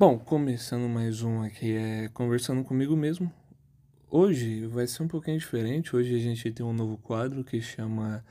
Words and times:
Bom, 0.00 0.18
começando 0.18 0.88
mais 0.88 1.20
um 1.20 1.42
aqui, 1.42 1.76
é 1.76 2.08
conversando 2.08 2.64
comigo 2.64 2.96
mesmo. 2.96 3.30
Hoje 4.10 4.66
vai 4.66 4.86
ser 4.86 5.02
um 5.02 5.06
pouquinho 5.06 5.36
diferente. 5.38 5.94
Hoje 5.94 6.16
a 6.16 6.18
gente 6.18 6.50
tem 6.50 6.64
um 6.64 6.72
novo 6.72 6.96
quadro 6.96 7.44
que 7.44 7.60
chama 7.60 8.24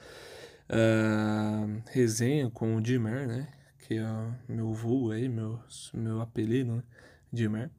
uh, 0.68 1.84
Resenha 1.92 2.50
com 2.50 2.76
o 2.76 2.82
Dimer, 2.82 3.28
né? 3.28 3.48
Que 3.86 4.00
é 4.00 4.04
meu 4.48 4.74
voo 4.74 5.12
aí, 5.12 5.30
meu, 5.30 5.60
meu 5.94 6.22
apelido, 6.22 6.78
né? 6.78 6.84
Dimer. 7.32 7.70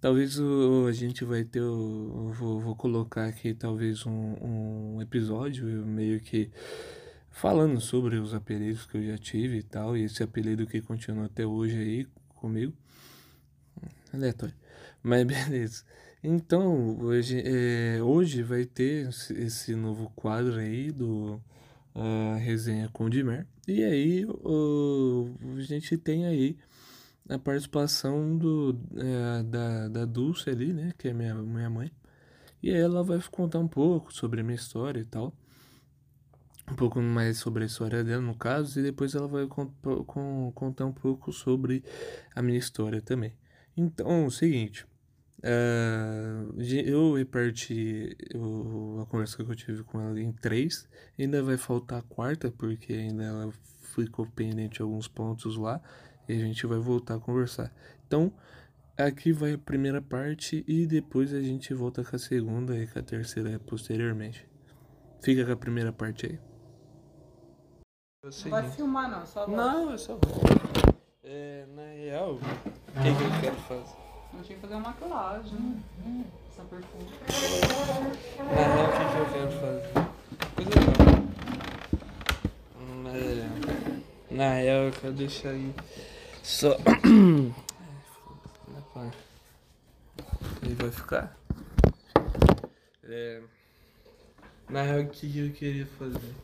Talvez 0.00 0.38
o, 0.38 0.86
a 0.88 0.92
gente 0.92 1.22
vai 1.22 1.44
ter. 1.44 1.60
Vou, 1.60 2.58
vou 2.58 2.74
colocar 2.74 3.26
aqui 3.26 3.52
talvez 3.52 4.06
um, 4.06 4.94
um 4.96 5.02
episódio 5.02 5.66
meio 5.84 6.20
que 6.20 6.50
falando 7.30 7.82
sobre 7.82 8.16
os 8.16 8.32
apelidos 8.32 8.86
que 8.86 8.96
eu 8.96 9.02
já 9.02 9.18
tive 9.18 9.58
e 9.58 9.62
tal, 9.62 9.94
e 9.94 10.04
esse 10.04 10.22
apelido 10.22 10.66
que 10.66 10.80
continua 10.80 11.26
até 11.26 11.44
hoje 11.44 11.76
aí 11.76 12.06
comigo. 12.34 12.72
Aleatório. 14.12 14.54
Mas 15.02 15.24
beleza. 15.26 15.84
Então, 16.22 16.98
hoje, 17.00 17.42
é, 17.44 18.02
hoje 18.02 18.42
vai 18.42 18.66
ter 18.66 19.08
esse 19.08 19.74
novo 19.74 20.12
quadro 20.14 20.56
aí 20.56 20.92
do 20.92 21.40
uh, 21.94 22.36
Resenha 22.38 22.90
com 22.92 23.04
o 23.04 23.10
Dimer. 23.10 23.46
E 23.66 23.82
aí 23.82 24.24
uh, 24.26 25.34
a 25.56 25.62
gente 25.62 25.96
tem 25.96 26.26
aí 26.26 26.58
a 27.28 27.38
participação 27.38 28.36
do, 28.36 28.78
uh, 28.92 29.42
da, 29.44 29.88
da 29.88 30.04
Dulce 30.04 30.50
ali, 30.50 30.72
né? 30.72 30.92
Que 30.98 31.08
é 31.08 31.12
minha, 31.14 31.34
minha 31.34 31.70
mãe. 31.70 31.90
E 32.62 32.70
aí 32.70 32.80
ela 32.80 33.02
vai 33.02 33.18
contar 33.30 33.58
um 33.58 33.68
pouco 33.68 34.12
sobre 34.12 34.40
a 34.40 34.44
minha 34.44 34.56
história 34.56 35.00
e 35.00 35.04
tal. 35.04 35.32
Um 36.70 36.74
pouco 36.74 37.00
mais 37.00 37.38
sobre 37.38 37.64
a 37.64 37.66
história 37.66 38.04
dela, 38.04 38.22
no 38.22 38.34
caso. 38.36 38.78
E 38.78 38.82
depois 38.82 39.14
ela 39.14 39.26
vai 39.26 39.46
contar 39.46 40.84
um 40.84 40.92
pouco 40.92 41.32
sobre 41.32 41.82
a 42.34 42.42
minha 42.42 42.58
história 42.58 43.00
também. 43.00 43.32
Então, 43.76 44.24
é 44.24 44.26
o 44.26 44.30
seguinte. 44.30 44.86
Uh, 45.42 46.60
eu 46.60 47.14
reparti 47.14 48.14
o, 48.34 49.00
a 49.00 49.06
conversa 49.06 49.42
que 49.42 49.50
eu 49.50 49.56
tive 49.56 49.82
com 49.84 50.00
ela 50.00 50.20
em 50.20 50.32
três. 50.32 50.88
Ainda 51.18 51.42
vai 51.42 51.56
faltar 51.56 52.00
a 52.00 52.02
quarta, 52.02 52.50
porque 52.50 52.92
ainda 52.92 53.24
ela 53.24 53.52
ficou 53.94 54.26
pendente 54.26 54.76
de 54.76 54.82
alguns 54.82 55.08
pontos 55.08 55.56
lá. 55.56 55.80
E 56.28 56.32
a 56.34 56.38
gente 56.38 56.66
vai 56.66 56.78
voltar 56.78 57.14
a 57.14 57.20
conversar. 57.20 57.72
Então, 58.06 58.32
aqui 58.96 59.32
vai 59.32 59.54
a 59.54 59.58
primeira 59.58 60.00
parte 60.02 60.64
e 60.66 60.86
depois 60.86 61.32
a 61.32 61.40
gente 61.40 61.72
volta 61.74 62.04
com 62.04 62.14
a 62.14 62.18
segunda 62.18 62.76
e 62.76 62.86
com 62.86 62.98
a 62.98 63.02
terceira 63.02 63.58
posteriormente. 63.58 64.46
Fica 65.22 65.44
com 65.44 65.52
a 65.52 65.56
primeira 65.56 65.92
parte 65.92 66.26
aí. 66.26 66.38
Não 68.22 68.50
vai 68.50 68.70
filmar 68.70 69.10
não, 69.10 69.26
só 69.26 69.46
Não, 69.48 69.92
é 69.92 69.98
só 69.98 70.18
É, 71.22 71.66
na 71.74 71.82
real, 71.82 72.38
o 72.96 73.02
que, 73.02 73.14
que 73.14 73.22
eu 73.22 73.40
quero 73.40 73.56
fazer? 73.56 73.96
Eu 74.32 74.42
tinha 74.44 74.56
que 74.56 74.62
fazer 74.62 74.74
uma 74.74 74.88
maquilagem. 74.88 75.82
Essa 76.50 76.62
perfume. 76.62 77.10
Na 78.38 78.54
real, 78.54 78.86
o 78.86 78.92
que, 78.92 79.18
eu 79.18 79.26
quero 79.32 79.52
fazer? 79.60 79.88
Coisa 80.54 80.70
legal. 80.80 81.10
Na, 84.30 84.36
na 84.36 84.54
real, 84.54 84.82
eu 84.84 84.92
quero 84.92 85.12
deixar 85.14 85.50
aí 85.50 85.74
só. 86.42 86.76
Ele 90.62 90.74
vai 90.74 90.90
ficar? 90.90 91.36
É, 93.02 93.42
na 94.68 94.82
real, 94.82 95.00
o 95.00 95.08
que, 95.08 95.32
que 95.32 95.38
eu 95.38 95.52
queria 95.52 95.86
fazer? 95.86 96.34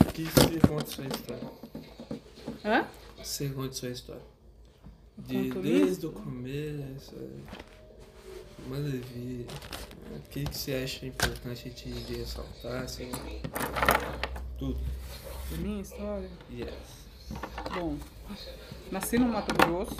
O 0.00 0.04
que 0.12 0.24
você 0.24 0.60
conta 0.66 0.86
sua 0.86 1.04
história? 1.04 1.50
Hã? 2.64 2.86
Você 3.18 3.48
conta 3.50 3.72
sua 3.74 3.90
história. 3.90 4.22
De, 5.28 5.50
desde 5.50 6.06
o 6.06 6.12
começo. 6.12 7.14
Manda 8.66 8.88
ver. 8.88 9.46
O 10.16 10.28
que, 10.30 10.42
que 10.44 10.56
você 10.56 10.72
acha 10.72 11.04
importante 11.04 11.68
de, 11.68 11.92
de 12.04 12.14
ressaltar, 12.14 12.82
assim? 12.82 13.10
Tudo. 14.58 14.80
Minha 15.58 15.82
história? 15.82 16.30
Yes. 16.50 16.70
Bom, 17.74 17.98
nasci 18.90 19.18
no 19.18 19.28
Mato 19.28 19.54
Grosso, 19.54 19.96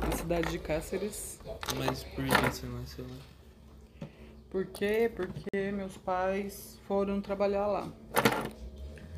na 0.00 0.16
cidade 0.16 0.52
de 0.52 0.60
Cáceres. 0.60 1.40
Mas 1.76 2.04
por 2.04 2.24
que 2.24 2.30
você 2.30 2.66
nasceu 2.66 3.04
lá? 3.04 4.08
Por 4.48 4.64
quê? 4.66 5.10
Porque 5.12 5.72
meus 5.72 5.96
pais 5.96 6.78
foram 6.86 7.20
trabalhar 7.20 7.66
lá. 7.66 7.92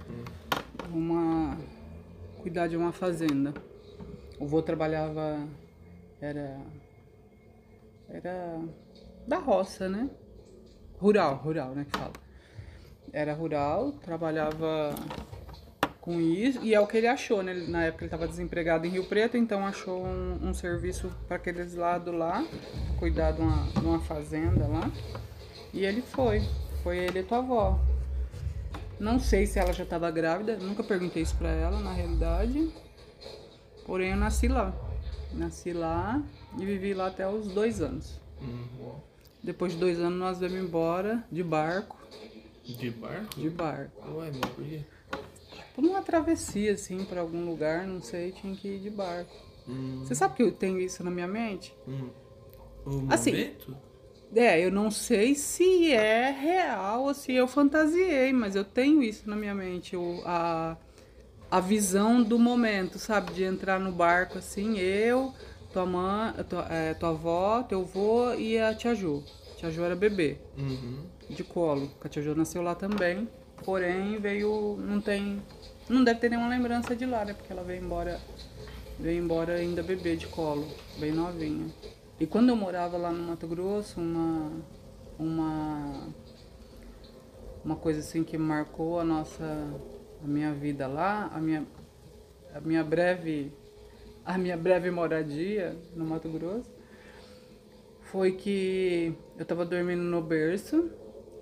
Hum. 0.09 0.25
Uma. 0.91 1.59
cuidar 2.39 2.67
de 2.67 2.79
uma 2.79 2.93
fazenda. 2.93 3.53
O 4.41 4.47
vô 4.47 4.63
trabalhava. 4.63 5.47
Era. 6.21 6.59
Era. 8.09 8.59
Da 9.29 9.39
roça, 9.39 9.89
né? 9.89 10.09
Rural, 10.99 11.37
rural, 11.37 11.75
né? 11.75 11.85
Que 11.85 11.97
fala. 11.99 12.13
Era 13.13 13.35
rural, 13.35 13.93
trabalhava 13.93 14.95
com 16.01 16.19
isso, 16.21 16.61
e 16.63 16.75
é 16.75 16.81
o 16.81 16.87
que 16.87 16.97
ele 16.97 17.07
achou, 17.07 17.43
né? 17.43 17.53
Na 17.69 17.85
época 17.85 18.05
ele 18.05 18.07
estava 18.07 18.27
desempregado 18.27 18.87
em 18.87 18.91
Rio 18.91 19.05
Preto, 19.05 19.37
então 19.37 19.67
achou 19.67 20.03
um, 20.03 20.49
um 20.49 20.55
serviço 20.55 21.13
para 21.29 21.37
aqueles 21.37 21.75
lados 21.75 22.15
lá, 22.15 22.45
cuidar 22.99 23.33
de 23.33 23.43
uma, 23.43 23.71
de 23.71 23.81
uma 23.81 24.01
fazenda 24.01 24.67
lá. 24.67 24.91
E 25.73 25.85
ele 25.85 26.01
foi, 26.01 26.41
foi 26.83 26.99
ele 26.99 27.21
e 27.21 27.23
tua 27.23 27.39
avó. 27.39 27.79
Não 28.99 29.19
sei 29.19 29.47
se 29.47 29.59
ela 29.59 29.73
já 29.73 29.85
estava 29.85 30.11
grávida, 30.11 30.57
nunca 30.57 30.83
perguntei 30.83 31.23
isso 31.23 31.37
para 31.37 31.51
ela, 31.51 31.81
na 31.81 31.93
realidade. 31.93 32.73
Porém, 33.85 34.11
eu 34.11 34.17
nasci 34.17 34.49
lá. 34.49 34.75
Nasci 35.33 35.73
lá 35.73 36.23
e 36.59 36.65
vivi 36.65 36.95
lá 36.95 37.07
até 37.09 37.29
os 37.29 37.49
dois 37.49 37.81
anos. 37.81 38.21
Uhum. 38.41 38.95
Depois 39.43 39.73
de 39.73 39.79
dois 39.79 39.99
anos, 40.01 40.19
nós 40.19 40.39
viemos 40.39 40.59
embora 40.59 41.25
de 41.31 41.43
barco. 41.43 41.97
De 42.65 42.91
barco? 42.91 43.41
De 43.41 43.51
barco. 43.51 44.11
Ué, 44.19 44.31
mas 44.33 44.51
por 44.53 44.65
quê? 44.65 44.81
Tipo, 45.53 45.83
numa 45.83 46.03
travessia, 46.03 46.73
assim, 46.73 47.05
pra 47.05 47.21
algum 47.21 47.45
lugar, 47.45 47.87
não 47.87 48.03
sei, 48.03 48.33
tinha 48.33 48.55
que 48.55 48.69
ir 48.69 48.81
de 48.81 48.91
barco. 48.91 49.35
Hum. 49.69 50.01
Você 50.05 50.15
sabe 50.15 50.35
que 50.37 50.43
eu 50.43 50.53
tenho 50.53 50.79
isso 50.81 51.03
na 51.05 51.11
minha 51.11 51.29
mente? 51.29 51.75
Hum. 51.87 52.11
O 52.85 53.07
Assim, 53.13 53.31
momento? 53.33 53.77
É, 54.35 54.65
eu 54.65 54.71
não 54.71 54.91
sei 54.91 55.35
se 55.35 55.93
é 55.93 56.31
real 56.31 57.05
ou 57.05 57.15
se 57.15 57.33
eu 57.33 57.49
fantasiei, 57.49 58.33
mas 58.33 58.55
eu 58.55 58.65
tenho 58.65 59.03
isso 59.03 59.29
na 59.29 59.37
minha 59.37 59.55
mente. 59.55 59.97
O, 59.97 60.23
a, 60.25 60.77
a 61.51 61.61
visão 61.61 62.23
do 62.23 62.39
momento, 62.39 62.99
sabe? 62.99 63.33
De 63.33 63.43
entrar 63.45 63.79
no 63.81 63.91
barco 63.93 64.39
assim, 64.39 64.79
eu, 64.79 65.33
tua 65.73 65.85
mãe, 65.87 66.33
tua, 66.49 66.67
é, 66.71 66.95
tua 66.95 67.11
avó, 67.11 67.63
teu 67.63 67.81
avô 67.81 68.33
e 68.35 68.59
a 68.59 68.75
tia 68.75 68.95
Ju. 68.95 69.23
A 69.53 69.57
tia 69.57 69.71
Ju 69.71 69.83
era 69.83 69.97
bebê, 69.97 70.39
Uhum. 70.57 71.05
de 71.29 71.43
colo. 71.45 71.91
A 72.03 72.09
tia 72.09 72.23
Ju 72.23 72.35
nasceu 72.35 72.63
lá 72.63 72.75
também. 72.75 73.29
Porém, 73.65 74.19
veio. 74.19 74.77
Não 74.79 75.01
tem. 75.01 75.43
Não 75.89 76.03
deve 76.05 76.21
ter 76.21 76.31
nenhuma 76.31 76.49
lembrança 76.49 76.95
de 76.97 77.05
lá, 77.05 77.25
né? 77.25 77.35
Porque 77.35 77.53
ela 77.53 77.63
veio 77.63 77.83
embora. 77.83 78.19
Veio 78.99 79.23
embora 79.23 79.55
ainda 79.55 79.83
bebê 79.83 80.17
de 80.17 80.27
colo, 80.29 80.67
bem 80.99 81.13
novinha. 81.13 81.67
E 82.19 82.27
quando 82.27 82.51
eu 82.51 82.57
morava 82.57 82.97
lá 82.97 83.11
no 83.11 83.23
Mato 83.29 83.47
Grosso, 83.47 84.01
uma. 84.01 84.53
Uma. 85.19 86.09
Uma 87.65 87.77
coisa 87.77 88.01
assim 88.01 88.25
que 88.25 88.39
marcou 88.39 88.99
a 89.01 89.05
nossa. 89.05 89.75
A 90.23 90.27
minha 90.27 90.53
vida 90.53 90.87
lá, 90.87 91.31
a 91.33 91.39
minha. 91.39 91.67
A 92.55 92.61
minha 92.61 92.85
breve. 92.85 93.53
A 94.25 94.37
minha 94.37 94.57
breve 94.57 94.91
moradia 94.91 95.77
no 95.95 96.05
Mato 96.05 96.29
Grosso. 96.29 96.71
Foi 98.03 98.33
que 98.33 99.15
eu 99.39 99.45
tava 99.45 99.65
dormindo 99.65 100.03
no 100.03 100.21
berço 100.21 100.91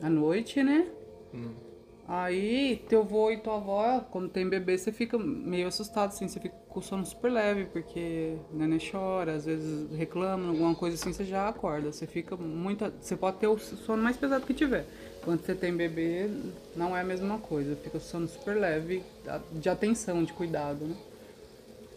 à 0.00 0.08
noite, 0.08 0.62
né? 0.62 0.86
Hum. 1.34 1.68
Aí, 2.06 2.82
teu 2.88 3.00
avô 3.00 3.30
e 3.30 3.36
tua 3.36 3.56
avó, 3.56 4.00
quando 4.10 4.30
tem 4.30 4.48
bebê, 4.48 4.78
você 4.78 4.90
fica 4.90 5.18
meio 5.18 5.68
assustado, 5.68 6.08
assim, 6.08 6.26
você 6.26 6.40
fica 6.40 6.56
com 6.66 6.80
o 6.80 6.82
sono 6.82 7.04
super 7.04 7.30
leve, 7.30 7.66
porque 7.66 8.34
o 8.50 8.56
neném 8.56 8.78
chora, 8.78 9.34
às 9.34 9.44
vezes 9.44 9.90
reclama, 9.94 10.48
alguma 10.48 10.74
coisa 10.74 10.96
assim, 10.96 11.12
você 11.12 11.22
já 11.22 11.48
acorda. 11.48 11.92
Você 11.92 12.06
fica 12.06 12.34
muito. 12.34 12.90
Você 12.98 13.14
pode 13.14 13.36
ter 13.36 13.46
o 13.46 13.58
sono 13.58 14.02
mais 14.02 14.16
pesado 14.16 14.46
que 14.46 14.54
tiver. 14.54 14.86
Quando 15.28 15.44
você 15.44 15.54
tem 15.54 15.76
bebê, 15.76 16.26
não 16.74 16.96
é 16.96 17.02
a 17.02 17.04
mesma 17.04 17.36
coisa, 17.38 17.76
fica 17.76 17.98
o 17.98 18.00
sono 18.00 18.26
super 18.26 18.56
leve, 18.56 19.04
de 19.52 19.68
atenção, 19.68 20.24
de 20.24 20.32
cuidado, 20.32 20.86
né? 20.86 20.96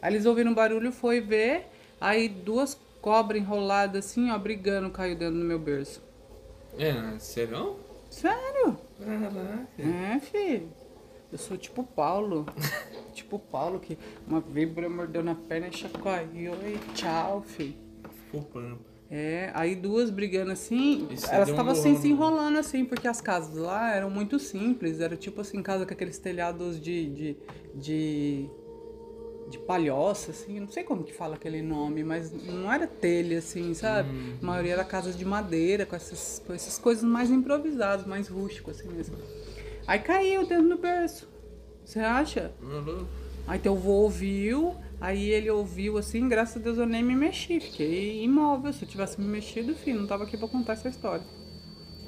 Aí 0.01 0.13
eles 0.13 0.25
ouviram 0.25 0.51
um 0.51 0.53
barulho, 0.53 0.91
foi 0.91 1.21
ver, 1.21 1.65
aí 2.01 2.27
duas 2.27 2.77
cobras 2.99 3.41
enroladas 3.41 4.05
assim, 4.05 4.29
ó, 4.31 4.37
brigando, 4.37 4.89
caiu 4.89 5.15
dentro 5.15 5.39
do 5.39 5.45
meu 5.45 5.57
berço. 5.57 6.03
É, 6.77 7.17
sério? 7.19 7.77
Sério? 8.09 8.77
Caraca. 8.99 9.81
É, 9.81 10.19
filho. 10.19 10.69
Eu 11.31 11.37
sou 11.37 11.57
tipo 11.57 11.85
Paulo. 11.85 12.45
tipo 13.15 13.39
Paulo, 13.39 13.79
que 13.79 13.97
uma 14.27 14.41
víbora 14.41 14.89
mordeu 14.89 15.23
na 15.23 15.35
perna 15.35 15.69
e 15.69 15.71
chacoalhou 15.71 16.57
e 16.67 16.77
tchau, 16.95 17.41
filho. 17.43 17.77
Ficou 18.25 18.41
pampa. 18.41 18.90
É, 19.13 19.51
aí 19.53 19.75
duas 19.75 20.09
brigando 20.09 20.53
assim, 20.53 21.05
E 21.11 21.17
você 21.17 21.35
elas 21.35 21.47
deu 21.47 21.55
um 21.55 21.59
estavam 21.59 21.73
assim 21.73 21.99
se 21.99 22.07
enrolando 22.07 22.57
assim, 22.57 22.85
porque 22.85 23.09
as 23.09 23.19
casas 23.19 23.57
lá 23.57 23.93
eram 23.93 24.09
muito 24.09 24.39
simples, 24.39 25.01
era 25.01 25.17
tipo 25.17 25.41
assim, 25.41 25.61
casa 25.61 25.85
com 25.85 25.93
aqueles 25.93 26.17
telhados 26.17 26.81
de. 26.81 27.09
de. 27.09 27.37
de, 27.75 28.49
de 29.49 29.57
palhoça, 29.67 30.31
assim, 30.31 30.61
não 30.61 30.69
sei 30.69 30.85
como 30.85 31.03
que 31.03 31.13
fala 31.13 31.35
aquele 31.35 31.61
nome, 31.61 32.05
mas 32.05 32.31
não 32.31 32.71
era 32.71 32.87
telha, 32.87 33.39
assim, 33.39 33.73
sabe? 33.73 34.09
Uhum. 34.09 34.37
A 34.41 34.45
maioria 34.45 34.73
era 34.73 34.85
casas 34.85 35.17
de 35.17 35.25
madeira, 35.25 35.85
com 35.85 35.93
essas, 35.93 36.41
com 36.47 36.53
essas 36.53 36.79
coisas 36.79 37.03
mais 37.03 37.29
improvisadas, 37.29 38.05
mais 38.05 38.29
rústico, 38.29 38.71
assim 38.71 38.87
mesmo. 38.87 39.17
Aí 39.85 39.99
caiu 39.99 40.47
dentro 40.47 40.69
do 40.69 40.77
berço. 40.77 41.27
Você 41.83 41.99
acha? 41.99 42.53
Uhum. 42.61 43.05
Aí 43.45 43.59
teu 43.59 43.73
avô 43.73 43.91
ouviu, 44.03 44.73
aí 45.01 45.29
ele 45.29 45.49
ouviu 45.49 45.97
assim, 45.97 46.29
graças 46.29 46.55
a 46.57 46.59
Deus 46.63 46.77
eu 46.77 46.85
nem 46.85 47.03
me 47.03 47.15
mexi, 47.15 47.59
fiquei 47.59 48.23
imóvel. 48.23 48.71
Se 48.71 48.83
eu 48.85 48.87
tivesse 48.87 49.19
me 49.19 49.27
mexido, 49.27 49.75
filho, 49.75 49.99
não 49.99 50.07
tava 50.07 50.23
aqui 50.23 50.37
pra 50.37 50.47
contar 50.47 50.73
essa 50.73 50.87
história. 50.87 51.25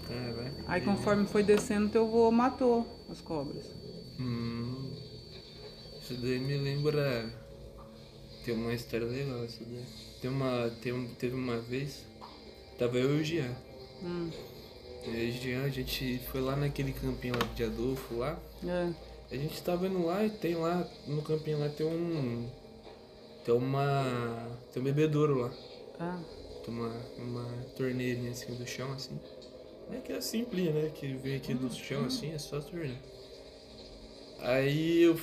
Caraca. 0.08 0.54
Aí 0.68 0.80
conforme 0.82 1.26
foi 1.28 1.44
descendo, 1.44 1.90
teu 1.90 2.04
avô 2.06 2.32
matou 2.32 2.86
as 3.10 3.20
cobras. 3.20 3.66
Hum, 4.20 4.92
isso 6.02 6.14
daí 6.16 6.40
me 6.40 6.58
lembra. 6.58 7.30
Tem 8.46 8.54
uma 8.54 8.74
história 8.74 9.08
legal 9.08 9.44
isso 9.46 9.64
daí. 9.66 9.84
Tem 10.22 10.30
uma, 10.30 10.70
tem, 10.82 10.92
um- 10.94 11.08
teve 11.16 11.36
uma 11.36 11.58
vez, 11.60 12.06
tava 12.78 12.98
eu 12.98 13.18
e 13.18 13.22
o 13.22 13.24
Jean. 13.24 13.52
Hum, 14.04 14.30
Eu 15.06 15.14
e 15.14 15.30
o 15.30 15.32
Jean, 15.34 15.64
a 15.64 15.70
gente 15.70 16.20
foi 16.32 16.40
lá 16.42 16.56
naquele 16.56 16.92
campinho 16.94 17.34
lá 17.36 17.46
de 17.56 17.64
Adolfo 17.64 18.16
lá. 18.18 18.38
é. 18.66 18.90
A 19.32 19.36
gente 19.36 19.62
tava 19.64 19.88
indo 19.88 20.06
lá 20.06 20.24
e 20.24 20.30
tem 20.30 20.54
lá, 20.56 20.88
no 21.08 21.22
campinho 21.24 21.58
lá 21.60 21.68
tem 21.70 21.86
um. 21.88 22.48
Tem 23.44 23.54
uma. 23.54 24.58
Tem 24.72 24.82
um 24.82 24.86
bebedouro 24.86 25.40
lá. 25.40 25.52
Ah, 26.00 26.20
Tem 26.64 26.74
uma, 26.74 26.92
uma 27.18 27.46
torneirinha 27.76 28.32
assim 28.32 28.54
do 28.56 28.66
chão 28.66 28.92
assim. 28.94 29.20
É 29.92 29.98
que 29.98 30.14
é 30.14 30.22
simples, 30.22 30.74
né? 30.74 30.92
Que 30.94 31.14
vem 31.14 31.36
aqui 31.36 31.54
do 31.54 31.70
chão 31.74 32.06
assim, 32.06 32.32
é 32.32 32.38
só 32.38 32.60
torneira. 32.60 32.98
Aí 34.40 35.04
eu. 35.04 35.20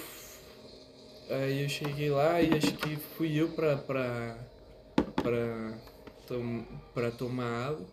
Aí 1.30 1.62
eu 1.62 1.68
cheguei 1.68 2.10
lá 2.10 2.40
e 2.42 2.54
acho 2.54 2.74
que 2.74 2.96
fui 2.96 3.34
eu 3.40 3.48
pra. 3.50 3.76
pra. 3.76 4.36
pra, 5.16 5.78
tom, 6.26 6.64
pra 6.92 7.10
tomar 7.10 7.68
água. 7.68 7.86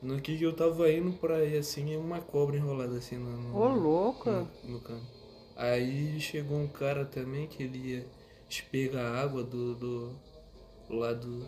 No 0.00 0.20
que 0.20 0.38
que 0.38 0.44
eu 0.44 0.52
tava 0.52 0.90
indo 0.92 1.12
pra 1.18 1.44
ir 1.44 1.58
assim, 1.58 1.92
é 1.92 1.98
uma 1.98 2.20
cobra 2.20 2.56
enrolada 2.56 2.96
assim 2.96 3.16
no, 3.16 3.36
no, 3.36 3.56
ô 3.56 3.68
louca. 3.68 4.46
no, 4.62 4.72
no 4.74 4.80
campo. 4.80 5.04
Aí 5.56 6.20
chegou 6.20 6.56
um 6.56 6.68
cara 6.68 7.04
também 7.04 7.48
que 7.48 7.64
ele 7.64 7.78
ia 7.78 8.06
espegar 8.48 9.04
a 9.04 9.22
água 9.22 9.42
do, 9.42 9.74
do 9.74 10.16
lado 10.88 11.46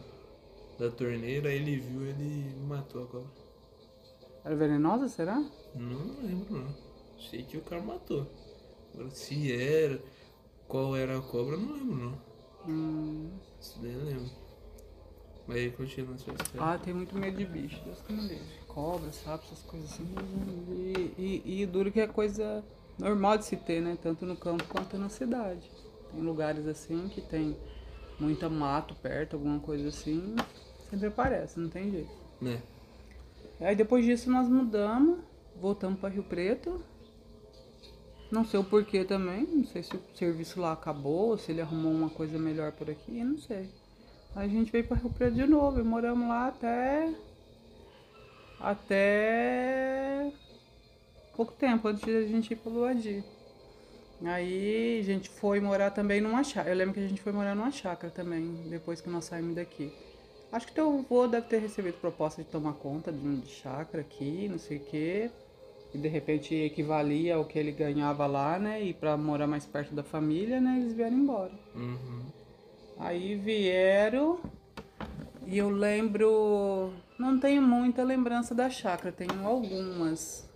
da 0.79 0.91
torneira, 0.91 1.53
ele 1.53 1.77
viu, 1.77 2.07
ele 2.07 2.55
matou 2.67 3.05
a 3.05 3.07
cobra. 3.07 3.31
Era 4.45 4.57
venenosa, 4.57 5.09
será? 5.09 5.37
Não 5.75 6.23
lembro 6.23 6.59
não. 6.59 6.75
Sei 7.19 7.43
que 7.43 7.59
o 7.59 7.63
cara 7.63 7.83
matou. 7.83 8.27
Agora 8.95 9.11
se 9.11 9.53
era, 9.53 10.03
qual 10.67 10.97
era 10.97 11.19
a 11.19 11.21
cobra, 11.21 11.57
não 11.57 11.73
lembro 11.75 11.97
não. 11.97 12.19
Hum. 12.67 13.31
Isso 13.61 13.79
daí 13.81 13.93
eu 13.93 14.05
lembro. 14.05 14.31
Mas 15.47 15.57
aí 15.57 15.71
continua 15.73 16.15
a 16.15 16.19
sua 16.19 16.33
história. 16.33 16.75
Ah, 16.75 16.79
tem 16.79 16.95
muito 16.95 17.15
medo 17.17 17.37
de 17.37 17.45
bicho, 17.45 17.83
Deus 17.85 18.01
que 18.03 18.13
me 18.13 18.23
livre. 18.23 18.61
Cobra, 18.67 19.13
sabe, 19.13 19.43
essas 19.45 19.63
coisas 19.63 19.91
assim. 19.93 20.07
E, 20.71 21.43
e, 21.45 21.63
e 21.63 21.67
duro 21.67 21.91
que 21.91 22.01
é 22.01 22.07
coisa 22.07 22.65
normal 22.99 23.37
de 23.37 23.45
se 23.45 23.57
ter, 23.57 23.81
né? 23.83 23.99
Tanto 24.01 24.25
no 24.25 24.37
campo 24.37 24.65
quanto 24.69 24.97
na 24.97 25.09
cidade. 25.09 25.71
Tem 26.13 26.21
lugares 26.23 26.67
assim 26.67 27.09
que 27.09 27.21
tem 27.21 27.57
muita 28.19 28.49
mato 28.49 28.95
perto, 28.95 29.37
alguma 29.37 29.61
coisa 29.61 29.89
assim. 29.89 30.35
Sempre 30.89 31.07
aparece, 31.07 31.59
não 31.59 31.69
tem 31.69 31.91
jeito. 31.91 32.11
Né? 32.41 32.61
Aí 33.61 33.77
depois 33.77 34.05
disso 34.05 34.31
nós 34.31 34.49
mudamos, 34.49 35.19
voltamos 35.57 36.01
para 36.01 36.09
Rio 36.09 36.23
Preto. 36.23 36.81
Não 38.31 38.45
sei 38.45 38.61
o 38.61 38.65
porquê 38.65 39.05
também, 39.05 39.43
não 39.45 39.65
sei 39.65 39.83
se 39.83 39.95
o 39.97 40.03
serviço 40.15 40.61
lá 40.61 40.73
acabou, 40.73 41.37
se 41.37 41.51
ele 41.51 41.61
arrumou 41.61 41.93
uma 41.93 42.09
coisa 42.09 42.39
melhor 42.39 42.71
por 42.73 42.89
aqui, 42.89 43.25
não 43.25 43.39
sei. 43.39 43.69
Aí 44.37 44.47
a 44.47 44.49
gente 44.49 44.71
veio 44.71 44.87
para 44.87 44.97
Rio 44.97 45.11
Preto 45.11 45.35
de 45.35 45.47
novo 45.47 45.81
e 45.81 45.83
moramos 45.83 46.29
lá 46.29 46.47
até. 46.47 47.13
até. 48.61 50.33
pouco 51.37 51.53
tempo, 51.55 51.89
antes 51.89 52.05
de 52.05 52.17
a 52.17 52.27
gente 52.27 52.53
ir 52.53 52.57
pro 52.57 52.71
Luadi. 52.71 53.25
Aí 54.25 55.01
a 55.01 55.03
gente 55.05 55.29
foi 55.31 55.61
morar 55.61 55.91
também 55.91 56.21
numa 56.21 56.45
chácara. 56.45 56.71
Eu 56.75 56.77
lembro 56.77 56.95
que 56.95 57.01
a 57.01 57.09
gente 57.09 57.21
foi 57.23 57.33
morar 57.33 57.55
numa 57.55 57.71
chácara 57.71 58.13
também, 58.13 58.45
depois 58.69 59.01
que 59.01 59.09
nós 59.09 59.25
saímos 59.25 59.55
daqui. 59.55 59.93
Acho 60.53 60.67
que 60.67 60.73
teu 60.75 60.99
avô 60.99 61.27
deve 61.27 61.47
ter 61.47 61.59
recebido 61.59 61.95
proposta 62.01 62.43
de 62.43 62.49
tomar 62.49 62.73
conta 62.75 63.13
de, 63.13 63.27
um- 63.27 63.43
chácara 63.47 64.03
aqui, 64.03 64.49
não 64.49 64.59
sei 64.59 64.79
o 64.79 64.81
quê. 64.81 65.31
E 65.95 65.99
de 65.99 66.09
repente 66.09 66.55
equivalia 66.55 67.37
ao 67.37 67.45
que 67.45 67.59
ele 67.59 67.73
ganhava 67.73 68.27
lá, 68.27 68.59
né? 68.59 68.83
E 68.83 68.93
pra 68.93 69.17
morar 69.17 69.47
mais 69.47 69.65
perto 69.67 69.95
da 69.95 70.03
família, 70.03 70.61
né? 70.61 70.79
Eles 70.81 70.93
vieram 70.93 71.17
embora. 71.17 71.53
Uhum. 71.75 72.23
Aí 72.99 73.35
vieram 73.37 74.39
e 75.47 75.57
eu 75.57 75.69
lembro. 75.71 76.93
Não 77.19 77.39
tenho 77.39 77.63
muita 77.63 78.03
lembrança 78.05 78.55
da 78.55 78.69
chácara, 78.69 79.13
tenho 79.13 79.47
algumas. 79.47 80.49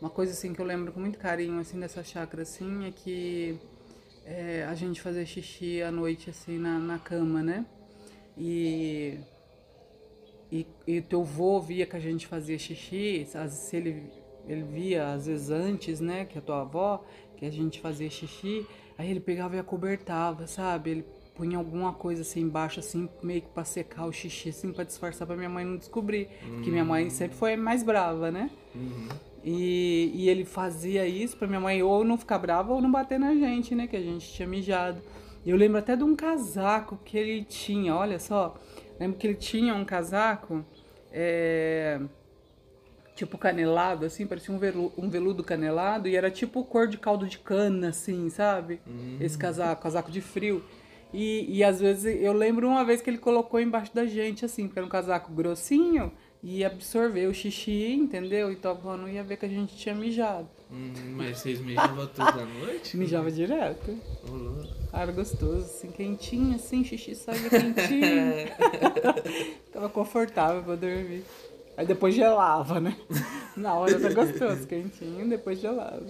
Uma 0.00 0.10
coisa 0.10 0.32
assim 0.32 0.52
que 0.52 0.60
eu 0.60 0.64
lembro 0.64 0.92
com 0.92 1.00
muito 1.00 1.18
carinho 1.18 1.58
assim 1.60 1.78
dessa 1.80 2.04
chácara 2.04 2.42
assim 2.42 2.86
é 2.86 2.92
que 2.92 3.58
é, 4.24 4.64
a 4.68 4.74
gente 4.74 5.00
fazia 5.00 5.24
xixi 5.26 5.82
à 5.82 5.90
noite 5.90 6.30
assim 6.30 6.58
na, 6.58 6.78
na 6.78 6.98
cama, 6.98 7.42
né? 7.42 7.66
E, 8.36 9.18
e, 10.52 10.66
e 10.86 11.00
teu 11.00 11.24
vô 11.24 11.60
via 11.60 11.84
que 11.86 11.96
a 11.96 12.00
gente 12.00 12.26
fazia 12.26 12.58
xixi, 12.58 13.26
às- 13.34 13.52
se 13.52 13.76
ele, 13.76 14.04
ele 14.46 14.62
via 14.62 15.12
às 15.12 15.26
vezes 15.26 15.50
antes, 15.50 16.00
né, 16.00 16.24
que 16.24 16.38
a 16.38 16.40
tua 16.40 16.60
avó, 16.62 17.04
que 17.36 17.44
a 17.44 17.50
gente 17.50 17.80
fazia 17.80 18.08
xixi, 18.08 18.64
aí 18.96 19.10
ele 19.10 19.20
pegava 19.20 19.56
e 19.56 19.58
acobertava, 19.58 20.46
sabe? 20.46 20.90
Ele 20.90 21.04
punha 21.34 21.58
alguma 21.58 21.92
coisa 21.92 22.22
assim 22.22 22.40
embaixo, 22.40 22.80
assim, 22.80 23.08
meio 23.22 23.42
que 23.42 23.48
pra 23.48 23.64
secar 23.64 24.06
o 24.06 24.12
xixi, 24.12 24.48
assim, 24.50 24.72
pra 24.72 24.84
disfarçar 24.84 25.26
pra 25.26 25.36
minha 25.36 25.48
mãe 25.48 25.64
não 25.64 25.76
descobrir. 25.76 26.28
Porque 26.40 26.70
minha 26.70 26.84
mãe 26.84 27.10
sempre 27.10 27.36
foi 27.36 27.56
mais 27.56 27.82
brava, 27.82 28.30
né? 28.30 28.50
Uhum. 28.74 29.08
E, 29.44 30.10
e 30.14 30.28
ele 30.28 30.44
fazia 30.44 31.06
isso 31.06 31.36
pra 31.36 31.46
minha 31.46 31.60
mãe 31.60 31.82
ou 31.82 32.04
não 32.04 32.18
ficar 32.18 32.38
brava 32.38 32.72
ou 32.72 32.80
não 32.80 32.90
bater 32.90 33.18
na 33.18 33.34
gente, 33.34 33.74
né? 33.74 33.86
Que 33.86 33.96
a 33.96 34.00
gente 34.00 34.30
tinha 34.32 34.48
mijado. 34.48 35.00
Eu 35.46 35.56
lembro 35.56 35.78
até 35.78 35.96
de 35.96 36.04
um 36.04 36.14
casaco 36.14 36.98
que 37.04 37.16
ele 37.16 37.44
tinha, 37.44 37.94
olha 37.94 38.18
só. 38.18 38.54
Lembro 38.98 39.16
que 39.18 39.26
ele 39.26 39.36
tinha 39.36 39.74
um 39.74 39.84
casaco, 39.84 40.64
é, 41.12 42.00
tipo 43.14 43.38
canelado, 43.38 44.04
assim, 44.04 44.26
parecia 44.26 44.52
um, 44.52 44.58
velu, 44.58 44.92
um 44.98 45.08
veludo 45.08 45.42
canelado, 45.44 46.08
e 46.08 46.16
era 46.16 46.30
tipo 46.30 46.64
cor 46.64 46.88
de 46.88 46.98
caldo 46.98 47.26
de 47.26 47.38
cana, 47.38 47.88
assim, 47.88 48.28
sabe? 48.28 48.80
Esse 49.20 49.38
casaco, 49.38 49.82
casaco 49.82 50.10
de 50.10 50.20
frio. 50.20 50.62
E, 51.14 51.46
e 51.48 51.64
às 51.64 51.80
vezes 51.80 52.20
eu 52.20 52.32
lembro 52.32 52.68
uma 52.68 52.84
vez 52.84 53.00
que 53.00 53.08
ele 53.08 53.18
colocou 53.18 53.58
embaixo 53.60 53.94
da 53.94 54.04
gente, 54.04 54.44
assim, 54.44 54.66
porque 54.66 54.78
era 54.78 54.86
um 54.86 54.90
casaco 54.90 55.32
grossinho 55.32 56.12
e 56.42 56.64
absorveu 56.64 57.30
o 57.30 57.34
xixi, 57.34 57.92
entendeu? 57.92 58.50
Então 58.52 58.70
a 58.70 58.74
avó 58.74 58.96
não 58.96 59.08
ia 59.08 59.22
ver 59.24 59.36
que 59.36 59.46
a 59.46 59.48
gente 59.48 59.76
tinha 59.76 59.94
mijado. 59.94 60.48
Hum, 60.70 60.92
mas 61.16 61.38
vocês 61.38 61.60
mijavam 61.60 62.06
toda 62.08 62.44
noite? 62.44 62.96
Mijava 62.96 63.30
direto. 63.30 63.98
Ô, 64.28 64.32
louco. 64.34 64.68
Ah, 64.92 65.02
Era 65.02 65.12
gostoso, 65.12 65.64
assim, 65.64 65.90
quentinho, 65.90 66.54
assim, 66.54 66.84
xixi 66.84 67.14
saía 67.14 67.48
quentinho. 67.48 68.48
Tava 69.72 69.88
confortável 69.88 70.62
pra 70.62 70.74
dormir. 70.76 71.24
Aí 71.76 71.86
depois 71.86 72.14
gelava, 72.14 72.80
né? 72.80 72.96
Na 73.56 73.74
hora 73.74 73.98
tá 74.00 74.10
gostoso, 74.12 74.66
quentinho, 74.66 75.28
depois 75.28 75.58
gelava. 75.60 76.04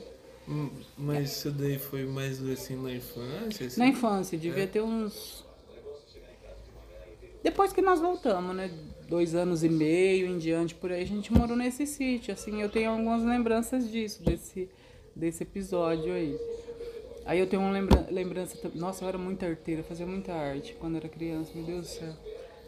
Hum, 0.49 0.71
Mas 0.97 1.31
isso 1.33 1.51
daí 1.51 1.79
foi 1.79 2.05
mais 2.07 2.43
assim 2.43 2.75
na 2.83 2.93
infância? 2.93 3.67
Assim? 3.67 3.79
Na 3.79 3.87
infância, 3.87 4.39
devia 4.39 4.67
ter 4.67 4.81
uns. 4.81 5.45
Depois 7.43 7.73
que 7.73 7.83
nós 7.83 8.01
voltamos, 8.01 8.57
né? 8.57 8.71
Dois 9.09 9.35
anos 9.35 9.65
e 9.65 9.71
meio 9.71 10.27
em 10.27 10.37
diante, 10.37 10.75
por 10.75 10.93
aí, 10.93 11.03
a 11.03 11.07
gente 11.07 11.33
morou 11.33 11.57
nesse 11.57 11.87
sítio. 11.87 12.35
Assim, 12.35 12.61
eu 12.61 12.69
tenho 12.69 12.91
algumas 12.91 13.25
lembranças 13.25 13.91
disso, 13.91 14.23
desse, 14.23 14.69
desse 15.17 15.45
episódio 15.45 16.13
aí. 16.13 16.39
Aí 17.25 17.39
eu 17.39 17.47
tenho 17.47 17.63
uma 17.63 17.71
lembra 17.71 18.07
lembrança. 18.11 18.59
Nossa, 18.75 19.05
eu 19.05 19.09
era 19.09 19.17
muito 19.17 19.45
arteira, 19.47 19.83
fazia 19.83 20.07
muita 20.07 20.35
arte 20.35 20.77
quando 20.79 20.97
era 20.97 21.09
criança, 21.09 21.51
meu 21.55 21.65
Deus 21.65 21.87
do 21.87 21.87
céu. 21.87 22.13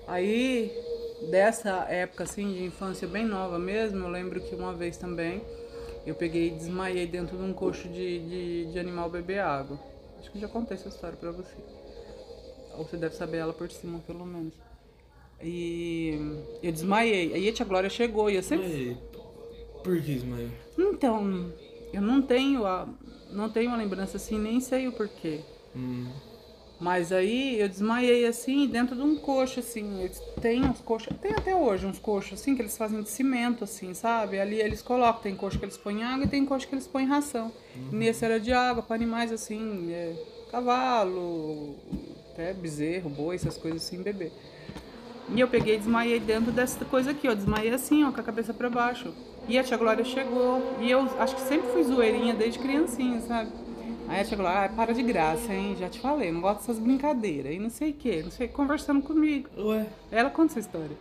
Aí, 0.06 0.73
dessa 1.30 1.85
época 1.90 2.25
assim, 2.25 2.54
de 2.54 2.64
infância 2.64 3.06
bem 3.06 3.26
nova 3.26 3.59
mesmo, 3.59 3.99
eu 3.99 4.09
lembro 4.09 4.40
que 4.40 4.54
uma 4.54 4.73
vez 4.73 4.97
também 4.97 5.42
eu 6.06 6.14
peguei 6.14 6.49
e 6.49 6.50
desmaiei 6.52 7.06
dentro 7.06 7.37
de 7.37 7.42
um 7.42 7.52
coxo 7.52 7.87
de, 7.87 8.18
de, 8.18 8.73
de 8.73 8.78
animal 8.78 9.11
beber 9.11 9.40
água. 9.40 9.78
Acho 10.18 10.30
que 10.30 10.38
já 10.38 10.49
contei 10.49 10.76
essa 10.76 10.88
história 10.88 11.18
pra 11.18 11.30
você. 11.32 11.54
Ou 12.78 12.85
você 12.85 12.97
deve 12.97 13.14
saber 13.14 13.38
ela 13.38 13.52
por 13.52 13.70
cima, 13.70 13.99
pelo 14.06 14.25
menos. 14.25 14.69
E 15.42 16.18
eu 16.62 16.70
desmaiei. 16.73 17.32
Aí 17.35 17.49
a 17.49 17.52
tia 17.52 17.64
Glória 17.64 17.88
chegou 17.90 18.30
e 18.30 18.37
eu 18.37 18.42
sempre. 18.42 18.97
Por 19.82 20.00
que 20.02 20.12
Ismael? 20.12 20.49
Então, 20.78 21.50
eu 21.92 22.02
não 22.02 22.20
tenho 22.23 22.66
a. 22.66 22.88
Não 23.32 23.49
tenho 23.49 23.68
uma 23.68 23.76
lembrança 23.76 24.16
assim, 24.16 24.38
nem 24.38 24.61
sei 24.61 24.88
o 24.88 24.92
porquê. 24.92 25.40
Hum, 25.75 26.09
Mas 26.80 27.12
aí 27.12 27.61
eu 27.61 27.68
desmaiei 27.68 28.26
assim, 28.26 28.66
dentro 28.66 28.97
de 28.97 29.02
um 29.02 29.14
coxo, 29.16 29.61
assim. 29.61 30.00
Eles 30.02 30.20
têm 30.40 30.64
uns 30.64 30.80
coxos, 30.80 31.16
tem 31.23 31.32
até 31.32 31.54
hoje 31.54 31.87
uns 31.87 31.99
coxos 32.00 32.40
assim, 32.40 32.56
que 32.56 32.62
eles 32.62 32.76
fazem 32.76 33.00
de 33.02 33.09
cimento, 33.09 33.62
assim, 33.62 33.94
sabe? 33.94 34.40
Ali 34.40 34.61
eles 34.61 34.82
colocam, 34.82 35.23
tem 35.23 35.37
coxo 35.37 35.59
que 35.59 35.64
eles 35.64 35.76
põem 35.76 36.02
água 36.02 36.25
e 36.25 36.28
tem 36.28 36.44
coxo 36.44 36.66
que 36.66 36.75
eles 36.75 36.88
põem 36.88 37.06
ração. 37.06 37.52
E 37.92 37.94
nesse 37.94 38.25
era 38.25 38.40
de 38.40 38.52
água, 38.52 38.82
para 38.82 38.97
animais 38.97 39.30
assim, 39.30 39.92
é, 39.92 40.12
cavalo, 40.50 41.76
até 42.32 42.52
bezerro, 42.52 43.09
boi, 43.09 43.37
essas 43.37 43.56
coisas 43.56 43.82
assim, 43.87 44.02
beber. 44.02 44.32
E 45.32 45.40
eu 45.40 45.46
peguei 45.46 45.76
e 45.76 45.78
desmaiei 45.78 46.18
dentro 46.18 46.50
dessa 46.50 46.84
coisa 46.84 47.12
aqui, 47.12 47.28
ó. 47.28 47.34
Desmaiei 47.34 47.72
assim, 47.72 48.04
ó, 48.04 48.10
com 48.10 48.20
a 48.20 48.25
cabeça 48.25 48.52
para 48.52 48.68
baixo. 48.68 49.12
E 49.49 49.58
a 49.58 49.62
tia 49.62 49.76
Glória 49.76 50.04
chegou. 50.04 50.76
E 50.80 50.90
eu 50.90 51.08
acho 51.18 51.37
que 51.37 51.42
sempre 51.42 51.70
fui 51.70 51.84
zoeirinha 51.84 52.34
desde 52.34 52.58
criancinha, 52.58 53.20
sabe? 53.20 53.50
Aí 54.08 54.20
a 54.20 54.25
tia 54.25 54.37
Glória, 54.37 54.64
ah, 54.64 54.68
para 54.68 54.92
de 54.92 55.02
graça, 55.02 55.52
hein? 55.52 55.76
Já 55.78 55.88
te 55.88 56.00
falei, 56.00 56.32
não 56.32 56.40
gosto 56.40 56.60
dessas 56.60 56.78
brincadeiras. 56.80 57.54
E 57.54 57.58
não 57.58 57.70
sei 57.70 57.90
o 57.90 57.94
quê, 57.94 58.22
não 58.25 58.30
sei, 58.30 58.49
conversando 58.49 59.02
comigo. 59.02 59.49
Ué? 59.56 59.87
Ela 60.10 60.30
conta 60.30 60.52
essa 60.52 60.60
história. 60.60 60.96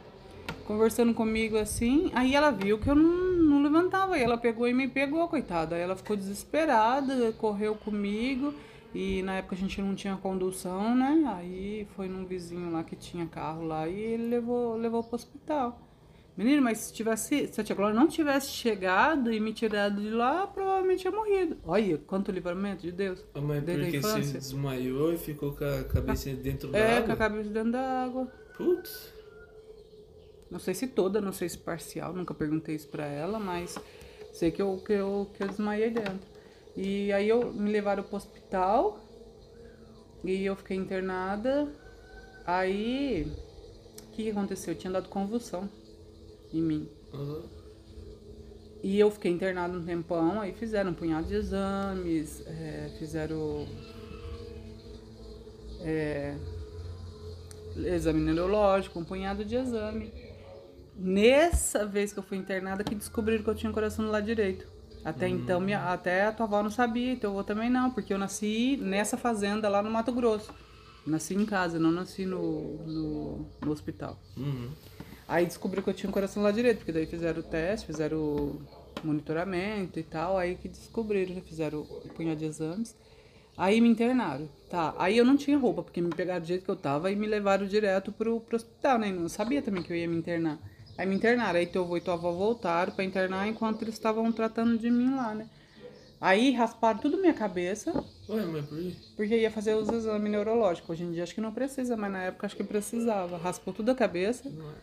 Conversando 0.66 1.16
comigo 1.16 1.58
assim, 1.58 2.12
aí 2.14 2.36
ela 2.36 2.52
viu 2.52 2.78
que 2.78 2.88
eu 2.88 2.94
não, 2.94 3.34
não 3.44 3.64
levantava. 3.64 4.16
E 4.16 4.22
ela 4.22 4.38
pegou 4.38 4.68
e 4.68 4.74
me 4.74 4.88
pegou, 4.88 5.28
coitada. 5.28 5.76
Aí 5.76 5.82
ela 5.82 5.96
ficou 5.96 6.16
desesperada, 6.16 7.34
correu 7.40 7.74
comigo. 7.74 8.54
E 8.94 9.22
na 9.22 9.36
época 9.36 9.56
a 9.56 9.58
gente 9.58 9.82
não 9.82 9.94
tinha 9.94 10.16
condução, 10.18 10.96
né? 10.96 11.24
Aí 11.36 11.88
foi 11.96 12.08
num 12.08 12.26
vizinho 12.26 12.72
lá 12.72 12.84
que 12.84 12.96
tinha 12.96 13.26
carro 13.28 13.64
lá 13.66 13.88
e 13.88 14.00
ele 14.00 14.30
levou, 14.30 14.76
levou 14.76 15.04
pro 15.04 15.16
hospital. 15.16 15.80
Menino, 16.36 16.62
mas 16.62 16.78
se 16.78 16.94
tivesse, 16.94 17.50
se 17.50 17.60
a 17.60 17.64
tia 17.66 17.76
Glória 17.76 17.94
não 17.94 18.08
tivesse 18.08 18.52
chegado 18.52 19.30
e 19.30 19.42
me 19.42 19.52
tirado 19.52 20.02
de 20.02 20.10
lá, 20.10 20.48
provavelmente 20.48 21.02
tinha 21.02 21.12
morrido. 21.12 21.58
Olha, 21.66 21.98
quanto 21.98 22.32
livramento 22.32 22.82
de 22.82 22.94
Deus. 22.94 23.26
Ah, 23.36 23.42
mas 23.42 23.62
porque 23.62 24.00
você 24.00 24.38
desmaiou 24.38 25.14
e 25.14 25.18
ficou 25.18 25.52
com 25.52 25.66
a 25.66 25.84
cabeça 25.84 26.30
dentro 26.32 26.70
da 26.70 26.80
é, 26.80 26.84
água? 26.84 26.98
É, 26.98 27.02
com 27.08 27.12
a 27.12 27.16
cabeça 27.18 27.50
dentro 27.50 27.72
da 27.74 28.04
água. 28.06 28.26
Putz. 28.56 29.14
Não 30.50 30.60
sei 30.60 30.74
se 30.74 30.88
toda, 30.88 31.20
não 31.20 31.34
sei 31.34 31.50
se 31.50 31.58
parcial, 31.58 32.14
nunca 32.14 32.34
perguntei 32.34 32.74
isso 32.74 32.88
pra 32.88 33.06
ela, 33.06 33.38
mas 33.38 33.78
sei 34.32 34.50
que 34.50 34.62
eu, 34.62 34.78
que 34.78 34.94
eu, 34.94 35.30
que 35.34 35.44
eu 35.44 35.48
desmaiei 35.50 35.92
dentro. 35.92 36.39
E 36.76 37.12
aí 37.12 37.28
eu 37.28 37.54
me 37.54 37.72
levaram 37.72 38.04
pro 38.04 38.16
hospital 38.16 39.00
e 40.24 40.46
eu 40.46 40.56
fiquei 40.56 40.78
internada. 40.78 41.68
Aí 42.46 43.32
o 44.04 44.12
que, 44.12 44.24
que 44.24 44.30
aconteceu? 44.32 44.74
Eu 44.74 44.78
tinha 44.78 44.92
dado 44.92 45.10
convulsão 45.10 45.70
em 46.54 46.62
mim. 46.62 46.90
Uhum. 47.14 47.44
E 48.82 48.98
eu 48.98 49.12
fiquei 49.12 49.32
internada 49.32 49.78
um 49.78 49.84
tempão, 49.84 50.40
aí 50.40 50.54
fizeram 50.54 50.92
um 50.92 50.94
punhado 50.94 51.28
de 51.28 51.36
exames, 51.36 52.42
é, 52.48 52.90
fizeram 52.98 53.68
é, 55.82 56.36
exame 57.76 58.22
neurológico, 58.22 59.00
um 59.00 59.04
punhado 59.04 59.44
de 59.44 59.56
exame. 59.56 60.14
Nessa 60.96 61.86
vez 61.86 62.14
que 62.14 62.20
eu 62.20 62.24
fui 62.24 62.38
internada 62.38 62.84
que 62.84 62.96
descobriram 62.96 63.44
que 63.44 63.50
eu 63.50 63.56
tinha 63.56 63.70
um 63.70 63.74
coração 63.74 64.06
do 64.06 64.12
lado 64.12 64.26
direito. 64.26 64.79
Até 65.04 65.28
hum. 65.28 65.30
então, 65.30 65.60
minha, 65.62 65.80
até 65.92 66.26
a 66.26 66.32
tua 66.32 66.46
avó 66.46 66.62
não 66.62 66.70
sabia, 66.70 67.16
teu 67.16 67.32
avô 67.32 67.44
também 67.44 67.70
não, 67.70 67.92
porque 67.92 68.14
eu 68.14 68.18
nasci 68.18 68.78
nessa 68.78 69.18
fazenda 69.18 69.70
lá 69.70 69.82
no 69.82 69.90
Mato 69.90 70.12
Grosso. 70.12 70.54
Nasci 71.06 71.34
em 71.34 71.46
casa, 71.46 71.80
não 71.80 71.92
nasci 71.92 72.26
no, 72.26 72.78
no, 72.86 73.46
no 73.62 73.72
hospital. 73.72 74.20
Uhum. 74.38 74.70
Aí 75.28 75.46
descobriu 75.46 75.82
que 75.82 75.90
eu 75.90 75.94
tinha 75.94 76.10
um 76.10 76.14
coração 76.14 76.44
lá 76.44 76.52
direito, 76.52 76.78
porque 76.80 76.92
daí 76.92 77.06
fizeram 77.06 77.40
o 77.40 77.44
teste, 77.44 77.86
fizeram 77.86 78.18
o 78.18 78.62
monitoramento 79.04 80.00
e 80.00 80.04
tal, 80.04 80.38
aí 80.38 80.56
que 80.56 80.68
descobriram, 80.68 81.42
fizeram 81.42 81.82
o 81.82 82.10
punhado 82.16 82.40
de 82.40 82.46
exames. 82.46 82.96
Aí 83.56 83.82
me 83.82 83.90
internaram, 83.90 84.50
tá. 84.70 84.96
Aí 84.98 85.18
eu 85.18 85.26
não 85.26 85.36
tinha 85.36 85.58
roupa, 85.58 85.84
porque 85.84 86.02
me 86.02 86.10
pegaram 86.10 86.42
do 86.42 86.48
jeito 86.48 86.64
que 86.64 86.72
eu 86.72 86.76
tava 86.76 87.12
e 87.12 87.16
me 87.16 87.28
levaram 87.28 87.68
direto 87.68 88.12
pro, 88.12 88.40
pro 88.40 88.56
hospital, 88.56 88.98
né? 89.00 89.12
Não 89.12 89.28
sabia 89.28 89.62
também 89.62 89.84
que 89.84 89.92
eu 89.92 89.98
ia 89.98 90.08
me 90.08 90.16
internar. 90.16 90.58
Aí 91.00 91.08
me 91.08 91.16
internaram. 91.16 91.58
Aí 91.58 91.66
teu 91.66 91.84
avô 91.84 91.96
e 91.96 92.02
tua 92.02 92.16
avó 92.16 92.30
voltaram 92.34 92.92
pra 92.92 93.06
internar 93.06 93.48
enquanto 93.48 93.84
eles 93.84 93.94
estavam 93.94 94.30
tratando 94.34 94.78
de 94.78 94.92
mim 94.92 95.16
lá, 95.16 95.34
né? 95.34 95.48
Aí 96.20 96.52
rasparam 96.52 97.00
tudo 97.00 97.18
minha 97.18 97.34
cabeça. 97.34 97.94
Ué, 98.28 98.46
mas 98.46 98.66
por 98.66 98.78
quê? 98.78 98.94
Porque 99.16 99.38
ia 99.38 99.50
fazer 99.50 99.76
os 99.76 99.88
exames 99.88 100.30
neurológicos. 100.30 100.90
Hoje 100.90 101.06
em 101.06 101.14
dia 101.14 101.24
acho 101.24 101.34
que 101.34 101.40
não 101.40 101.54
precisa, 101.54 101.96
mas 101.96 102.12
na 102.12 102.24
época 102.24 102.46
acho 102.46 102.58
que 102.58 102.66
precisava. 102.66 103.38
Raspou 103.38 103.74
tudo 103.74 103.92
a 103.92 103.96
cabeça. 103.96 104.50
Nossa. 104.50 104.76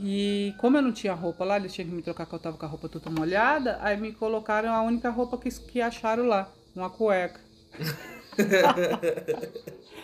E 0.00 0.54
como 0.58 0.76
eu 0.76 0.82
não 0.82 0.92
tinha 0.92 1.12
roupa 1.12 1.44
lá, 1.44 1.56
eles 1.56 1.74
tinham 1.74 1.88
que 1.88 1.94
me 1.96 2.02
trocar 2.02 2.24
que 2.24 2.32
eu 2.32 2.38
tava 2.38 2.56
com 2.56 2.64
a 2.64 2.68
roupa 2.68 2.88
toda 2.88 3.10
molhada. 3.10 3.78
Aí 3.80 3.96
me 3.96 4.12
colocaram 4.12 4.72
a 4.72 4.80
única 4.82 5.10
roupa 5.10 5.36
que, 5.36 5.50
que 5.50 5.80
acharam 5.80 6.28
lá, 6.28 6.52
uma 6.76 6.88
cueca. 6.88 7.40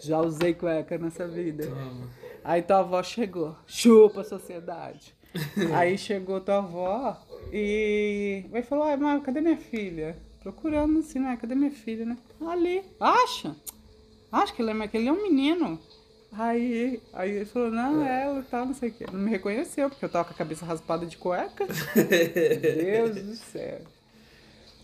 Já 0.00 0.20
usei 0.20 0.54
cueca 0.54 0.98
nessa 0.98 1.26
vida. 1.26 1.66
Toma. 1.66 2.08
Aí 2.44 2.62
tua 2.62 2.78
avó 2.78 3.02
chegou, 3.02 3.56
chupa 3.66 4.22
a 4.22 4.24
sociedade. 4.24 5.14
aí 5.74 5.98
chegou 5.98 6.40
tua 6.40 6.58
avó 6.58 7.16
e 7.52 8.44
aí 8.52 8.62
falou, 8.62 8.84
ai, 8.84 8.96
mas 8.96 9.22
cadê 9.22 9.40
minha 9.40 9.56
filha? 9.56 10.16
Procurando 10.42 10.98
assim, 10.98 11.18
né? 11.18 11.36
Cadê 11.40 11.54
minha 11.54 11.70
filha, 11.70 12.04
né? 12.04 12.16
Ali, 12.40 12.82
acha? 12.98 13.54
Acho 14.30 14.54
que 14.54 14.62
ele 14.62 14.70
é, 14.70 14.88
que 14.88 14.96
ele 14.96 15.08
é 15.08 15.12
um 15.12 15.22
menino. 15.22 15.78
Aí, 16.32 17.02
aí 17.12 17.30
ele 17.30 17.44
falou, 17.46 17.70
não, 17.70 18.04
é 18.04 18.24
ela 18.24 18.40
e 18.40 18.44
tal, 18.44 18.66
não 18.66 18.74
sei 18.74 18.90
o 18.90 18.92
quê. 18.92 19.06
Não 19.10 19.18
me 19.18 19.30
reconheceu, 19.30 19.88
porque 19.88 20.04
eu 20.04 20.08
tava 20.08 20.26
com 20.26 20.34
a 20.34 20.36
cabeça 20.36 20.64
raspada 20.64 21.06
de 21.06 21.16
cueca. 21.16 21.66
Deus 21.96 23.14
do 23.22 23.34
céu. 23.34 23.80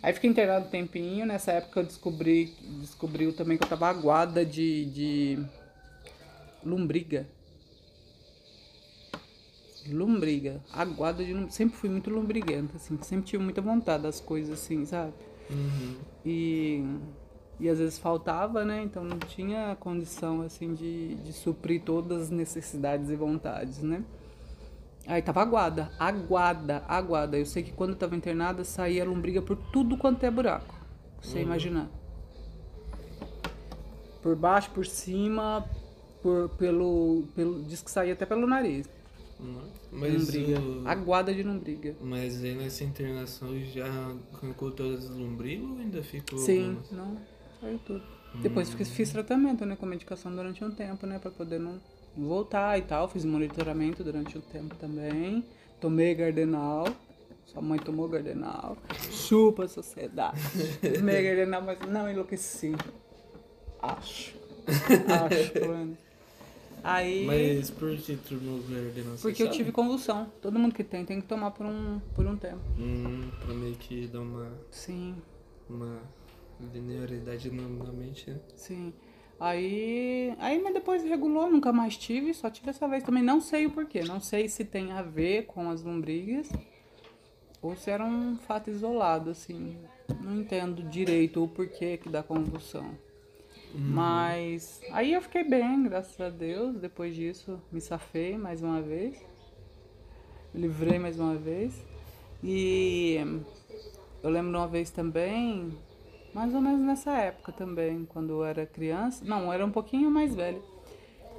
Aí 0.04 0.12
fiquei 0.12 0.28
internado 0.28 0.66
um 0.66 0.68
tempinho, 0.68 1.24
nessa 1.24 1.52
época 1.52 1.80
eu 1.80 1.84
descobri, 1.84 2.54
descobriu 2.78 3.32
também 3.32 3.56
que 3.56 3.64
eu 3.64 3.68
tava 3.68 3.88
aguada 3.88 4.44
de, 4.44 4.84
de 4.84 5.38
lombriga 6.62 7.26
lombriga, 9.90 10.60
aguada 10.70 11.24
de 11.24 11.32
lombriga. 11.32 11.52
Sempre 11.52 11.76
fui 11.76 11.88
muito 11.88 12.10
lombriguenta, 12.10 12.76
assim, 12.76 12.98
sempre 13.00 13.26
tive 13.26 13.42
muita 13.42 13.62
vontade 13.62 14.02
das 14.02 14.20
coisas 14.20 14.60
assim, 14.60 14.84
sabe? 14.84 15.14
Uhum. 15.50 15.96
E, 16.24 16.84
e 17.58 17.68
às 17.68 17.78
vezes 17.78 17.98
faltava, 17.98 18.62
né? 18.62 18.82
Então 18.82 19.02
não 19.04 19.18
tinha 19.18 19.74
condição, 19.80 20.42
assim, 20.42 20.74
de, 20.74 21.14
de 21.16 21.32
suprir 21.32 21.80
todas 21.82 22.24
as 22.24 22.30
necessidades 22.30 23.08
e 23.08 23.16
vontades, 23.16 23.82
né? 23.82 24.04
Aí 25.06 25.20
tava 25.20 25.42
aguada, 25.42 25.90
aguada, 25.98 26.82
aguada. 26.88 27.38
Eu 27.38 27.44
sei 27.44 27.62
que 27.62 27.72
quando 27.72 27.90
eu 27.90 27.96
tava 27.96 28.16
internada 28.16 28.64
saía 28.64 29.04
lombriga 29.04 29.42
por 29.42 29.56
tudo 29.56 29.96
quanto 29.96 30.24
é 30.24 30.30
buraco. 30.30 30.74
Você 31.20 31.38
uhum. 31.38 31.44
imaginar. 31.44 31.90
Por 34.22 34.34
baixo, 34.34 34.70
por 34.70 34.86
cima, 34.86 35.68
por, 36.22 36.48
pelo, 36.50 37.24
pelo. 37.34 37.62
Diz 37.64 37.82
que 37.82 37.90
saía 37.90 38.14
até 38.14 38.24
pelo 38.24 38.46
nariz. 38.46 38.88
Mas 39.92 40.14
lombriga. 40.14 40.60
O... 40.60 40.88
Aguada 40.88 41.34
de 41.34 41.42
lombriga. 41.42 41.94
Mas 42.00 42.42
aí 42.42 42.54
nessa 42.54 42.84
internação 42.84 43.60
já 43.60 43.86
arrancou 44.32 44.70
todas 44.70 45.10
as 45.10 45.16
lombrigas 45.16 45.68
ou 45.68 45.78
ainda 45.78 46.02
ficou? 46.02 46.38
Sim, 46.38 46.68
algumas? 46.68 46.90
não, 46.90 47.18
saiu 47.60 47.78
tudo. 47.80 48.02
Hum. 48.34 48.40
Depois 48.40 48.72
fiz, 48.72 48.88
fiz 48.90 49.10
tratamento, 49.10 49.66
né, 49.66 49.76
com 49.76 49.86
medicação 49.86 50.34
durante 50.34 50.64
um 50.64 50.70
tempo, 50.70 51.06
né, 51.06 51.18
pra 51.18 51.30
poder 51.30 51.60
não 51.60 51.78
voltar 52.16 52.78
e 52.78 52.82
tal. 52.82 53.08
Fiz 53.08 53.24
monitoramento 53.24 54.02
durante 54.04 54.36
um 54.38 54.40
tempo 54.40 54.74
também. 54.76 55.44
Tomei 55.80 56.14
Gardenal. 56.14 56.86
Sua 57.44 57.60
mãe 57.60 57.78
tomou 57.78 58.08
Gardenal. 58.08 58.76
Chupa 59.10 59.64
a 59.64 59.68
sociedade. 59.68 60.40
Tomei 60.94 61.22
Gardenal, 61.22 61.62
mas 61.62 61.78
não 61.88 62.10
enlouqueci. 62.10 62.74
Acho. 63.80 64.34
Acho, 64.66 65.68
mano. 65.68 65.98
Aí, 66.82 67.24
Mas 67.24 67.70
por 67.70 67.96
que 67.96 68.14
tomou 68.16 68.60
Gardenal? 68.68 69.16
Porque 69.20 69.42
eu 69.42 69.50
tive 69.50 69.72
convulsão. 69.72 70.30
Todo 70.42 70.58
mundo 70.58 70.74
que 70.74 70.84
tem, 70.84 71.04
tem 71.04 71.20
que 71.20 71.26
tomar 71.26 71.50
por 71.50 71.64
um, 71.64 71.98
por 72.14 72.26
um 72.26 72.36
tempo. 72.36 72.60
Hum, 72.78 73.30
pra 73.40 73.54
meio 73.54 73.74
que 73.76 74.06
dar 74.06 74.20
uma... 74.20 74.52
Sim. 74.70 75.16
Uma 75.68 75.98
linearidade 76.74 77.50
na, 77.50 77.62
na 77.62 77.90
mente, 77.90 78.30
né? 78.30 78.38
Sim. 78.54 78.92
Aí, 79.38 80.34
aí, 80.38 80.62
mas 80.62 80.72
depois 80.72 81.02
regulou, 81.02 81.50
nunca 81.50 81.72
mais 81.72 81.96
tive, 81.96 82.32
só 82.32 82.48
tive 82.48 82.70
essa 82.70 82.86
vez 82.88 83.02
também. 83.02 83.22
Não 83.22 83.40
sei 83.40 83.66
o 83.66 83.70
porquê, 83.70 84.02
não 84.02 84.20
sei 84.20 84.48
se 84.48 84.64
tem 84.64 84.92
a 84.92 85.02
ver 85.02 85.46
com 85.46 85.68
as 85.70 85.82
lombrigas 85.82 86.50
ou 87.60 87.74
se 87.74 87.90
era 87.90 88.04
um 88.04 88.36
fato 88.36 88.70
isolado, 88.70 89.30
assim. 89.30 89.78
Não 90.22 90.40
entendo 90.40 90.82
direito 90.82 91.42
o 91.42 91.48
porquê 91.48 91.96
que 91.96 92.10
dá 92.10 92.22
convulsão. 92.22 92.84
Uhum. 93.74 93.80
Mas 93.80 94.80
aí 94.92 95.14
eu 95.14 95.22
fiquei 95.22 95.42
bem, 95.42 95.82
graças 95.82 96.20
a 96.20 96.28
Deus. 96.28 96.76
Depois 96.76 97.14
disso, 97.14 97.60
me 97.72 97.80
safei 97.80 98.36
mais 98.36 98.62
uma 98.62 98.80
vez. 98.80 99.18
Livrei 100.54 100.98
mais 100.98 101.18
uma 101.18 101.34
vez. 101.34 101.74
E 102.42 103.16
eu 104.22 104.30
lembro 104.30 104.58
uma 104.58 104.68
vez 104.68 104.90
também, 104.90 105.76
mais 106.34 106.52
ou 106.52 106.60
menos 106.60 106.80
nessa 106.80 107.12
época 107.16 107.52
também, 107.52 108.04
quando 108.04 108.30
eu 108.30 108.44
era 108.44 108.66
criança. 108.66 109.24
Não, 109.24 109.44
eu 109.44 109.52
era 109.52 109.64
um 109.64 109.70
pouquinho 109.70 110.10
mais 110.10 110.34
velho. 110.34 110.62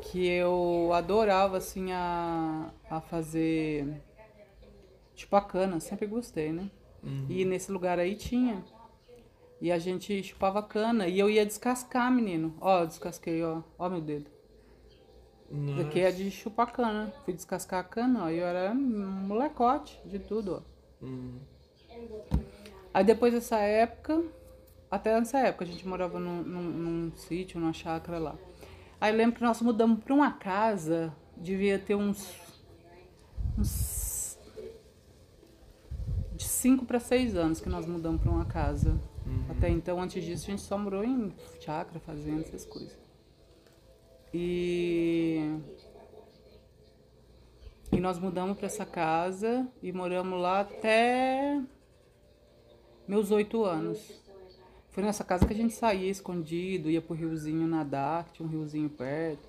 Que 0.02 0.26
eu 0.26 0.92
adorava, 0.94 1.58
assim, 1.58 1.92
a, 1.92 2.72
a 2.90 3.02
fazer 3.02 4.02
tipo 5.14 5.36
a 5.36 5.42
cana. 5.42 5.80
Sempre 5.80 6.08
gostei, 6.08 6.54
né? 6.54 6.70
Uhum. 7.04 7.26
E 7.30 7.44
nesse 7.44 7.72
lugar 7.72 8.00
aí 8.00 8.16
tinha. 8.16 8.64
E 9.60 9.72
a 9.72 9.78
gente 9.78 10.24
chupava 10.24 10.64
cana. 10.64 11.08
E 11.08 11.20
eu 11.20 11.30
ia 11.30 11.46
descascar, 11.46 12.12
menino. 12.12 12.56
Ó, 12.62 12.86
descasquei, 12.86 13.44
ó. 13.44 13.62
Ó 13.78 13.90
meu 13.90 14.02
dedo. 14.02 14.30
Nossa. 15.52 15.84
Daqui 15.84 16.00
é 16.00 16.12
de 16.12 16.32
chupar 16.32 16.72
cana. 16.72 17.14
Fui 17.26 17.34
descascar 17.34 17.82
a 17.82 17.84
cana, 17.84 18.26
ó. 18.26 18.30
E 18.30 18.38
eu 18.38 18.46
era 18.46 18.72
um 18.72 18.78
molecote 18.78 20.00
de 20.06 20.20
tudo, 20.20 20.62
ó. 20.62 21.06
Hum. 21.06 21.38
Aí 22.94 23.04
depois 23.04 23.34
dessa 23.34 23.58
época, 23.58 24.24
até 24.96 25.20
nessa 25.20 25.40
época, 25.40 25.66
a 25.66 25.68
gente 25.68 25.88
morava 25.88 26.20
num, 26.20 26.42
num, 26.42 26.62
num 26.62 27.12
sítio, 27.16 27.60
numa 27.60 27.74
chácara 27.74 28.18
lá. 28.18 28.36
Aí 29.00 29.12
lembro 29.12 29.36
que 29.36 29.44
nós 29.44 29.62
mudamos 29.62 30.04
para 30.04 30.14
uma 30.14 30.32
casa, 30.32 31.14
devia 31.38 31.78
ter 31.78 31.96
uns. 31.96 32.34
uns 33.58 34.40
de 36.34 36.44
5 36.44 36.86
para 36.86 37.00
6 37.00 37.36
anos 37.36 37.62
que 37.62 37.70
nós 37.70 37.86
mudamos 37.86 38.22
para 38.22 38.32
uma 38.32 38.46
casa. 38.46 39.00
Uhum. 39.26 39.46
Até 39.50 39.70
então, 39.70 40.02
antes 40.02 40.24
disso, 40.24 40.46
a 40.48 40.52
gente 40.52 40.62
só 40.62 40.78
morou 40.78 41.04
em 41.04 41.34
chácara, 41.60 42.00
fazenda, 42.00 42.42
essas 42.42 42.66
coisas. 42.66 42.98
E. 44.34 45.60
E 47.92 48.00
nós 48.00 48.20
mudamos 48.20 48.58
para 48.58 48.66
essa 48.66 48.86
casa 48.86 49.68
e 49.82 49.92
moramos 49.92 50.42
lá 50.42 50.62
até 50.62 51.62
meus 53.08 53.32
oito 53.32 53.64
anos. 53.64 54.25
Foi 54.96 55.04
nessa 55.04 55.26
casa 55.26 55.46
que 55.46 55.52
a 55.52 55.56
gente 55.56 55.74
saía 55.74 56.10
escondido, 56.10 56.90
ia 56.90 57.02
pro 57.02 57.14
riozinho 57.14 57.68
nadar, 57.68 58.24
que 58.24 58.36
tinha 58.36 58.48
um 58.48 58.50
riozinho 58.50 58.90
perto. 58.90 59.46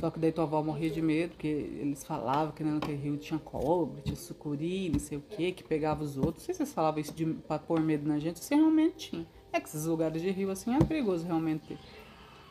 Só 0.00 0.10
que 0.10 0.18
daí 0.18 0.32
tua 0.32 0.42
avó 0.42 0.60
morria 0.60 0.90
de 0.90 1.00
medo, 1.00 1.30
porque 1.30 1.46
eles 1.46 2.02
falavam 2.02 2.52
que 2.52 2.64
naquele 2.64 2.98
rio 2.98 3.16
tinha 3.16 3.38
cobra, 3.38 4.02
tinha 4.02 4.16
sucuri, 4.16 4.90
não 4.90 4.98
sei 4.98 5.16
o 5.16 5.20
que, 5.20 5.52
que 5.52 5.62
pegava 5.62 6.02
os 6.02 6.16
outros. 6.16 6.38
Não 6.38 6.46
sei 6.46 6.54
se 6.54 6.58
vocês 6.58 6.74
falavam 6.74 7.00
isso 7.00 7.14
de, 7.14 7.26
pra 7.26 7.60
pôr 7.60 7.78
medo 7.80 8.08
na 8.08 8.18
gente, 8.18 8.42
se 8.42 8.52
realmente 8.52 9.10
tinha. 9.10 9.26
É 9.52 9.60
que 9.60 9.68
esses 9.68 9.84
lugares 9.84 10.20
de 10.20 10.32
rio 10.32 10.50
assim 10.50 10.74
é 10.74 10.80
perigoso 10.80 11.24
realmente 11.24 11.68
ter. 11.68 11.78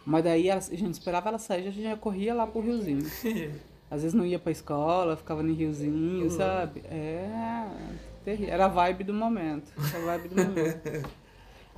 Mas 0.06 0.24
daí 0.24 0.50
a 0.50 0.58
gente 0.58 0.94
esperava 0.94 1.28
ela 1.28 1.40
sair, 1.40 1.68
a 1.68 1.72
gente 1.72 1.84
já 1.84 1.98
corria 1.98 2.34
lá 2.34 2.48
pro 2.48 2.62
riozinho. 2.62 3.04
Às 3.92 4.04
vezes 4.04 4.14
não 4.14 4.26
ia 4.26 4.40
pra 4.40 4.54
escola, 4.54 5.18
ficava 5.18 5.44
no 5.44 5.54
riozinho, 5.54 6.30
sabe? 6.32 6.80
É, 6.86 7.68
terrível. 8.24 8.54
Era 8.54 8.66
a 8.66 8.70
vibe 8.70 9.04
do 9.04 9.14
momento. 9.14 9.70
Era 9.94 9.98
a 9.98 10.18
vibe 10.18 10.30
do 10.30 10.46
momento. 10.46 11.10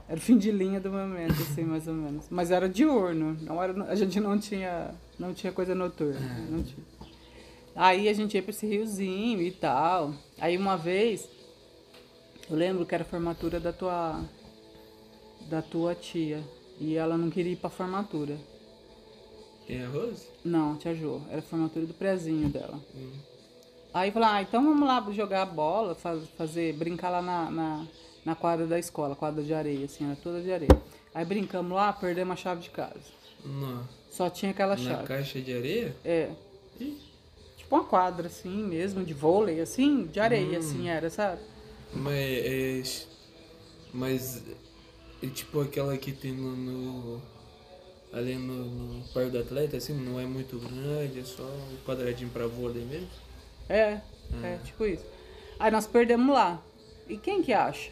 Era 0.09 0.17
o 0.17 0.21
fim 0.21 0.39
de 0.39 0.51
linha 0.51 0.79
do 0.79 0.89
momento, 0.91 1.33
assim, 1.39 1.63
mais 1.63 1.87
ou 1.87 1.93
menos. 1.93 2.25
Mas 2.31 2.49
era 2.49 2.67
diurno, 2.67 3.37
não 3.41 3.61
era, 3.61 3.83
a 3.83 3.93
gente 3.95 4.19
não 4.19 4.39
tinha, 4.39 4.89
não 5.19 5.35
tinha 5.35 5.53
coisa 5.53 5.75
noturna. 5.75 6.19
Não 6.49 6.63
tinha. 6.63 6.83
Aí 7.75 8.09
a 8.09 8.13
gente 8.13 8.33
ia 8.33 8.41
pra 8.41 8.49
esse 8.49 8.65
riozinho 8.65 9.39
e 9.39 9.51
tal. 9.51 10.11
Aí 10.41 10.57
uma 10.57 10.75
vez, 10.75 11.29
eu 12.49 12.57
lembro 12.57 12.87
que 12.87 12.95
era 12.95 13.03
a 13.03 13.07
formatura 13.07 13.59
da 13.59 13.71
tua, 13.71 14.19
da 15.47 15.61
tua 15.61 15.93
tia. 15.93 16.43
E 16.79 16.95
ela 16.95 17.15
não 17.15 17.29
queria 17.29 17.53
ir 17.53 17.57
pra 17.57 17.69
formatura. 17.69 18.35
Quem 19.67 19.77
é 19.77 19.85
a 19.85 19.89
Rose? 19.89 20.25
Não, 20.43 20.75
tia 20.75 20.95
Jo. 20.95 21.21
Era 21.29 21.37
a 21.39 21.43
formatura 21.43 21.85
do 21.85 21.93
prezinho 21.93 22.49
dela. 22.49 22.79
Aí 23.93 24.09
falou, 24.11 24.27
ah, 24.29 24.41
então 24.41 24.63
vamos 24.63 24.87
lá 24.87 25.05
jogar 25.11 25.45
bola, 25.45 25.93
faz- 25.93 26.27
fazer, 26.37 26.73
brincar 26.73 27.09
lá 27.09 27.21
na, 27.21 27.51
na, 27.51 27.87
na 28.29 28.35
quadra 28.35 28.67
da 28.67 28.77
escola, 28.77 29.15
quadra 29.15 29.43
de 29.43 29.51
areia, 29.53 29.85
assim, 29.85 30.05
era 30.05 30.15
toda 30.15 30.39
de 30.39 30.51
areia. 30.51 30.69
Aí 31.15 31.25
brincamos 31.25 31.71
lá, 31.75 31.91
perdemos 31.91 32.33
a 32.33 32.35
chave 32.35 32.61
de 32.61 32.69
casa. 32.69 32.93
Não. 33.43 33.83
Só 34.11 34.29
tinha 34.29 34.51
aquela 34.51 34.75
Na 34.75 34.77
chave. 34.83 35.07
caixa 35.07 35.41
de 35.41 35.51
areia? 35.55 35.95
É. 36.05 36.29
Tipo 37.57 37.75
uma 37.75 37.83
quadra, 37.83 38.27
assim 38.27 38.63
mesmo, 38.63 39.03
de 39.03 39.13
vôlei, 39.13 39.59
assim, 39.61 40.05
de 40.05 40.19
areia, 40.19 40.59
assim, 40.59 40.87
era, 40.89 41.09
sabe? 41.09 41.41
Mas 41.93 42.15
é. 42.15 42.83
Mas. 43.93 44.43
É 45.23 45.27
tipo 45.27 45.59
aquela 45.61 45.97
que 45.97 46.11
tem 46.11 46.31
no. 46.31 46.55
no- 46.55 47.21
ali 48.13 48.35
no, 48.35 48.65
no 48.65 49.03
parque 49.13 49.29
do 49.31 49.39
atleta, 49.39 49.77
assim, 49.77 49.93
não 49.93 50.19
é 50.19 50.25
muito 50.25 50.57
grande, 50.57 51.19
é 51.19 51.23
só 51.23 51.43
um 51.43 51.77
quadradinho 51.85 52.29
pra 52.31 52.47
vôlei 52.47 52.83
mesmo. 52.83 53.07
É, 53.67 54.01
é, 54.43 54.57
tipo 54.63 54.83
isso. 54.85 55.05
Aí 55.59 55.69
nós 55.71 55.85
perdemos 55.85 56.33
lá. 56.33 56.59
E 57.07 57.17
quem 57.17 57.43
que 57.43 57.53
acha? 57.53 57.91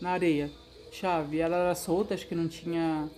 Na 0.00 0.10
areia. 0.10 0.50
Chave. 0.90 1.38
Ela 1.38 1.56
era 1.56 1.74
solta, 1.74 2.14
acho 2.14 2.26
que 2.26 2.34
não 2.34 2.48
tinha. 2.48 3.08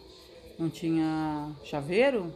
Não 0.58 0.68
tinha 0.68 1.50
chaveiro. 1.64 2.32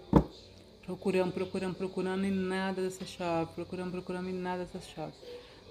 Procuramos, 0.85 1.35
procuramos, 1.35 1.76
procurando 1.76 2.25
e 2.25 2.31
nada 2.31 2.81
dessa 2.83 3.05
chave. 3.05 3.50
Procuramos, 3.55 3.93
procuramos 3.93 4.31
e 4.31 4.35
nada 4.35 4.65
dessa 4.65 4.81
chave. 4.81 5.12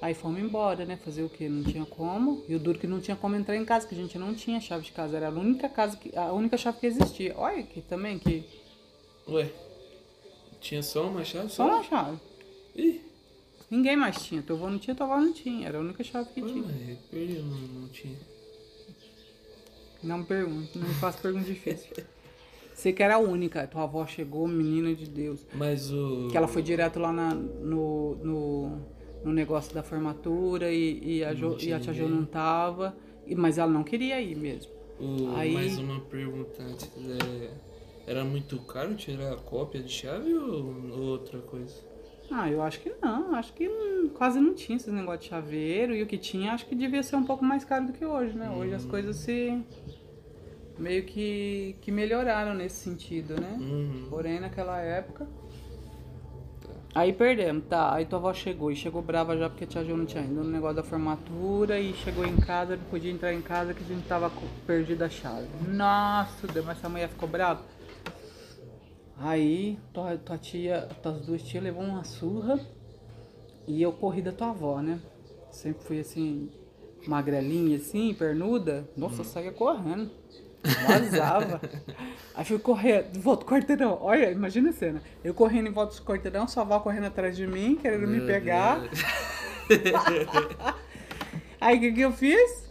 Aí 0.01 0.13
fomos 0.13 0.39
embora, 0.41 0.85
né? 0.85 0.97
Fazer 0.97 1.23
o 1.23 1.29
quê? 1.29 1.47
Não 1.47 1.63
tinha 1.63 1.85
como. 1.85 2.43
E 2.47 2.55
o 2.55 2.59
duro 2.59 2.77
que 2.77 2.85
não 2.85 2.99
tinha 2.99 3.15
como 3.15 3.35
entrar 3.35 3.55
em 3.55 3.65
casa, 3.65 3.87
que 3.87 3.95
a 3.95 3.97
gente 3.97 4.17
não 4.19 4.35
tinha 4.35 4.59
chave 4.59 4.83
de 4.83 4.91
casa. 4.91 5.15
Era 5.15 5.29
a 5.29 5.31
única 5.31 5.69
casa 5.69 5.95
que. 5.97 6.15
A 6.17 6.33
única 6.33 6.57
chave 6.57 6.79
que 6.79 6.85
existia. 6.85 7.33
Olha 7.37 7.61
aqui 7.61 7.81
também 7.81 8.19
que. 8.19 8.43
Ué, 9.27 9.49
tinha 10.59 10.83
só 10.83 11.07
uma 11.07 11.23
chave? 11.23 11.49
Só 11.49 11.65
uma 11.65 11.83
chave. 11.83 12.19
Ih, 12.75 13.01
Ninguém 13.69 13.95
mais 13.95 14.23
tinha. 14.23 14.41
Teu 14.41 14.55
avô 14.55 14.69
não 14.69 14.77
tinha, 14.77 14.95
tua 14.95 15.05
avó 15.05 15.17
não 15.17 15.33
tinha. 15.33 15.67
Era 15.67 15.77
a 15.77 15.81
única 15.81 16.03
chave 16.03 16.29
que 16.29 16.41
ué, 16.41 16.49
tinha. 16.51 16.63
mas 16.63 16.97
perdi, 17.09 17.39
não, 17.39 17.57
não 17.57 17.87
tinha. 17.87 18.17
Não 20.05 20.19
me 20.19 20.25
pergunte, 20.25 20.77
não 20.77 20.87
me 20.87 20.93
faça 20.95 21.17
pergunta 21.19 21.45
difícil. 21.45 21.91
Sei 22.75 22.91
que 22.93 23.01
era 23.01 23.15
a 23.15 23.19
única. 23.19 23.65
Tua 23.67 23.83
avó 23.83 24.05
chegou, 24.05 24.47
menina 24.47 24.93
de 24.93 25.05
Deus. 25.09 25.45
Mas 25.53 25.91
o. 25.91 26.27
Que 26.29 26.37
ela 26.37 26.47
foi 26.47 26.61
direto 26.61 26.99
lá 26.99 27.11
na- 27.11 27.33
no, 27.33 28.15
no, 28.17 28.79
no 29.23 29.31
negócio 29.33 29.73
da 29.73 29.81
formatura 29.81 30.69
e, 30.71 31.17
e 31.19 31.23
a, 31.23 31.33
jo, 31.33 31.57
e 31.61 31.71
a 31.73 31.79
tia 31.79 31.93
Jo 31.93 32.07
não 32.09 32.25
tava. 32.25 32.95
E- 33.25 33.33
Mas 33.33 33.57
ela 33.57 33.71
não 33.71 33.83
queria 33.83 34.21
ir 34.21 34.35
mesmo. 34.35 34.71
o 34.99 35.35
Aí- 35.35 35.53
Mais 35.53 35.77
uma 35.79 36.01
pergunta 36.01 36.61
antes. 36.61 36.91
É, 38.05 38.11
era 38.11 38.25
muito 38.25 38.59
caro 38.59 38.93
tirar 38.95 39.33
a 39.33 39.37
cópia 39.37 39.81
de 39.81 39.91
chave 39.91 40.33
ou 40.33 40.65
ou 40.91 40.99
outra 41.01 41.39
coisa? 41.39 41.73
Ah, 42.31 42.49
eu 42.49 42.61
acho 42.61 42.79
que 42.79 42.91
não. 43.01 43.35
Acho 43.35 43.53
que 43.53 43.67
hum, 43.67 44.09
quase 44.13 44.39
não 44.39 44.53
tinha 44.53 44.75
esses 44.75 44.93
negócio 44.93 45.21
de 45.21 45.27
chaveiro. 45.27 45.95
E 45.95 46.01
o 46.01 46.07
que 46.07 46.17
tinha, 46.17 46.53
acho 46.53 46.65
que 46.65 46.75
devia 46.75 47.03
ser 47.03 47.15
um 47.15 47.23
pouco 47.23 47.43
mais 47.43 47.63
caro 47.63 47.87
do 47.87 47.93
que 47.93 48.05
hoje, 48.05 48.35
né? 48.35 48.49
Hoje 48.49 48.73
as 48.73 48.85
coisas 48.85 49.15
se. 49.17 49.61
meio 50.77 51.03
que, 51.03 51.75
que 51.81 51.91
melhoraram 51.91 52.53
nesse 52.53 52.77
sentido, 52.77 53.39
né? 53.39 53.57
Uhum. 53.59 54.07
Porém, 54.09 54.39
naquela 54.39 54.79
época. 54.79 55.27
Aí 56.95 57.11
perdemos, 57.11 57.65
tá. 57.65 57.93
Aí 57.93 58.05
tua 58.05 58.19
avó 58.19 58.33
chegou 58.33 58.71
e 58.71 58.75
chegou 58.75 59.01
brava 59.01 59.37
já 59.37 59.49
porque 59.49 59.65
a 59.65 59.67
tia 59.67 59.83
Jo 59.83 59.97
não 59.97 60.05
tinha 60.05 60.23
ido 60.23 60.35
no 60.35 60.49
negócio 60.49 60.77
da 60.77 60.83
formatura 60.83 61.77
e 61.77 61.93
chegou 61.93 62.25
em 62.25 62.37
casa, 62.37 62.77
não 62.77 62.85
podia 62.85 63.11
entrar 63.11 63.33
em 63.33 63.41
casa 63.41 63.73
que 63.73 63.83
a 63.83 63.87
gente 63.87 64.07
tava 64.07 64.31
perdida 64.65 65.07
a 65.07 65.09
chave. 65.09 65.45
Nossa, 65.67 66.47
Deus, 66.47 66.65
mas 66.65 66.77
essa 66.77 66.87
mulher 66.87 67.09
ficou 67.09 67.27
brava. 67.27 67.61
Aí 69.17 69.79
tua, 69.93 70.17
tua 70.17 70.37
tia, 70.37 70.89
tuas 71.01 71.21
duas 71.21 71.41
tias 71.41 71.63
levou 71.63 71.83
uma 71.83 72.03
surra 72.03 72.59
e 73.67 73.81
eu 73.81 73.91
corri 73.91 74.21
da 74.21 74.31
tua 74.31 74.49
avó, 74.49 74.81
né? 74.81 74.99
Sempre 75.51 75.83
fui 75.85 75.99
assim, 75.99 76.49
magrelinha 77.07 77.77
assim, 77.77 78.13
pernuda. 78.13 78.87
Nossa, 78.95 79.21
eu 79.21 79.25
saía 79.25 79.51
correndo. 79.51 80.11
Vazava. 80.87 81.61
Aí 82.35 82.43
fui 82.43 82.59
correr 82.59 83.03
de 83.03 83.19
volta 83.19 83.45
do 83.45 83.49
quarteirão. 83.49 83.97
Olha, 84.01 84.31
imagina 84.31 84.69
a 84.69 84.73
cena. 84.73 85.01
Eu 85.23 85.33
correndo 85.33 85.67
em 85.67 85.71
volta 85.71 85.95
do 85.95 86.01
quarteirão, 86.01 86.47
sua 86.47 86.63
avó 86.63 86.79
correndo 86.79 87.05
atrás 87.05 87.37
de 87.37 87.47
mim, 87.47 87.75
querendo 87.75 88.07
me 88.07 88.17
Meu 88.17 88.25
pegar. 88.25 88.79
Deus. 88.79 88.99
Aí 91.61 91.77
o 91.77 91.79
que, 91.79 91.91
que 91.93 92.01
eu 92.01 92.11
fiz? 92.11 92.65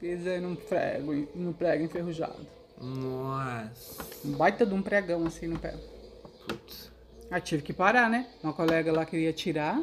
Pisei 0.00 0.40
num 0.40 0.56
prego, 0.56 1.28
num 1.34 1.52
prego 1.52 1.84
enferrujado. 1.84 2.46
Nossa. 2.82 4.04
Um 4.24 4.32
baita 4.32 4.66
de 4.66 4.74
um 4.74 4.82
pregão 4.82 5.24
assim 5.24 5.46
no 5.46 5.58
pé. 5.58 5.74
Putz. 6.46 6.90
Aí 7.30 7.40
tive 7.40 7.62
que 7.62 7.72
parar, 7.72 8.10
né? 8.10 8.28
Uma 8.42 8.52
colega 8.52 8.92
lá 8.92 9.06
queria 9.06 9.32
tirar. 9.32 9.80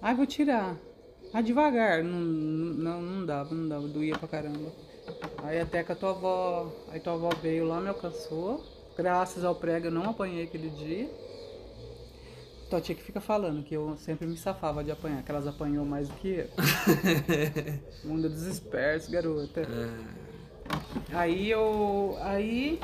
Ai, 0.00 0.14
vou 0.14 0.26
tirar. 0.26 0.76
Ah, 1.32 1.42
devagar. 1.42 2.02
Não, 2.02 2.18
não, 2.18 3.00
não 3.00 3.26
dava, 3.26 3.54
não 3.54 3.68
dava. 3.68 3.86
Doía 3.86 4.18
pra 4.18 4.26
caramba. 4.26 4.72
Aí 5.42 5.60
até 5.60 5.84
que 5.84 5.92
a 5.92 5.94
tua 5.94 6.10
avó. 6.10 6.72
Aí 6.90 6.98
tua 6.98 7.12
avó 7.12 7.30
veio 7.42 7.66
lá, 7.66 7.80
me 7.80 7.88
alcançou. 7.88 8.64
Graças 8.96 9.44
ao 9.44 9.54
prego 9.54 9.86
eu 9.86 9.90
não 9.92 10.10
apanhei 10.10 10.44
aquele 10.44 10.70
dia. 10.70 11.08
Tua 12.68 12.80
tia 12.80 12.94
que 12.94 13.02
fica 13.02 13.20
falando 13.20 13.62
que 13.62 13.74
eu 13.74 13.96
sempre 13.98 14.26
me 14.26 14.36
safava 14.36 14.82
de 14.82 14.90
apanhar, 14.90 15.22
que 15.22 15.30
elas 15.30 15.46
apanhou 15.46 15.84
mais 15.84 16.08
do 16.08 16.14
que 16.16 16.28
eu. 16.28 16.48
Mundo 18.08 18.28
dos 18.30 18.46
espertos, 18.46 19.08
garota. 19.08 19.60
É, 19.60 20.31
Aí 21.12 21.50
eu. 21.50 22.16
Aí. 22.20 22.80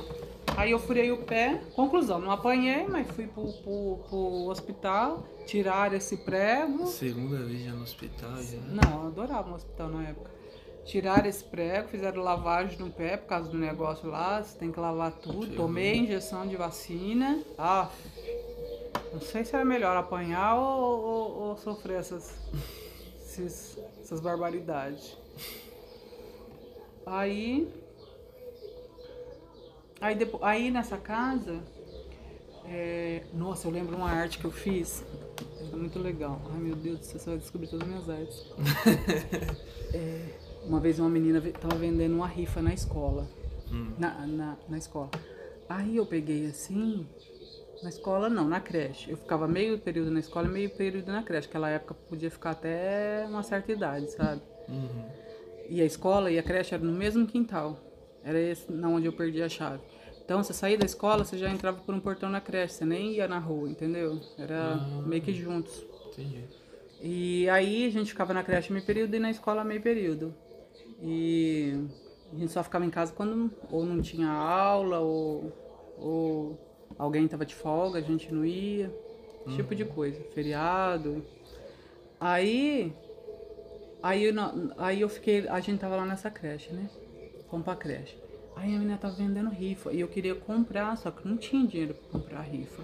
Aí 0.57 0.71
eu 0.73 0.79
furei 0.79 1.13
o 1.13 1.19
pé. 1.19 1.61
Conclusão, 1.77 2.19
não 2.19 2.31
apanhei, 2.33 2.87
mas 2.89 3.07
fui 3.13 3.27
pro, 3.29 3.53
pro, 3.53 3.99
pro 4.09 4.19
hospital, 4.49 5.23
tiraram 5.47 5.97
esse 5.97 6.17
prego. 6.17 6.87
segunda 6.87 7.39
vez 7.45 7.65
já 7.65 7.73
no 7.73 7.83
hospital 7.83 8.31
já. 8.43 8.59
Não, 8.67 9.03
eu 9.03 9.07
adorava 9.09 9.49
no 9.49 9.55
hospital 9.55 9.89
na 9.89 10.09
época. 10.09 10.31
Tiraram 10.85 11.27
esse 11.29 11.45
prego, 11.45 11.89
fizeram 11.89 12.23
lavagem 12.23 12.79
no 12.79 12.91
pé 12.91 13.17
por 13.19 13.27
causa 13.29 13.49
do 13.51 13.59
negócio 13.59 14.09
lá, 14.09 14.43
você 14.43 14.59
tem 14.59 14.73
que 14.73 14.81
lavar 14.81 15.13
tudo. 15.13 15.55
Tomei 15.55 15.97
injeção 15.99 16.47
de 16.47 16.57
vacina. 16.57 17.41
Ah, 17.59 17.91
não 19.13 19.21
sei 19.21 19.45
se 19.45 19.55
era 19.55 19.65
melhor 19.67 19.97
apanhar 19.97 20.57
ou, 20.57 21.01
ou- 21.05 21.39
ou 21.51 21.57
sofrer 21.59 21.99
essas, 22.01 22.35
essas 24.03 24.21
barbaridades. 24.21 25.17
Aí. 27.11 27.69
Aí, 30.01 30.15
depois, 30.15 30.43
aí 30.43 30.71
nessa 30.71 30.97
casa. 30.97 31.61
é, 32.65 33.23
nossa, 33.33 33.67
eu 33.67 33.73
lembro 33.73 33.97
uma 33.97 34.11
arte 34.11 34.39
que 34.39 34.45
eu 34.45 34.51
fiz. 34.51 35.05
Era 35.61 35.77
muito 35.77 35.99
legal. 35.99 36.41
Ai 36.53 36.59
meu 36.61 36.77
Deus, 36.77 37.01
você 37.07 37.31
vai 37.31 37.39
descobrir 37.39 37.69
todas 37.69 37.83
as 37.83 37.89
minhas 37.89 38.09
artes. 38.09 38.47
É, 39.95 40.39
uma 40.65 40.81
vez 40.81 40.99
uma 40.99 41.09
menina 41.09 41.41
ve- 41.41 41.53
tava 41.53 41.75
vendendo 41.77 42.15
uma 42.15 42.27
rifa 42.27 42.61
na 42.61 42.75
escola. 42.75 43.27
Hum. 43.73 43.95
Na, 43.99 44.27
na, 44.27 44.57
na 44.69 44.77
escola. 44.79 45.11
Aí 45.69 45.97
eu 45.97 46.07
peguei 46.07 46.47
assim 46.47 47.07
Na 47.83 47.89
escola 47.91 48.29
não, 48.29 48.49
na 48.49 48.61
creche. 48.61 49.11
Eu 49.11 49.17
ficava 49.17 49.49
meio 49.49 49.79
período 49.79 50.11
na 50.11 50.21
escola 50.21 50.47
e 50.49 50.51
meio 50.51 50.71
período 50.71 51.13
na 51.13 51.23
creche. 51.23 51.49
Naquela 51.49 51.71
época 51.71 51.95
podia 51.95 52.31
ficar 52.31 52.51
até 52.53 53.27
uma 53.29 53.43
certa 53.43 53.73
idade, 53.73 54.11
sabe? 54.13 54.43
Uhum. 54.69 55.07
E 55.69 55.81
a 55.81 55.85
escola 55.85 56.31
e 56.31 56.39
a 56.39 56.43
creche 56.43 56.75
eram 56.75 56.85
no 56.87 56.93
mesmo 56.93 57.27
quintal. 57.27 57.79
Era 58.25 58.41
esse 58.41 58.71
onde 58.73 59.07
eu 59.07 59.13
perdi 59.13 59.43
a 59.43 59.49
chave. 59.49 59.81
Então, 60.25 60.43
você 60.43 60.53
saía 60.53 60.77
da 60.77 60.85
escola, 60.85 61.25
você 61.25 61.39
já 61.39 61.49
entrava 61.51 61.81
por 61.81 61.95
um 61.95 62.01
portão 62.01 62.29
na 62.29 62.41
creche, 62.41 62.75
você 62.75 62.85
nem 62.85 63.13
ia 63.15 63.27
na 63.27 63.39
rua, 63.39 63.69
entendeu? 63.71 64.21
Era 64.39 64.75
Ah. 64.75 65.03
meio 65.07 65.23
que 65.23 65.33
juntos. 65.33 65.85
Entendi. 66.13 66.45
E 67.01 67.49
aí 67.49 67.87
a 67.87 67.91
gente 67.91 68.11
ficava 68.11 68.35
na 68.35 68.43
creche 68.43 68.73
meio 68.73 68.85
período 68.85 69.15
e 69.15 69.19
na 69.19 69.31
escola 69.31 69.63
meio 69.65 69.81
período. 69.81 70.35
E 71.01 71.79
a 72.33 72.37
gente 72.37 72.53
só 72.53 72.63
ficava 72.63 72.85
em 72.85 72.91
casa 72.91 73.13
quando 73.13 73.51
ou 73.71 73.87
não 73.87 74.03
tinha 74.03 74.29
aula 74.29 74.99
ou, 74.99 75.53
ou 75.97 76.59
alguém 76.99 77.27
tava 77.29 77.47
de 77.47 77.55
folga, 77.55 77.99
a 77.99 78.03
gente 78.03 78.35
não 78.35 78.45
ia. 78.45 78.93
Esse 79.47 79.57
tipo 79.57 79.75
de 79.75 79.85
coisa. 79.85 80.21
Feriado. 80.35 81.25
Aí. 82.21 82.93
Aí 84.03 84.25
eu, 84.25 84.35
aí 84.77 85.01
eu 85.01 85.09
fiquei. 85.09 85.49
A 85.49 85.61
gente 85.61 85.81
tava 85.81 85.97
lá 85.97 86.05
nessa 86.05 86.31
creche, 86.31 86.73
né? 86.73 86.89
Fomos 87.51 87.65
pra 87.65 87.75
creche. 87.77 88.17
Aí 88.57 88.75
a 88.75 88.79
menina 88.79 88.99
tava 88.99 89.15
vendendo 89.15 89.51
rifa 89.51 89.93
e 89.93 90.01
eu 90.01 90.09
queria 90.09 90.35
comprar, 90.35 90.97
só 90.97 91.11
que 91.11 91.27
não 91.27 91.37
tinha 91.37 91.67
dinheiro 91.67 91.95
pra 91.95 92.21
comprar 92.21 92.39
a 92.41 92.43
rifa. 92.43 92.83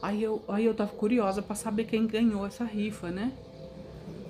Aí 0.00 0.22
eu, 0.22 0.42
aí 0.48 0.64
eu 0.64 0.74
tava 0.74 0.92
curiosa 0.92 1.42
pra 1.42 1.54
saber 1.54 1.84
quem 1.84 2.06
ganhou 2.06 2.46
essa 2.46 2.64
rifa, 2.64 3.10
né? 3.10 3.32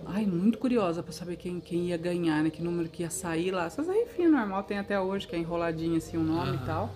Ai, 0.05 0.27
muito 0.27 0.59
curiosa 0.59 1.03
pra 1.03 1.13
saber 1.13 1.37
quem, 1.37 1.61
quem 1.61 1.89
ia 1.89 1.97
ganhar, 1.97 2.43
né? 2.43 2.51
Que 2.51 2.61
número 2.61 2.89
que 2.89 3.05
ia 3.05 3.11
sair 3.11 3.53
lá. 3.53 3.67
Essas 3.67 3.87
rifinhas 3.87 4.33
normal 4.33 4.65
tem 4.65 4.79
até 4.79 4.99
hoje, 4.99 5.29
que 5.29 5.37
é 5.37 5.39
enroladinha 5.39 5.99
assim 5.99 6.17
o 6.17 6.23
nome 6.23 6.57
e 6.57 6.67
tal. 6.67 6.91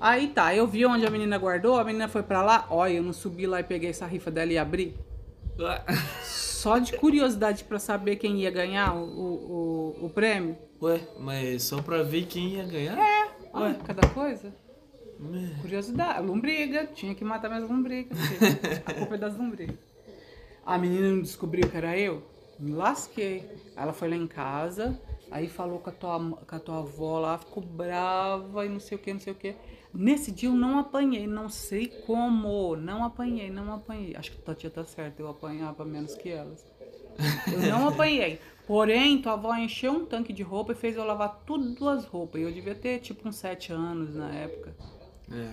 Aí 0.00 0.28
tá, 0.28 0.54
eu 0.54 0.66
vi 0.66 0.86
onde 0.86 1.04
a 1.04 1.10
menina 1.10 1.36
guardou, 1.38 1.78
a 1.78 1.84
menina 1.84 2.06
foi 2.06 2.22
pra 2.22 2.42
lá. 2.42 2.66
Olha, 2.70 2.92
eu 2.92 3.02
não 3.02 3.12
subi 3.12 3.46
lá 3.46 3.58
e 3.58 3.64
peguei 3.64 3.90
essa 3.90 4.06
rifa 4.06 4.30
dela 4.30 4.52
e 4.52 4.58
abri. 4.58 4.96
Só 6.62 6.78
de 6.78 6.92
curiosidade 6.96 7.64
pra 7.64 7.80
saber 7.80 8.14
quem 8.14 8.38
ia 8.42 8.50
ganhar 8.52 8.94
o, 8.94 9.02
o, 9.02 9.96
o, 10.00 10.06
o 10.06 10.10
prêmio. 10.10 10.56
Ué, 10.80 11.00
mas 11.18 11.64
só 11.64 11.82
pra 11.82 12.04
ver 12.04 12.24
quem 12.26 12.50
ia 12.50 12.62
ganhar? 12.62 13.34
Olha, 13.52 13.74
cada 13.84 14.06
coisa. 14.10 14.54
É. 15.34 15.60
Curiosidade. 15.60 16.24
Lombriga. 16.24 16.86
Tinha 16.86 17.16
que 17.16 17.24
matar 17.24 17.48
minhas 17.48 17.68
lombrigas. 17.68 18.16
A 18.86 18.94
culpa 18.94 19.16
é 19.16 19.18
das 19.18 19.36
lombrigas. 19.36 19.74
A 20.64 20.78
menina 20.78 21.08
não 21.08 21.22
descobriu 21.22 21.68
que 21.68 21.76
era 21.76 21.98
eu? 21.98 22.22
Me 22.60 22.70
lasquei. 22.70 23.44
Ela 23.76 23.92
foi 23.92 24.08
lá 24.08 24.14
em 24.14 24.28
casa, 24.28 24.96
aí 25.32 25.48
falou 25.48 25.80
com 25.80 25.90
a 25.90 25.92
tua, 25.92 26.20
com 26.20 26.54
a 26.54 26.60
tua 26.60 26.78
avó 26.78 27.18
lá, 27.18 27.38
ficou 27.38 27.60
brava 27.60 28.64
e 28.64 28.68
não 28.68 28.78
sei 28.78 28.96
o 28.96 29.00
que, 29.00 29.12
não 29.12 29.18
sei 29.18 29.32
o 29.32 29.36
que. 29.36 29.56
Nesse 29.94 30.32
dia 30.32 30.48
eu 30.48 30.54
não 30.54 30.78
apanhei, 30.78 31.26
não 31.26 31.48
sei 31.48 31.86
como. 31.86 32.76
Não 32.76 33.04
apanhei, 33.04 33.50
não 33.50 33.72
apanhei. 33.72 34.16
Acho 34.16 34.32
que 34.32 34.38
tua 34.38 34.54
tia 34.54 34.70
tá 34.70 34.84
certa, 34.84 35.20
eu 35.20 35.28
apanhava 35.28 35.84
menos 35.84 36.14
que 36.14 36.30
elas. 36.30 36.64
Eu 37.52 37.60
não 37.70 37.88
apanhei. 37.88 38.40
Porém, 38.66 39.20
tua 39.20 39.32
avó 39.32 39.54
encheu 39.54 39.92
um 39.92 40.06
tanque 40.06 40.32
de 40.32 40.42
roupa 40.42 40.72
e 40.72 40.76
fez 40.76 40.96
eu 40.96 41.04
lavar 41.04 41.42
tudo 41.44 41.88
as 41.88 42.04
roupas. 42.04 42.40
E 42.40 42.44
eu 42.44 42.52
devia 42.52 42.74
ter 42.74 43.00
tipo 43.00 43.28
uns 43.28 43.36
sete 43.36 43.72
anos 43.72 44.14
na 44.14 44.32
época. 44.32 44.74
É. 45.30 45.52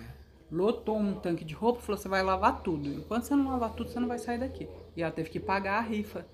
Lotou 0.52 0.98
um 0.98 1.16
tanque 1.16 1.44
de 1.44 1.54
roupa 1.54 1.80
e 1.80 1.84
falou: 1.84 1.98
você 1.98 2.08
vai 2.08 2.24
lavar 2.24 2.62
tudo. 2.62 2.88
Enquanto 2.88 3.24
você 3.24 3.36
não 3.36 3.50
lavar 3.50 3.74
tudo, 3.74 3.90
você 3.90 4.00
não 4.00 4.08
vai 4.08 4.20
sair 4.20 4.40
daqui. 4.40 4.70
E 4.96 5.02
ela 5.02 5.12
teve 5.12 5.30
que 5.30 5.40
pagar 5.40 5.80
a 5.80 5.82
rifa. 5.82 6.26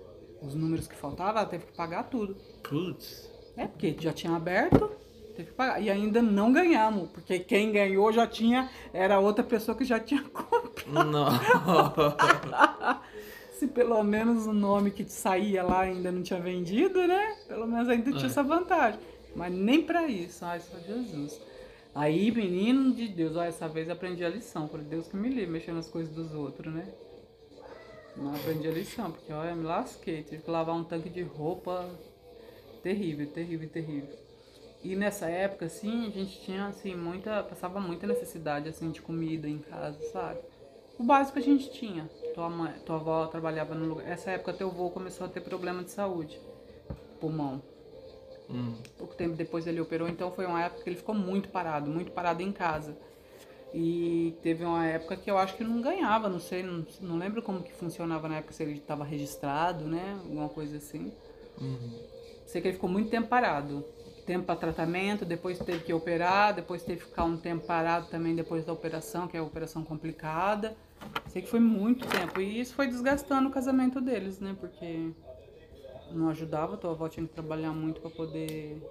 Os 0.41 0.53
números 0.53 0.87
que 0.87 0.95
faltavam, 0.95 1.39
ela 1.41 1.49
teve 1.49 1.65
que 1.65 1.73
pagar 1.73 2.03
tudo. 2.03 2.35
Putz. 2.61 3.31
É, 3.57 3.67
porque 3.67 3.95
já 3.99 4.11
tinha 4.11 4.35
aberto, 4.35 4.91
teve 5.35 5.49
que 5.49 5.55
pagar. 5.55 5.81
E 5.81 5.89
ainda 5.89 6.21
não 6.21 6.51
ganhamos, 6.51 7.09
porque 7.09 7.39
quem 7.39 7.71
ganhou 7.71 8.11
já 8.11 8.25
tinha. 8.27 8.69
Era 8.93 9.19
outra 9.19 9.43
pessoa 9.43 9.77
que 9.77 9.83
já 9.85 9.99
tinha 9.99 10.21
comprado. 10.29 11.09
Não. 11.11 11.29
Se 13.57 13.67
pelo 13.67 14.03
menos 14.03 14.45
o 14.47 14.53
nome 14.53 14.91
que 14.91 15.05
saía 15.09 15.63
lá 15.63 15.81
ainda 15.81 16.11
não 16.11 16.21
tinha 16.21 16.39
vendido, 16.39 17.05
né? 17.07 17.37
Pelo 17.47 17.65
menos 17.65 17.87
ainda 17.87 18.11
tinha 18.11 18.23
É. 18.23 18.27
essa 18.27 18.43
vantagem. 18.43 18.99
Mas 19.35 19.53
nem 19.53 19.81
pra 19.81 20.07
isso, 20.07 20.43
ai, 20.43 20.59
só 20.59 20.77
Jesus. 20.79 21.39
Aí, 21.93 22.29
menino 22.31 22.93
de 22.93 23.07
Deus, 23.07 23.35
ó, 23.37 23.43
essa 23.43 23.67
vez 23.69 23.89
aprendi 23.89 24.25
a 24.25 24.29
lição. 24.29 24.67
Falei, 24.67 24.85
Deus 24.85 25.07
que 25.07 25.15
me 25.15 25.29
livre, 25.29 25.47
mexendo 25.47 25.75
nas 25.75 25.87
coisas 25.89 26.13
dos 26.13 26.33
outros, 26.33 26.73
né? 26.73 26.85
Não 28.17 28.35
aprendi 28.35 28.67
a 28.67 28.71
lição, 28.71 29.11
porque 29.11 29.31
olha, 29.31 29.55
me 29.55 29.63
lasquei. 29.63 30.23
Tive 30.23 30.41
que 30.43 30.51
lavar 30.51 30.75
um 30.75 30.83
tanque 30.83 31.09
de 31.09 31.21
roupa 31.21 31.85
terrível, 32.83 33.27
terrível, 33.27 33.69
terrível. 33.69 34.15
E 34.85 34.95
nessa 34.95 35.27
época, 35.27 35.65
assim, 35.65 36.05
a 36.05 36.11
gente 36.11 36.39
tinha, 36.41 36.67
assim, 36.67 36.93
muita. 36.93 37.41
Passava 37.41 37.79
muita 37.79 38.05
necessidade, 38.05 38.69
assim, 38.69 38.91
de 38.91 39.01
comida 39.01 39.49
em 39.49 39.57
casa, 39.57 39.99
sabe? 40.11 40.39
O 40.99 41.03
básico 41.03 41.39
a 41.39 41.41
gente 41.41 41.71
tinha. 41.71 42.07
Tua, 42.35 42.51
mãe, 42.51 42.71
tua 42.85 42.97
avó 42.97 43.25
trabalhava 43.25 43.73
no 43.73 43.83
lugar. 43.87 44.07
Essa 44.07 44.29
época 44.29 44.53
teu 44.53 44.67
avô 44.67 44.91
começou 44.91 45.25
a 45.25 45.29
ter 45.29 45.41
problema 45.41 45.83
de 45.83 45.89
saúde. 45.89 46.39
Pulmão. 47.19 47.63
Hum. 48.47 48.75
Pouco 48.95 49.15
tempo 49.15 49.35
depois 49.35 49.65
ele 49.65 49.81
operou, 49.81 50.07
então 50.07 50.31
foi 50.31 50.45
uma 50.45 50.63
época 50.63 50.83
que 50.83 50.89
ele 50.89 50.97
ficou 50.97 51.15
muito 51.15 51.49
parado, 51.49 51.89
muito 51.89 52.11
parado 52.11 52.43
em 52.43 52.51
casa. 52.51 52.95
E 53.73 54.37
teve 54.43 54.63
uma 54.63 54.85
época 54.85 55.17
que 55.17 55.31
eu 55.31 55.37
acho 55.39 55.57
que 55.57 55.63
não 55.63 55.81
ganhava, 55.81 56.29
não 56.29 56.39
sei, 56.39 56.61
não, 56.61 56.85
não 57.01 57.17
lembro 57.17 57.41
como 57.41 57.63
que 57.63 57.73
funcionava 57.73 58.29
na 58.29 58.37
época, 58.37 58.53
se 58.53 58.61
ele 58.61 58.73
estava 58.73 59.03
registrado, 59.03 59.85
né? 59.85 60.19
Alguma 60.23 60.47
coisa 60.47 60.77
assim. 60.77 61.11
Uhum. 61.59 61.99
Sei 62.45 62.61
que 62.61 62.67
ele 62.67 62.75
ficou 62.75 62.89
muito 62.89 63.09
tempo 63.09 63.27
parado. 63.27 63.83
Tempo 64.25 64.45
para 64.45 64.55
tratamento, 64.55 65.23
depois 65.23 65.59
teve 65.59 65.83
que 65.83 65.93
operar, 65.93 66.53
depois 66.53 66.81
teve 66.81 67.01
que 67.01 67.07
ficar 67.07 67.25
um 67.25 67.37
tempo 67.37 67.65
parado 67.67 68.07
também 68.07 68.35
depois 68.35 68.65
da 68.65 68.73
operação, 68.73 69.27
que 69.27 69.37
é 69.37 69.39
a 69.39 69.43
operação 69.43 69.83
complicada. 69.83 70.75
Sei 71.27 71.43
que 71.43 71.47
foi 71.47 71.59
muito 71.59 72.07
tempo. 72.07 72.41
E 72.41 72.59
isso 72.59 72.73
foi 72.73 72.87
desgastando 72.87 73.49
o 73.49 73.51
casamento 73.51 74.01
deles, 74.01 74.39
né? 74.39 74.55
Porque 74.59 75.11
não 76.11 76.29
ajudava, 76.29 76.75
tua 76.75 76.91
avó 76.91 77.07
tinha 77.07 77.27
que 77.27 77.33
trabalhar 77.33 77.71
muito 77.71 78.01
para 78.01 78.09
poder 78.09 78.81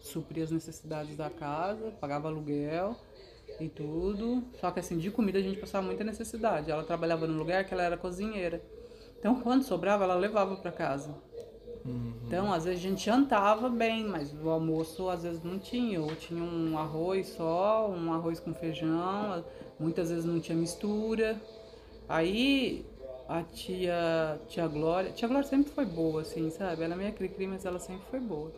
suprir 0.00 0.42
as 0.42 0.50
necessidades 0.50 1.16
da 1.16 1.30
casa, 1.30 1.92
pagava 2.00 2.26
aluguel 2.28 2.96
e 3.60 3.68
tudo. 3.68 4.42
Só 4.60 4.72
que 4.72 4.80
assim, 4.80 4.98
de 4.98 5.10
comida 5.10 5.38
a 5.38 5.42
gente 5.42 5.60
passava 5.60 5.86
muita 5.86 6.02
necessidade. 6.02 6.70
Ela 6.70 6.82
trabalhava 6.82 7.26
num 7.28 7.38
lugar 7.38 7.64
que 7.64 7.72
ela 7.72 7.84
era 7.84 7.96
cozinheira. 7.96 8.60
Então, 9.18 9.40
quando 9.40 9.62
sobrava, 9.62 10.04
ela 10.04 10.14
levava 10.14 10.56
para 10.56 10.72
casa. 10.72 11.14
Uhum. 11.84 12.12
Então, 12.26 12.52
às 12.52 12.64
vezes 12.64 12.80
a 12.80 12.88
gente 12.88 13.04
jantava 13.04 13.68
bem, 13.68 14.04
mas 14.04 14.32
o 14.32 14.48
almoço 14.48 15.08
às 15.08 15.22
vezes 15.22 15.42
não 15.42 15.58
tinha. 15.58 16.00
Ou 16.00 16.14
tinha 16.14 16.42
um 16.42 16.78
arroz 16.78 17.28
só, 17.28 17.88
um 17.88 18.12
arroz 18.12 18.38
com 18.40 18.52
feijão, 18.52 19.44
muitas 19.78 20.10
vezes 20.10 20.24
não 20.24 20.40
tinha 20.40 20.56
mistura. 20.56 21.40
Aí 22.08 22.84
a 23.28 23.42
tia, 23.42 24.40
tia 24.48 24.66
Glória, 24.66 25.12
tia 25.12 25.28
Glória 25.28 25.48
sempre 25.48 25.70
foi 25.70 25.86
boa, 25.86 26.22
assim, 26.22 26.50
sabe? 26.50 26.82
Ela 26.82 26.94
é 26.94 26.96
meio 26.96 27.12
cri-cri, 27.12 27.46
mas 27.46 27.64
ela 27.64 27.78
sempre 27.78 28.04
foi 28.10 28.20
boa. 28.20 28.52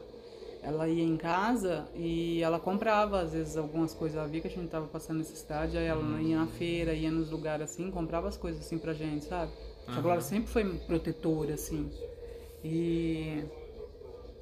Ela 0.62 0.88
ia 0.88 1.02
em 1.02 1.16
casa 1.16 1.86
e 1.94 2.40
ela 2.40 2.58
comprava, 2.58 3.20
às 3.20 3.32
vezes, 3.32 3.56
algumas 3.56 3.92
coisas. 3.92 4.16
Ela 4.16 4.28
via 4.28 4.40
que 4.40 4.46
a 4.46 4.50
gente 4.50 4.68
tava 4.68 4.86
passando 4.86 5.18
necessidade, 5.18 5.76
aí 5.76 5.86
ela 5.86 6.20
ia 6.22 6.38
na 6.38 6.46
feira, 6.46 6.94
ia 6.94 7.10
nos 7.10 7.30
lugares 7.30 7.70
assim, 7.70 7.90
comprava 7.90 8.28
as 8.28 8.36
coisas 8.36 8.64
assim 8.64 8.78
pra 8.78 8.92
gente, 8.94 9.24
sabe? 9.24 9.52
A 9.86 9.92
tia 9.92 10.00
Glória 10.00 10.22
sempre 10.22 10.48
foi 10.48 10.64
protetora, 10.78 11.54
assim. 11.54 11.90
E 12.64 13.44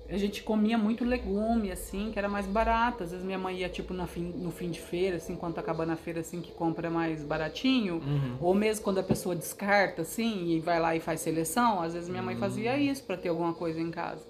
a 0.08 0.18
gente 0.18 0.42
comia 0.42 0.76
muito 0.76 1.04
legume, 1.04 1.70
assim, 1.70 2.10
que 2.12 2.18
era 2.18 2.28
mais 2.28 2.44
barato. 2.44 3.04
Às 3.04 3.12
vezes 3.12 3.24
minha 3.24 3.38
mãe 3.38 3.58
ia, 3.58 3.68
tipo, 3.68 3.94
na 3.94 4.06
fim, 4.06 4.22
no 4.22 4.50
fim 4.50 4.68
de 4.70 4.80
feira, 4.80 5.16
assim, 5.16 5.36
quando 5.36 5.54
tá 5.54 5.60
acabando 5.60 5.92
a 5.92 5.96
feira, 5.96 6.20
assim, 6.20 6.40
que 6.40 6.50
compra 6.50 6.90
mais 6.90 7.22
baratinho. 7.22 7.94
Uhum. 7.94 8.36
Ou 8.40 8.54
mesmo 8.54 8.82
quando 8.82 8.98
a 8.98 9.02
pessoa 9.04 9.36
descarta, 9.36 10.02
assim, 10.02 10.48
e 10.48 10.60
vai 10.60 10.80
lá 10.80 10.96
e 10.96 11.00
faz 11.00 11.20
seleção. 11.20 11.80
Às 11.80 11.94
vezes 11.94 12.08
minha 12.08 12.22
mãe 12.22 12.36
fazia 12.36 12.76
isso 12.76 13.04
pra 13.04 13.16
ter 13.16 13.28
alguma 13.28 13.54
coisa 13.54 13.80
em 13.80 13.90
casa. 13.90 14.26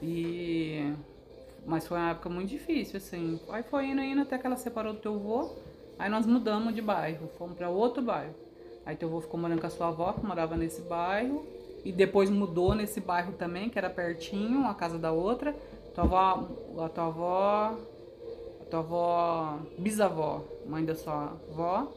E... 0.00 0.92
Mas 1.64 1.86
foi 1.86 1.98
uma 1.98 2.10
época 2.10 2.28
muito 2.28 2.48
difícil, 2.48 2.96
assim. 2.96 3.38
Aí 3.50 3.62
foi 3.62 3.86
indo, 3.86 4.00
indo, 4.00 4.22
até 4.22 4.38
que 4.38 4.46
ela 4.46 4.56
separou 4.56 4.94
do 4.94 4.98
teu 4.98 5.14
avô. 5.14 5.50
Aí 5.98 6.10
nós 6.10 6.26
mudamos 6.26 6.74
de 6.74 6.80
bairro, 6.80 7.28
fomos 7.38 7.56
pra 7.56 7.68
outro 7.68 8.02
bairro. 8.02 8.34
Aí 8.84 8.96
teu 8.96 9.08
avô 9.08 9.20
ficou 9.20 9.38
morando 9.38 9.60
com 9.60 9.66
a 9.66 9.70
sua 9.70 9.88
avó, 9.88 10.12
que 10.14 10.24
morava 10.26 10.56
nesse 10.56 10.80
bairro. 10.80 11.46
E 11.84 11.90
depois 11.90 12.30
mudou 12.30 12.74
nesse 12.74 13.00
bairro 13.00 13.32
também, 13.32 13.68
que 13.68 13.78
era 13.78 13.90
pertinho, 13.90 14.60
uma 14.60 14.74
casa 14.74 14.98
da 14.98 15.12
outra. 15.12 15.52
Tua 15.94 16.04
avó, 16.04 16.48
a 16.78 16.88
tua 16.88 17.06
avó, 17.06 17.78
a 18.60 18.64
tua 18.70 18.78
avó, 18.78 19.58
bisavó, 19.78 20.44
mãe 20.66 20.84
da 20.84 20.94
sua 20.94 21.36
avó, 21.50 21.92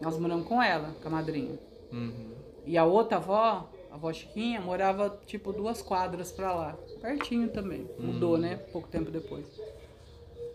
nós 0.00 0.18
moramos 0.18 0.46
com 0.46 0.62
ela, 0.62 0.94
com 1.02 1.08
a 1.08 1.10
madrinha. 1.10 1.58
Uhum. 1.92 2.32
E 2.64 2.76
a 2.76 2.84
outra 2.84 3.18
avó, 3.18 3.68
a 3.90 3.94
avó 3.94 4.12
Chiquinha, 4.12 4.60
morava 4.60 5.20
tipo 5.26 5.52
duas 5.52 5.80
quadras 5.80 6.32
pra 6.32 6.52
lá, 6.52 6.78
pertinho 7.00 7.48
também. 7.48 7.88
Mudou, 7.98 8.36
né? 8.36 8.56
Pouco 8.72 8.88
tempo 8.88 9.10
depois. 9.10 9.46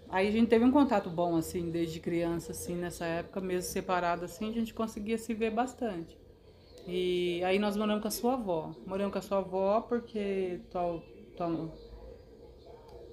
Aí 0.09 0.27
a 0.27 0.31
gente 0.31 0.49
teve 0.49 0.65
um 0.65 0.71
contato 0.71 1.09
bom, 1.09 1.37
assim, 1.37 1.71
desde 1.71 2.01
criança, 2.01 2.51
assim, 2.51 2.75
nessa 2.75 3.05
época, 3.05 3.39
mesmo 3.39 3.71
separado, 3.71 4.25
assim, 4.25 4.49
a 4.49 4.53
gente 4.53 4.73
conseguia 4.73 5.17
se 5.17 5.33
ver 5.33 5.51
bastante. 5.51 6.17
E 6.87 7.43
aí 7.43 7.59
nós 7.59 7.77
moramos 7.77 8.01
com 8.01 8.07
a 8.07 8.11
sua 8.11 8.33
avó. 8.33 8.75
Moramos 8.85 9.13
com 9.13 9.19
a 9.19 9.21
sua 9.21 9.37
avó 9.39 9.81
porque 9.81 10.59
tua, 10.69 11.01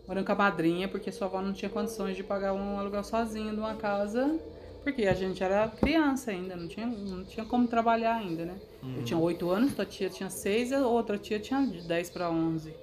moramos 0.06 0.26
com 0.26 0.32
a 0.32 0.34
madrinha 0.34 0.88
porque 0.88 1.12
sua 1.12 1.26
avó 1.26 1.42
não 1.42 1.52
tinha 1.52 1.70
condições 1.70 2.16
de 2.16 2.24
pagar 2.24 2.52
um 2.54 2.78
aluguel 2.78 3.04
sozinha 3.04 3.52
de 3.52 3.58
uma 3.58 3.74
casa 3.74 4.38
Porque 4.82 5.06
a 5.06 5.12
gente 5.14 5.42
era 5.42 5.68
criança 5.68 6.30
ainda, 6.30 6.56
não 6.56 6.66
tinha, 6.66 6.86
não 6.86 7.24
tinha 7.24 7.44
como 7.44 7.66
trabalhar 7.68 8.14
ainda, 8.16 8.44
né? 8.46 8.58
Eu 8.96 9.04
tinha 9.04 9.18
8 9.18 9.50
anos, 9.50 9.74
tua 9.74 9.84
tia 9.84 10.08
tinha 10.08 10.30
6 10.30 10.70
e 10.70 10.74
a 10.74 10.86
outra 10.86 11.18
tia 11.18 11.38
tinha 11.38 11.66
de 11.66 11.86
10 11.86 12.10
para 12.10 12.30
11. 12.30 12.74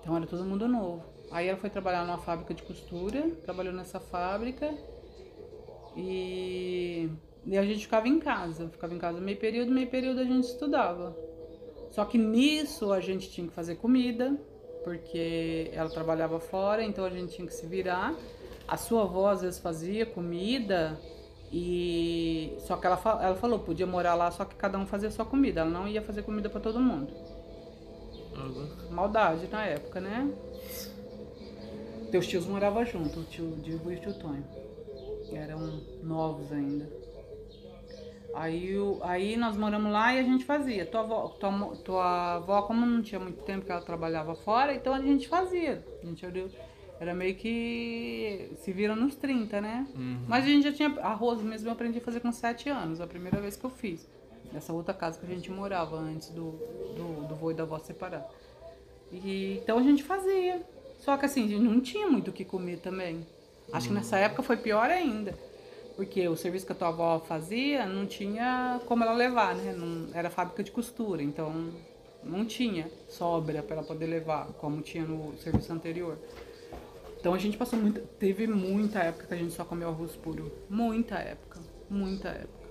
Então 0.00 0.16
era 0.16 0.26
todo 0.26 0.44
mundo 0.44 0.66
novo. 0.68 1.02
Aí 1.30 1.48
ela 1.48 1.58
foi 1.58 1.68
trabalhar 1.68 2.04
numa 2.06 2.18
fábrica 2.18 2.54
de 2.54 2.62
costura, 2.62 3.30
trabalhou 3.42 3.72
nessa 3.72 3.98
fábrica 4.00 4.72
e, 5.96 7.10
e 7.46 7.58
a 7.58 7.62
gente 7.62 7.80
ficava 7.80 8.08
em 8.08 8.18
casa. 8.18 8.68
Ficava 8.68 8.94
em 8.94 8.98
casa 8.98 9.20
meio 9.20 9.38
período, 9.38 9.70
meio 9.70 9.88
período 9.88 10.20
a 10.20 10.24
gente 10.24 10.44
estudava. 10.44 11.16
Só 11.90 12.04
que 12.04 12.18
nisso 12.18 12.92
a 12.92 13.00
gente 13.00 13.30
tinha 13.30 13.46
que 13.46 13.52
fazer 13.52 13.76
comida, 13.76 14.36
porque 14.82 15.70
ela 15.72 15.88
trabalhava 15.88 16.40
fora, 16.40 16.82
então 16.82 17.04
a 17.04 17.10
gente 17.10 17.34
tinha 17.34 17.46
que 17.46 17.54
se 17.54 17.66
virar. 17.66 18.14
A 18.66 18.76
sua 18.76 19.02
avó 19.02 19.28
às 19.28 19.42
vezes 19.42 19.58
fazia 19.58 20.04
comida 20.04 20.98
e 21.52 22.56
só 22.60 22.76
que 22.76 22.86
ela, 22.86 23.00
ela 23.22 23.36
falou, 23.36 23.60
podia 23.60 23.86
morar 23.86 24.14
lá, 24.14 24.30
só 24.30 24.44
que 24.44 24.56
cada 24.56 24.76
um 24.76 24.86
fazia 24.86 25.10
sua 25.10 25.24
comida, 25.24 25.60
ela 25.60 25.70
não 25.70 25.86
ia 25.86 26.02
fazer 26.02 26.22
comida 26.22 26.50
para 26.50 26.60
todo 26.60 26.80
mundo. 26.80 27.12
Maldade 28.90 29.46
na 29.48 29.64
época, 29.64 30.00
né? 30.00 30.28
Teus 32.10 32.26
tios 32.26 32.46
moravam 32.46 32.84
junto, 32.84 33.20
o 33.20 33.24
tio 33.24 33.56
Diego 33.62 33.92
e 33.92 33.96
o 33.96 34.00
tio 34.00 34.14
Tonho. 34.14 34.44
Eram 35.32 35.80
novos 36.02 36.50
ainda. 36.50 37.03
Aí, 38.36 38.74
aí 39.02 39.36
nós 39.36 39.56
moramos 39.56 39.92
lá 39.92 40.12
e 40.12 40.18
a 40.18 40.22
gente 40.22 40.44
fazia. 40.44 40.84
Tua 40.84 41.00
avó, 41.00 41.28
tua, 41.28 41.76
tua 41.84 42.34
avó, 42.36 42.62
como 42.62 42.84
não 42.84 43.00
tinha 43.00 43.20
muito 43.20 43.42
tempo 43.42 43.64
que 43.64 43.70
ela 43.70 43.80
trabalhava 43.80 44.34
fora, 44.34 44.74
então 44.74 44.92
a 44.92 45.00
gente 45.00 45.28
fazia. 45.28 45.84
A 46.02 46.06
gente 46.06 46.24
era, 46.24 46.44
era 46.98 47.14
meio 47.14 47.34
que 47.36 48.50
se 48.56 48.72
vira 48.72 48.96
nos 48.96 49.14
30, 49.14 49.60
né? 49.60 49.86
Uhum. 49.94 50.24
Mas 50.26 50.44
a 50.44 50.48
gente 50.48 50.64
já 50.64 50.72
tinha. 50.72 50.88
Arroz 51.00 51.42
mesmo 51.42 51.68
eu 51.68 51.72
aprendi 51.72 51.98
a 51.98 52.02
fazer 52.02 52.20
com 52.20 52.32
7 52.32 52.68
anos, 52.68 53.00
a 53.00 53.06
primeira 53.06 53.40
vez 53.40 53.56
que 53.56 53.64
eu 53.64 53.70
fiz. 53.70 54.08
Nessa 54.52 54.72
outra 54.72 54.94
casa 54.94 55.18
que 55.18 55.26
a 55.26 55.34
gente 55.34 55.50
morava 55.50 55.96
antes 55.96 56.28
do, 56.30 56.52
do, 56.96 57.28
do 57.28 57.34
vô 57.34 57.50
e 57.50 57.54
da 57.54 57.62
avó 57.62 57.78
separar. 57.78 58.28
E, 59.12 59.60
então 59.62 59.78
a 59.78 59.82
gente 59.82 60.02
fazia. 60.02 60.60
Só 60.98 61.16
que 61.16 61.26
assim, 61.26 61.44
a 61.44 61.48
gente 61.48 61.62
não 61.62 61.80
tinha 61.80 62.08
muito 62.08 62.28
o 62.28 62.32
que 62.32 62.44
comer 62.44 62.78
também. 62.78 63.26
Acho 63.72 63.88
uhum. 63.88 63.94
que 63.94 64.00
nessa 64.00 64.18
época 64.18 64.42
foi 64.42 64.56
pior 64.56 64.90
ainda. 64.90 65.34
Porque 65.96 66.26
o 66.28 66.36
serviço 66.36 66.66
que 66.66 66.72
a 66.72 66.74
tua 66.74 66.88
avó 66.88 67.20
fazia 67.20 67.86
não 67.86 68.06
tinha 68.06 68.80
como 68.86 69.04
ela 69.04 69.12
levar, 69.12 69.54
né? 69.54 69.72
Não, 69.72 70.08
era 70.12 70.28
fábrica 70.28 70.62
de 70.62 70.72
costura, 70.72 71.22
então 71.22 71.72
não 72.22 72.44
tinha 72.44 72.90
sobra 73.08 73.62
para 73.62 73.76
ela 73.76 73.84
poder 73.84 74.06
levar, 74.06 74.46
como 74.54 74.82
tinha 74.82 75.04
no 75.04 75.36
serviço 75.38 75.72
anterior. 75.72 76.18
Então 77.20 77.32
a 77.32 77.38
gente 77.38 77.56
passou 77.56 77.78
muito. 77.78 78.00
Teve 78.18 78.46
muita 78.46 78.98
época 78.98 79.26
que 79.26 79.34
a 79.34 79.36
gente 79.36 79.54
só 79.54 79.64
comeu 79.64 79.88
arroz 79.88 80.16
puro. 80.16 80.52
Muita 80.68 81.14
época. 81.16 81.60
Muita 81.88 82.28
época. 82.28 82.64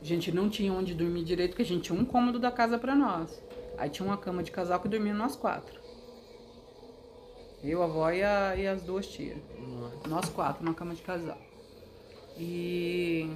A 0.00 0.04
gente 0.04 0.30
não 0.30 0.50
tinha 0.50 0.72
onde 0.72 0.94
dormir 0.94 1.24
direito, 1.24 1.50
porque 1.50 1.62
a 1.62 1.66
gente 1.66 1.84
tinha 1.84 1.98
um 1.98 2.04
cômodo 2.04 2.38
da 2.38 2.50
casa 2.50 2.78
para 2.78 2.94
nós. 2.94 3.42
Aí 3.76 3.88
tinha 3.88 4.06
uma 4.06 4.16
cama 4.16 4.42
de 4.42 4.50
casal 4.50 4.80
que 4.80 4.88
dormia 4.88 5.14
nós 5.14 5.34
quatro. 5.34 5.80
Eu, 7.62 7.82
a 7.82 7.86
avó 7.86 8.10
e, 8.10 8.22
a, 8.22 8.54
e 8.54 8.66
as 8.66 8.82
duas 8.82 9.06
tias. 9.06 9.38
Nossa. 9.58 10.08
Nós 10.08 10.28
quatro, 10.28 10.64
numa 10.64 10.74
cama 10.74 10.94
de 10.94 11.02
casal. 11.02 11.38
E. 12.38 13.28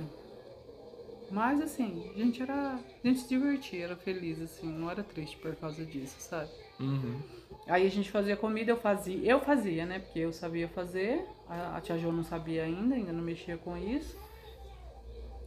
Mas 1.30 1.60
assim, 1.60 2.10
a 2.14 2.18
gente 2.18 2.42
era. 2.42 2.74
A 2.74 3.06
gente 3.06 3.20
se 3.20 3.28
divertia, 3.28 3.84
era 3.84 3.96
feliz, 3.96 4.40
assim, 4.40 4.66
não 4.66 4.90
era 4.90 5.02
triste 5.02 5.36
por 5.38 5.54
causa 5.56 5.84
disso, 5.84 6.16
sabe? 6.18 6.50
Uhum. 6.78 7.20
Aí 7.66 7.86
a 7.86 7.90
gente 7.90 8.10
fazia 8.10 8.36
comida, 8.36 8.70
eu 8.70 8.76
fazia, 8.76 9.18
eu 9.18 9.40
fazia, 9.40 9.86
né? 9.86 9.98
Porque 9.98 10.18
eu 10.18 10.32
sabia 10.32 10.68
fazer, 10.68 11.26
a, 11.48 11.76
a 11.76 11.80
tia 11.80 11.98
Jo 11.98 12.12
não 12.12 12.24
sabia 12.24 12.64
ainda, 12.64 12.94
ainda 12.94 13.12
não 13.12 13.22
mexia 13.22 13.56
com 13.56 13.76
isso. 13.76 14.16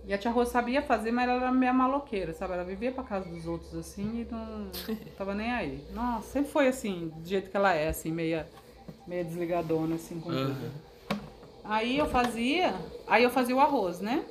E 0.08 0.14
a 0.14 0.18
tia 0.18 0.30
Rô 0.30 0.46
sabia 0.46 0.84
fazer, 0.84 1.12
mas 1.12 1.28
ela 1.28 1.42
era 1.42 1.52
meio 1.52 1.74
maloqueira, 1.74 2.32
sabe? 2.32 2.54
Ela 2.54 2.64
vivia 2.64 2.92
pra 2.92 3.04
casa 3.04 3.28
dos 3.28 3.48
outros 3.48 3.74
assim 3.74 4.22
e 4.22 4.28
não 4.32 4.70
tava 5.18 5.34
nem 5.34 5.52
aí. 5.52 5.84
Nossa, 5.94 6.28
sempre 6.28 6.52
foi 6.52 6.68
assim, 6.68 7.12
do 7.16 7.28
jeito 7.28 7.50
que 7.50 7.58
ela 7.58 7.74
é, 7.74 7.88
assim, 7.88 8.12
meia, 8.12 8.48
meia 9.08 9.24
desligadona, 9.24 9.96
assim, 9.96 10.20
com 10.20 10.30
uhum. 10.30 10.54
tudo. 10.54 10.72
Aí 11.68 11.98
eu 11.98 12.06
fazia, 12.06 12.76
aí 13.08 13.24
eu 13.24 13.30
fazia 13.30 13.56
o 13.56 13.60
arroz, 13.60 14.00
né? 14.00 14.26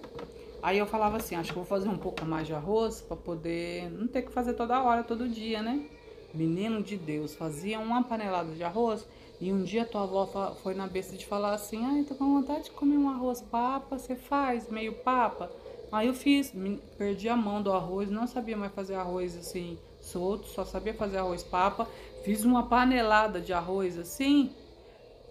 Aí 0.63 0.79
eu 0.79 0.87
falava 0.87 1.17
assim, 1.17 1.35
acho 1.35 1.51
que 1.51 1.57
vou 1.57 1.65
fazer 1.65 1.89
um 1.89 1.99
pouco 1.99 2.25
mais 2.25 2.47
de 2.47 2.55
arroz 2.55 3.03
para 3.03 3.17
poder 3.17 3.91
não 3.91 4.07
ter 4.07 4.23
que 4.23 4.33
fazer 4.33 4.55
toda 4.55 4.83
hora, 4.83 5.03
todo 5.03 5.29
dia, 5.29 5.61
né? 5.61 5.85
Menino 6.33 6.83
de 6.83 6.97
Deus, 6.97 7.35
fazia 7.35 7.79
uma 7.79 8.03
panelada 8.03 8.53
de 8.53 8.63
arroz 8.63 9.07
e 9.41 9.53
um 9.53 9.63
dia 9.63 9.85
tua 9.85 10.05
avó 10.05 10.55
foi 10.63 10.75
na 10.75 10.87
besta 10.87 11.17
de 11.17 11.27
falar 11.27 11.55
assim, 11.55 11.85
ai, 11.85 12.05
tô 12.05 12.15
com 12.15 12.41
vontade 12.41 12.65
de 12.65 12.71
comer 12.71 12.97
um 12.97 13.11
arroz 13.11 13.43
papa, 13.43 13.99
você 13.99 14.15
faz 14.15 14.69
meio 14.71 14.95
papa? 14.95 15.51
Aí 15.93 16.07
eu 16.07 16.15
fiz, 16.15 16.53
perdi 16.97 17.29
a 17.29 17.37
mão 17.37 17.61
do 17.61 17.73
arroz, 17.73 18.11
não 18.11 18.27
sabia 18.27 18.57
mais 18.57 18.73
fazer 18.73 18.95
arroz 18.95 19.37
assim 19.37 19.79
solto, 20.01 20.47
só 20.47 20.65
sabia 20.65 20.95
fazer 20.95 21.19
arroz 21.19 21.43
papa. 21.43 21.87
Fiz 22.25 22.45
uma 22.45 22.67
panelada 22.67 23.41
de 23.41 23.53
arroz 23.53 23.99
assim, 23.99 24.53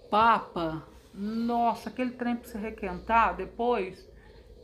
papa, 0.09 0.83
nossa, 1.13 1.89
aquele 1.89 2.11
trem 2.11 2.35
pra 2.35 2.49
se 2.49 2.57
requentar 2.57 3.35
depois. 3.35 4.07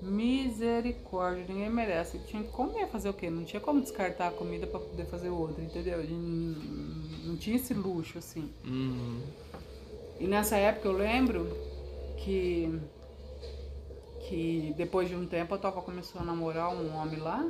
Misericórdia, 0.02 1.46
ninguém 1.48 1.70
merece. 1.70 2.20
Tinha 2.20 2.42
que 2.42 2.50
comer, 2.50 2.88
fazer 2.88 3.10
o 3.10 3.14
quê? 3.14 3.30
Não 3.30 3.44
tinha 3.44 3.60
como 3.60 3.82
descartar 3.82 4.30
a 4.30 4.32
comida 4.32 4.66
para 4.66 4.80
poder 4.80 5.06
fazer 5.06 5.30
outra, 5.30 5.62
entendeu? 5.62 6.02
Não, 6.04 7.36
tinha 7.36 7.58
esse 7.58 7.74
luxo 7.74 8.18
assim. 8.18 8.50
Uhum. 8.66 9.22
E 10.20 10.28
nessa 10.28 10.56
época 10.56 10.88
eu 10.88 10.94
lembro 10.94 11.48
que 12.18 12.80
que 14.28 14.74
depois 14.78 15.10
de 15.10 15.16
um 15.16 15.26
tempo 15.26 15.56
a 15.56 15.58
Toca 15.58 15.82
começou 15.82 16.22
a 16.22 16.24
namorar 16.24 16.74
um 16.74 16.96
homem 16.96 17.20
lá. 17.20 17.50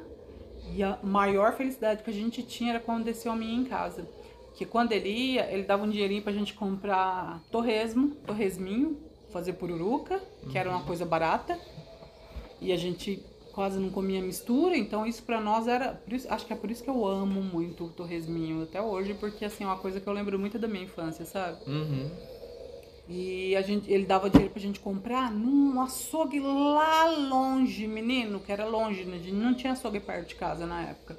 E 0.73 0.83
a 0.83 0.97
maior 1.03 1.55
felicidade 1.55 2.03
que 2.03 2.09
a 2.09 2.13
gente 2.13 2.41
tinha 2.43 2.71
era 2.71 2.79
quando 2.79 3.07
esse 3.07 3.27
homem 3.27 3.49
ia 3.49 3.55
em 3.55 3.65
casa 3.65 4.07
que 4.59 4.65
quando 4.65 4.91
ele 4.91 5.07
ia, 5.07 5.49
ele 5.53 5.63
dava 5.63 5.85
um 5.85 5.89
dinheirinho 5.89 6.21
pra 6.21 6.33
gente 6.33 6.53
comprar 6.53 7.41
torresmo, 7.49 8.09
torresminho, 8.27 8.99
fazer 9.31 9.53
pururuca, 9.53 10.21
que 10.51 10.57
era 10.57 10.69
uma 10.69 10.83
coisa 10.83 11.05
barata. 11.05 11.57
E 12.59 12.73
a 12.73 12.75
gente 12.75 13.23
quase 13.53 13.79
não 13.79 13.89
comia 13.89 14.21
mistura, 14.21 14.75
então 14.75 15.05
isso 15.05 15.23
pra 15.23 15.39
nós 15.39 15.65
era. 15.65 16.03
Isso, 16.11 16.27
acho 16.29 16.45
que 16.45 16.51
é 16.51 16.57
por 16.57 16.69
isso 16.69 16.83
que 16.83 16.89
eu 16.89 17.07
amo 17.07 17.41
muito 17.41 17.85
o 17.85 17.89
torresminho 17.89 18.63
até 18.63 18.81
hoje, 18.81 19.13
porque 19.13 19.45
assim, 19.45 19.63
é 19.63 19.67
uma 19.67 19.77
coisa 19.77 20.01
que 20.01 20.07
eu 20.07 20.11
lembro 20.11 20.37
muito 20.37 20.59
da 20.59 20.67
minha 20.67 20.83
infância, 20.83 21.23
sabe? 21.23 21.57
Uhum. 21.65 22.11
E 23.07 23.55
a 23.55 23.61
gente, 23.61 23.89
ele 23.89 24.05
dava 24.05 24.29
dinheiro 24.29 24.51
pra 24.51 24.61
gente 24.61 24.81
comprar 24.81 25.31
num 25.31 25.81
açougue 25.81 26.41
lá 26.41 27.09
longe, 27.11 27.87
menino, 27.87 28.41
que 28.41 28.51
era 28.51 28.65
longe, 28.65 29.05
né? 29.05 29.21
não 29.31 29.53
tinha 29.53 29.71
açougue 29.71 30.01
perto 30.01 30.27
de 30.27 30.35
casa 30.35 30.65
na 30.65 30.81
época. 30.81 31.17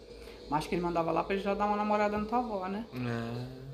Mas 0.51 0.67
que 0.67 0.75
ele 0.75 0.83
mandava 0.83 1.13
lá 1.13 1.23
pra 1.23 1.35
ele 1.35 1.43
já 1.43 1.55
dar 1.55 1.67
uma 1.67 1.77
namorada 1.77 2.19
na 2.19 2.27
tua 2.27 2.39
avó, 2.39 2.67
né? 2.67 2.85
É. 2.93 3.71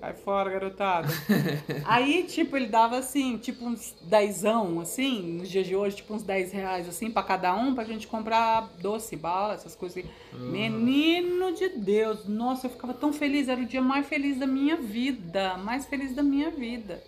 Cai 0.00 0.14
fora, 0.14 0.50
garotada. 0.50 1.08
Aí, 1.84 2.24
tipo, 2.24 2.56
ele 2.56 2.66
dava 2.66 2.96
assim, 2.96 3.36
tipo 3.36 3.66
uns 3.66 3.94
dezão, 4.00 4.80
assim, 4.80 5.38
nos 5.38 5.48
dias 5.50 5.66
de 5.66 5.76
hoje, 5.76 5.96
tipo 5.96 6.14
uns 6.14 6.22
10 6.22 6.52
reais, 6.52 6.88
assim, 6.88 7.10
pra 7.10 7.22
cada 7.22 7.54
um, 7.54 7.74
pra 7.74 7.84
gente 7.84 8.06
comprar 8.06 8.70
doce, 8.80 9.14
bala, 9.14 9.52
essas 9.52 9.74
coisas 9.74 9.98
assim. 9.98 10.08
Uhum. 10.32 10.50
Menino 10.50 11.52
de 11.54 11.68
Deus, 11.68 12.26
nossa, 12.26 12.66
eu 12.66 12.70
ficava 12.70 12.94
tão 12.94 13.12
feliz, 13.12 13.48
era 13.48 13.60
o 13.60 13.66
dia 13.66 13.82
mais 13.82 14.06
feliz 14.06 14.38
da 14.38 14.46
minha 14.46 14.76
vida, 14.76 15.58
mais 15.58 15.84
feliz 15.84 16.14
da 16.14 16.22
minha 16.22 16.50
vida. 16.50 17.02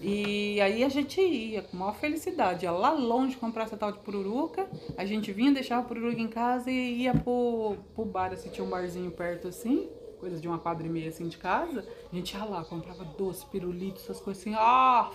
E 0.00 0.60
aí 0.60 0.82
a 0.82 0.88
gente 0.88 1.20
ia 1.20 1.62
com 1.62 1.76
maior 1.76 1.94
felicidade, 1.94 2.64
ia 2.64 2.72
lá 2.72 2.90
longe 2.90 3.36
comprar 3.36 3.64
essa 3.64 3.76
tal 3.76 3.92
de 3.92 3.98
pururuca, 4.00 4.68
a 4.96 5.04
gente 5.04 5.32
vinha, 5.32 5.52
deixava 5.52 5.82
o 5.82 5.88
pururuca 5.88 6.20
em 6.20 6.28
casa 6.28 6.70
e 6.70 7.02
ia 7.02 7.14
pro, 7.14 7.76
pro 7.94 8.04
bar, 8.04 8.32
assim, 8.32 8.50
tinha 8.50 8.66
um 8.66 8.70
barzinho 8.70 9.10
perto 9.10 9.48
assim, 9.48 9.88
coisa 10.18 10.40
de 10.40 10.48
uma 10.48 10.58
quadra 10.58 10.86
e 10.86 10.90
meia 10.90 11.08
assim 11.08 11.28
de 11.28 11.38
casa, 11.38 11.86
a 12.12 12.14
gente 12.14 12.34
ia 12.34 12.44
lá, 12.44 12.64
comprava 12.64 13.04
doce, 13.04 13.46
pirulito, 13.46 14.00
essas 14.00 14.20
coisas 14.20 14.42
assim, 14.42 14.54
ah, 14.54 15.10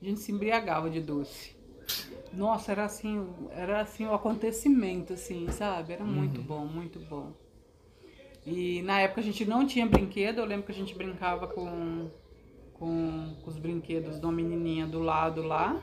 a 0.00 0.04
gente 0.04 0.20
se 0.20 0.32
embriagava 0.32 0.88
de 0.88 1.00
doce. 1.00 1.54
Nossa, 2.32 2.72
era 2.72 2.84
assim, 2.84 3.28
era 3.50 3.80
assim 3.80 4.06
o 4.06 4.10
um 4.10 4.14
acontecimento, 4.14 5.12
assim, 5.12 5.50
sabe? 5.50 5.92
Era 5.92 6.04
muito 6.04 6.40
uhum. 6.40 6.46
bom, 6.46 6.64
muito 6.64 6.98
bom. 6.98 7.32
E 8.46 8.82
na 8.82 9.00
época 9.00 9.20
a 9.20 9.24
gente 9.24 9.44
não 9.44 9.66
tinha 9.66 9.86
brinquedo, 9.86 10.38
eu 10.38 10.44
lembro 10.44 10.66
que 10.66 10.72
a 10.72 10.74
gente 10.74 10.94
brincava 10.94 11.46
com 11.46 12.10
com, 12.84 13.34
com 13.42 13.50
os 13.50 13.56
brinquedos 13.56 14.20
de 14.20 14.26
uma 14.26 14.32
menininha 14.32 14.86
do 14.86 14.98
lado 14.98 15.42
lá, 15.42 15.80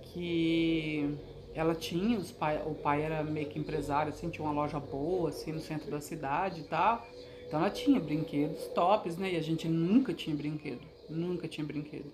que 0.00 1.14
ela 1.54 1.74
tinha, 1.74 2.18
pai, 2.38 2.62
o 2.64 2.74
pai 2.74 3.02
era 3.02 3.22
meio 3.22 3.48
que 3.48 3.58
empresário, 3.58 4.10
assim, 4.10 4.30
tinha 4.30 4.42
uma 4.42 4.54
loja 4.54 4.80
boa, 4.80 5.28
assim, 5.28 5.52
no 5.52 5.60
centro 5.60 5.90
da 5.90 6.00
cidade 6.00 6.62
e 6.62 6.64
tal. 6.64 7.06
Então 7.46 7.60
ela 7.60 7.68
tinha 7.68 8.00
brinquedos 8.00 8.66
tops, 8.68 9.18
né? 9.18 9.34
E 9.34 9.36
a 9.36 9.42
gente 9.42 9.68
nunca 9.68 10.14
tinha 10.14 10.34
brinquedo, 10.34 10.80
nunca 11.08 11.46
tinha 11.46 11.66
brinquedo. 11.66 12.10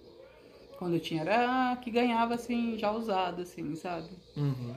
Quando 0.78 0.98
tinha 0.98 1.20
era 1.20 1.76
que 1.76 1.90
ganhava, 1.90 2.34
assim, 2.34 2.76
já 2.76 2.90
usado, 2.90 3.42
assim, 3.42 3.76
sabe? 3.76 4.08
Uhum. 4.36 4.74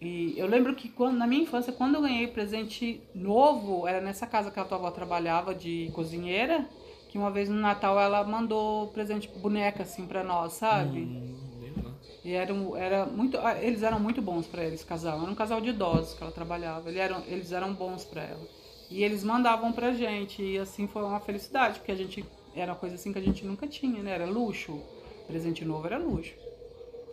E 0.00 0.34
eu 0.36 0.46
lembro 0.46 0.74
que 0.74 0.88
quando, 0.88 1.16
na 1.16 1.26
minha 1.26 1.44
infância, 1.44 1.72
quando 1.72 1.94
eu 1.94 2.02
ganhei 2.02 2.26
presente 2.26 3.00
novo, 3.14 3.88
era 3.88 4.00
nessa 4.00 4.26
casa 4.26 4.50
que 4.50 4.60
a 4.60 4.64
tua 4.64 4.76
avó 4.76 4.90
trabalhava 4.90 5.54
de 5.54 5.90
cozinheira, 5.94 6.68
que 7.14 7.18
uma 7.18 7.30
vez 7.30 7.48
no 7.48 7.54
Natal 7.54 7.96
ela 8.00 8.24
mandou 8.24 8.88
presente 8.88 9.28
boneca 9.28 9.84
assim 9.84 10.04
pra 10.04 10.24
nós, 10.24 10.54
sabe? 10.54 10.98
Hum, 10.98 11.94
E 12.24 12.32
eram, 12.32 12.76
era 12.76 13.06
muito, 13.06 13.38
ah, 13.38 13.56
eles 13.62 13.82
eram 13.84 14.00
muito 14.00 14.20
bons 14.20 14.46
para 14.48 14.64
eles, 14.64 14.82
casal. 14.82 15.22
Era 15.22 15.30
um 15.30 15.34
casal 15.34 15.60
de 15.60 15.68
idosos 15.70 16.14
que 16.14 16.22
ela 16.24 16.32
trabalhava. 16.32 16.88
Eles 16.88 17.00
eram, 17.00 17.22
eles 17.28 17.52
eram 17.52 17.72
bons 17.72 18.04
para 18.04 18.22
ela. 18.24 18.48
E 18.90 19.04
eles 19.04 19.22
mandavam 19.22 19.72
pra 19.72 19.92
gente. 19.94 20.42
E 20.42 20.58
assim 20.58 20.88
foi 20.88 21.02
uma 21.04 21.20
felicidade, 21.20 21.78
porque 21.78 21.92
a 21.92 21.96
gente 21.96 22.24
era 22.54 22.72
uma 22.72 22.78
coisa 22.78 22.96
assim 22.96 23.12
que 23.12 23.18
a 23.18 23.22
gente 23.22 23.44
nunca 23.46 23.68
tinha, 23.68 24.02
né? 24.02 24.12
Era 24.12 24.26
luxo. 24.26 24.84
Presente 25.26 25.64
novo 25.64 25.86
era 25.86 25.98
luxo. 25.98 26.34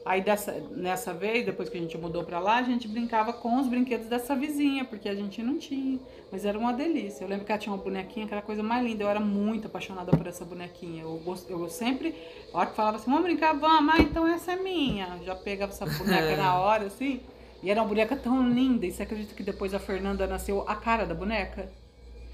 Aí 0.03 0.21
dessa, 0.21 0.51
nessa 0.71 1.13
vez, 1.13 1.45
depois 1.45 1.69
que 1.69 1.77
a 1.77 1.79
gente 1.79 1.95
mudou 1.97 2.23
pra 2.23 2.39
lá, 2.39 2.55
a 2.55 2.63
gente 2.63 2.87
brincava 2.87 3.31
com 3.31 3.59
os 3.59 3.67
brinquedos 3.67 4.07
dessa 4.07 4.35
vizinha, 4.35 4.83
porque 4.83 5.07
a 5.07 5.13
gente 5.13 5.43
não 5.43 5.59
tinha. 5.59 5.99
Mas 6.31 6.43
era 6.43 6.57
uma 6.57 6.73
delícia. 6.73 7.23
Eu 7.23 7.27
lembro 7.27 7.45
que 7.45 7.51
ela 7.51 7.59
tinha 7.59 7.73
uma 7.73 7.83
bonequinha 7.83 8.25
que 8.25 8.33
era 8.33 8.41
a 8.41 8.45
coisa 8.45 8.63
mais 8.63 8.83
linda. 8.83 9.03
Eu 9.03 9.09
era 9.09 9.19
muito 9.19 9.67
apaixonada 9.67 10.11
por 10.11 10.25
essa 10.25 10.43
bonequinha. 10.43 11.03
Eu, 11.03 11.21
eu 11.49 11.69
sempre, 11.69 12.15
a 12.51 12.57
hora 12.57 12.69
que 12.69 12.75
falava 12.75 12.97
assim, 12.97 13.11
vamos 13.11 13.23
brincar, 13.23 13.53
vamos, 13.53 13.93
ah, 13.93 14.01
então 14.01 14.25
essa 14.25 14.53
é 14.53 14.55
minha. 14.55 15.19
Já 15.23 15.35
pegava 15.35 15.71
essa 15.71 15.85
boneca 15.85 16.35
na 16.37 16.59
hora, 16.59 16.85
assim. 16.87 17.21
E 17.61 17.69
era 17.69 17.79
uma 17.79 17.87
boneca 17.87 18.15
tão 18.15 18.49
linda. 18.49 18.87
E 18.87 18.91
você 18.91 19.03
acredita 19.03 19.35
que 19.35 19.43
depois 19.43 19.73
a 19.73 19.79
Fernanda 19.79 20.25
nasceu 20.25 20.63
a 20.67 20.75
cara 20.75 21.05
da 21.05 21.13
boneca? 21.13 21.69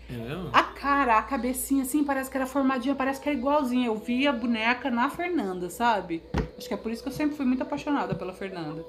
É 0.09 0.13
mesmo? 0.13 0.49
A 0.53 0.63
cara, 0.63 1.17
a 1.17 1.21
cabecinha 1.21 1.83
assim, 1.83 2.03
parece 2.03 2.29
que 2.29 2.37
era 2.37 2.45
formadinha, 2.45 2.95
parece 2.95 3.19
que 3.19 3.27
era 3.29 3.37
igualzinha. 3.37 3.87
Eu 3.87 3.95
vi 3.95 4.27
a 4.27 4.31
boneca 4.31 4.89
na 4.89 5.09
Fernanda, 5.09 5.69
sabe? 5.69 6.23
Acho 6.57 6.67
que 6.67 6.73
é 6.73 6.77
por 6.77 6.91
isso 6.91 7.03
que 7.03 7.09
eu 7.09 7.13
sempre 7.13 7.35
fui 7.35 7.45
muito 7.45 7.63
apaixonada 7.63 8.15
pela 8.15 8.33
Fernanda. 8.33 8.85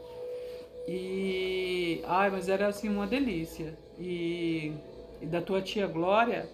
E. 0.86 2.02
Ai, 2.06 2.30
mas 2.30 2.48
era 2.48 2.68
assim 2.68 2.88
uma 2.88 3.06
delícia. 3.06 3.76
E, 3.98 4.72
e 5.20 5.26
da 5.26 5.42
tua 5.42 5.60
tia 5.60 5.86
Glória, 5.86 6.48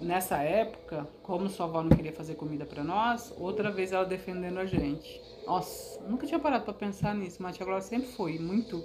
nessa 0.00 0.38
época, 0.38 1.06
como 1.22 1.48
sua 1.48 1.66
avó 1.66 1.82
não 1.82 1.90
queria 1.90 2.12
fazer 2.12 2.34
comida 2.34 2.64
para 2.64 2.82
nós, 2.82 3.32
outra 3.38 3.70
vez 3.70 3.92
ela 3.92 4.04
defendendo 4.04 4.58
a 4.58 4.66
gente. 4.66 5.20
Nossa, 5.46 6.00
nunca 6.08 6.26
tinha 6.26 6.40
parado 6.40 6.64
para 6.64 6.74
pensar 6.74 7.14
nisso, 7.14 7.36
mas 7.40 7.54
a 7.54 7.56
tia 7.58 7.66
Glória 7.66 7.82
sempre 7.82 8.08
foi 8.08 8.38
muito 8.38 8.82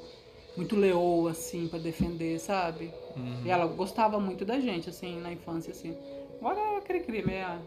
muito 0.55 0.75
leoa, 0.75 1.31
assim, 1.31 1.67
para 1.67 1.79
defender, 1.79 2.37
sabe? 2.37 2.93
Uhum. 3.15 3.41
E 3.45 3.49
ela 3.49 3.65
gostava 3.67 4.19
muito 4.19 4.45
da 4.45 4.59
gente, 4.59 4.89
assim, 4.89 5.19
na 5.19 5.31
infância, 5.31 5.71
assim. 5.71 5.95
Agora 6.39 6.59
é 6.59 6.77
aquele 6.77 7.01
crime, 7.01 7.33
é... 7.33 7.57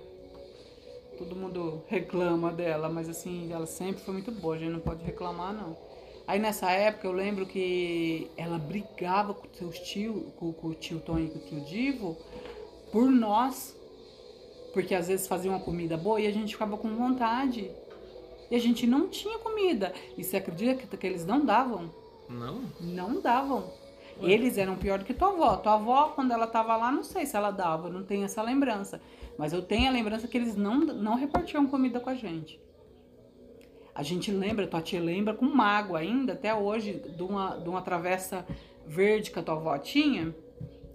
todo 1.17 1.37
mundo 1.37 1.83
reclama 1.87 2.53
dela, 2.53 2.89
mas 2.89 3.09
assim, 3.09 3.53
ela 3.53 3.67
sempre 3.67 4.03
foi 4.03 4.15
muito 4.15 4.33
boa, 4.33 4.57
a 4.57 4.59
gente 4.59 4.73
não 4.73 4.81
pode 4.81 5.05
reclamar, 5.05 5.53
não. 5.53 5.77
Aí 6.27 6.39
nessa 6.39 6.71
época 6.71 7.07
eu 7.07 7.13
lembro 7.13 7.45
que 7.45 8.31
ela 8.37 8.59
brigava 8.59 9.35
com 9.35 9.47
seus 9.53 9.79
tios, 9.79 10.33
com, 10.37 10.53
com 10.53 10.69
o 10.69 10.75
tio 10.75 10.99
Tony 11.01 11.27
e 11.27 11.31
com 11.31 11.39
o 11.39 11.43
tio 11.43 11.61
Divo, 11.61 12.17
por 12.91 13.11
nós. 13.11 13.77
Porque 14.73 14.95
às 14.95 15.07
vezes 15.07 15.29
faziam 15.29 15.55
uma 15.55 15.61
comida 15.61 15.97
boa 15.97 16.21
e 16.21 16.27
a 16.27 16.33
gente 16.33 16.55
ficava 16.55 16.77
com 16.77 16.97
vontade. 16.97 17.71
E 18.51 18.57
a 18.57 18.59
gente 18.59 18.87
não 18.87 19.09
tinha 19.09 19.39
comida. 19.39 19.93
E 20.17 20.25
você 20.25 20.39
acredita 20.39 20.75
que, 20.75 20.97
que 20.97 21.07
eles 21.07 21.25
não 21.25 21.45
davam? 21.45 21.91
Não? 22.29 22.63
Não 22.81 23.21
davam. 23.21 23.71
Eles 24.21 24.59
eram 24.59 24.77
pior 24.77 25.03
que 25.03 25.13
tua 25.13 25.29
avó. 25.29 25.57
Tua 25.57 25.75
avó, 25.75 26.13
quando 26.15 26.33
ela 26.33 26.47
tava 26.47 26.77
lá, 26.77 26.91
não 26.91 27.03
sei 27.03 27.27
se 27.27 27.37
ela 27.37 27.51
dava, 27.51 27.89
não 27.89 28.03
tenho 28.03 28.25
essa 28.25 28.43
lembrança. 28.43 29.01
Mas 29.37 29.53
eu 29.53 29.63
tenho 29.63 29.89
a 29.89 29.93
lembrança 29.93 30.29
que 30.29 30.37
eles 30.37 30.57
não, 30.57 30.81
não 30.81 31.15
repartiam 31.15 31.67
comida 31.67 32.01
com 32.01 32.11
a 32.11 32.15
gente. 32.15 32.61
A 33.95 34.03
gente 34.03 34.31
lembra, 34.33 34.67
tua 34.67 34.81
tia 34.81 35.01
lembra 35.01 35.35
com 35.35 35.45
mágoa 35.45 36.01
ainda, 36.01 36.33
até 36.33 36.53
hoje, 36.55 36.95
de 36.95 37.23
uma, 37.23 37.57
de 37.57 37.69
uma 37.69 37.81
travessa 37.81 38.45
verde 38.87 39.31
que 39.31 39.39
a 39.39 39.43
tua 39.43 39.55
avó 39.55 39.79
tinha. 39.79 40.35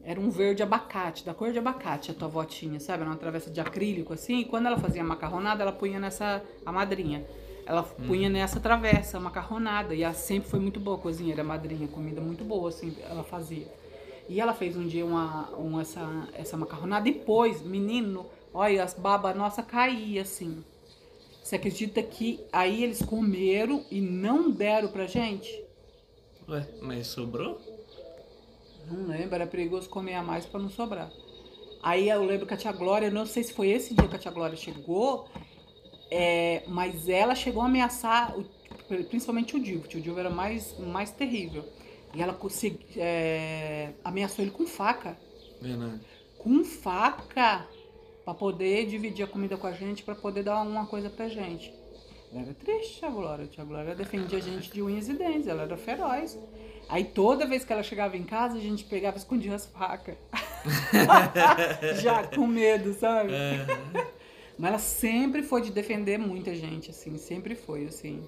Era 0.03 0.19
um 0.19 0.29
verde 0.29 0.63
abacate, 0.63 1.25
da 1.25 1.33
cor 1.33 1.51
de 1.51 1.59
abacate 1.59 2.11
a 2.11 2.13
tua 2.13 2.27
avó 2.27 2.43
tinha, 2.43 2.79
sabe? 2.79 3.01
Era 3.01 3.11
uma 3.11 3.17
travessa 3.17 3.49
de 3.49 3.61
acrílico 3.61 4.13
assim. 4.13 4.39
E 4.39 4.45
quando 4.45 4.65
ela 4.65 4.77
fazia 4.77 5.03
macarronada, 5.03 5.61
ela 5.61 5.71
punha 5.71 5.99
nessa 5.99 6.43
a 6.65 6.71
madrinha. 6.71 7.25
Ela 7.69 7.81
hum. 7.99 8.07
punha 8.07 8.29
nessa 8.29 8.59
travessa, 8.59 9.19
macarronada. 9.19 9.93
E 9.93 10.01
ela 10.01 10.15
sempre 10.15 10.49
foi 10.49 10.59
muito 10.59 10.79
boa, 10.79 10.97
cozinheira, 10.97 11.43
madrinha, 11.43 11.87
comida 11.87 12.19
muito 12.19 12.43
boa, 12.43 12.69
assim, 12.69 12.97
ela 13.07 13.23
fazia. 13.23 13.67
E 14.27 14.41
ela 14.41 14.55
fez 14.55 14.75
um 14.75 14.87
dia 14.87 15.05
uma, 15.05 15.49
uma 15.49 15.83
essa, 15.83 16.27
essa 16.33 16.57
macarronada. 16.57 17.03
Depois, 17.03 17.61
menino, 17.61 18.25
olha, 18.51 18.83
as 18.83 18.95
babas 18.95 19.35
nossa 19.35 19.61
caía 19.61 20.23
assim. 20.23 20.63
Você 21.43 21.57
acredita 21.57 22.01
que 22.01 22.39
aí 22.51 22.83
eles 22.83 23.03
comeram 23.03 23.85
e 23.91 24.01
não 24.01 24.49
deram 24.49 24.87
pra 24.87 25.05
gente? 25.05 25.63
Ué, 26.47 26.67
mas 26.81 27.05
sobrou? 27.05 27.61
Não 28.89 29.07
lembro, 29.07 29.35
era 29.35 29.45
perigoso 29.45 29.87
comer 29.87 30.15
a 30.15 30.23
mais 30.23 30.43
para 30.43 30.59
não 30.59 30.69
sobrar. 30.69 31.11
Aí 31.83 32.09
eu 32.09 32.25
lembro 32.25 32.47
que 32.47 32.53
a 32.53 32.57
tia 32.57 32.71
Glória, 32.71 33.11
não 33.11 33.27
sei 33.27 33.43
se 33.43 33.53
foi 33.53 33.69
esse 33.69 33.93
dia 33.93 34.07
que 34.07 34.15
a 34.15 34.19
tia 34.19 34.31
Glória 34.31 34.57
chegou, 34.57 35.27
é, 36.11 36.63
mas 36.67 37.07
ela 37.07 37.35
chegou 37.35 37.61
a 37.61 37.65
ameaçar, 37.65 38.35
principalmente 39.09 39.55
o 39.55 39.59
Divo. 39.59 39.85
O 39.85 40.01
Divo 40.01 40.19
era 40.19 40.29
mais, 40.29 40.77
mais 40.79 41.11
terrível. 41.11 41.63
E 42.13 42.21
ela 42.21 42.37
é, 42.97 43.89
ameaçou 44.03 44.43
ele 44.43 44.51
com 44.51 44.65
faca. 44.65 45.17
Verdade. 45.61 46.01
Com 46.37 46.63
faca. 46.63 47.67
Pra 48.25 48.33
poder 48.33 48.85
dividir 48.85 49.23
a 49.23 49.27
comida 49.27 49.57
com 49.57 49.65
a 49.65 49.71
gente, 49.71 50.03
para 50.03 50.13
poder 50.13 50.43
dar 50.43 50.55
alguma 50.55 50.85
coisa 50.85 51.09
pra 51.09 51.27
gente. 51.27 51.73
Ela 52.31 52.43
era 52.43 52.53
triste, 52.53 53.03
a 53.03 53.09
Glória. 53.09 53.45
A 53.45 53.47
tia 53.47 53.63
Glória 53.63 53.95
defendia 53.95 54.37
a 54.37 54.41
gente 54.41 54.71
de 54.71 54.81
unhas 54.81 55.09
e 55.09 55.13
dentes. 55.13 55.47
Ela 55.47 55.63
era 55.63 55.77
feroz. 55.77 56.37
Aí 56.87 57.03
toda 57.03 57.47
vez 57.47 57.63
que 57.63 57.73
ela 57.73 57.83
chegava 57.83 58.17
em 58.17 58.23
casa, 58.23 58.57
a 58.57 58.61
gente 58.61 58.83
pegava 58.83 59.17
e 59.17 59.19
escondia 59.19 59.55
as 59.55 59.65
facas. 59.65 60.15
Já 62.01 62.27
com 62.27 62.45
medo, 62.45 62.93
sabe? 62.93 63.31
É. 63.33 64.18
Mas 64.59 64.71
ela 64.71 64.77
sempre 64.77 65.41
foi 65.41 65.61
de 65.61 65.71
defender 65.71 66.19
muita 66.19 66.53
gente, 66.53 66.91
assim, 66.91 67.17
sempre 67.17 67.55
foi, 67.55 67.85
assim. 67.85 68.27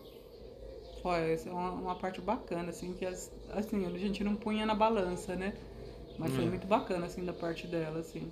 Foi 1.01 1.33
essa 1.33 1.49
é 1.49 1.51
uma, 1.51 1.71
uma 1.71 1.95
parte 1.95 2.21
bacana, 2.21 2.69
assim, 2.69 2.93
que 2.93 3.05
as, 3.05 3.29
assim, 3.49 3.85
a 3.85 3.97
gente 3.97 4.23
não 4.23 4.33
punha 4.35 4.65
na 4.65 4.73
balança, 4.73 5.35
né? 5.35 5.53
Mas 6.17 6.33
foi 6.33 6.45
hum. 6.45 6.49
muito 6.49 6.65
bacana, 6.65 7.05
assim, 7.05 7.25
da 7.25 7.33
parte 7.33 7.67
dela, 7.67 7.99
assim. 7.99 8.31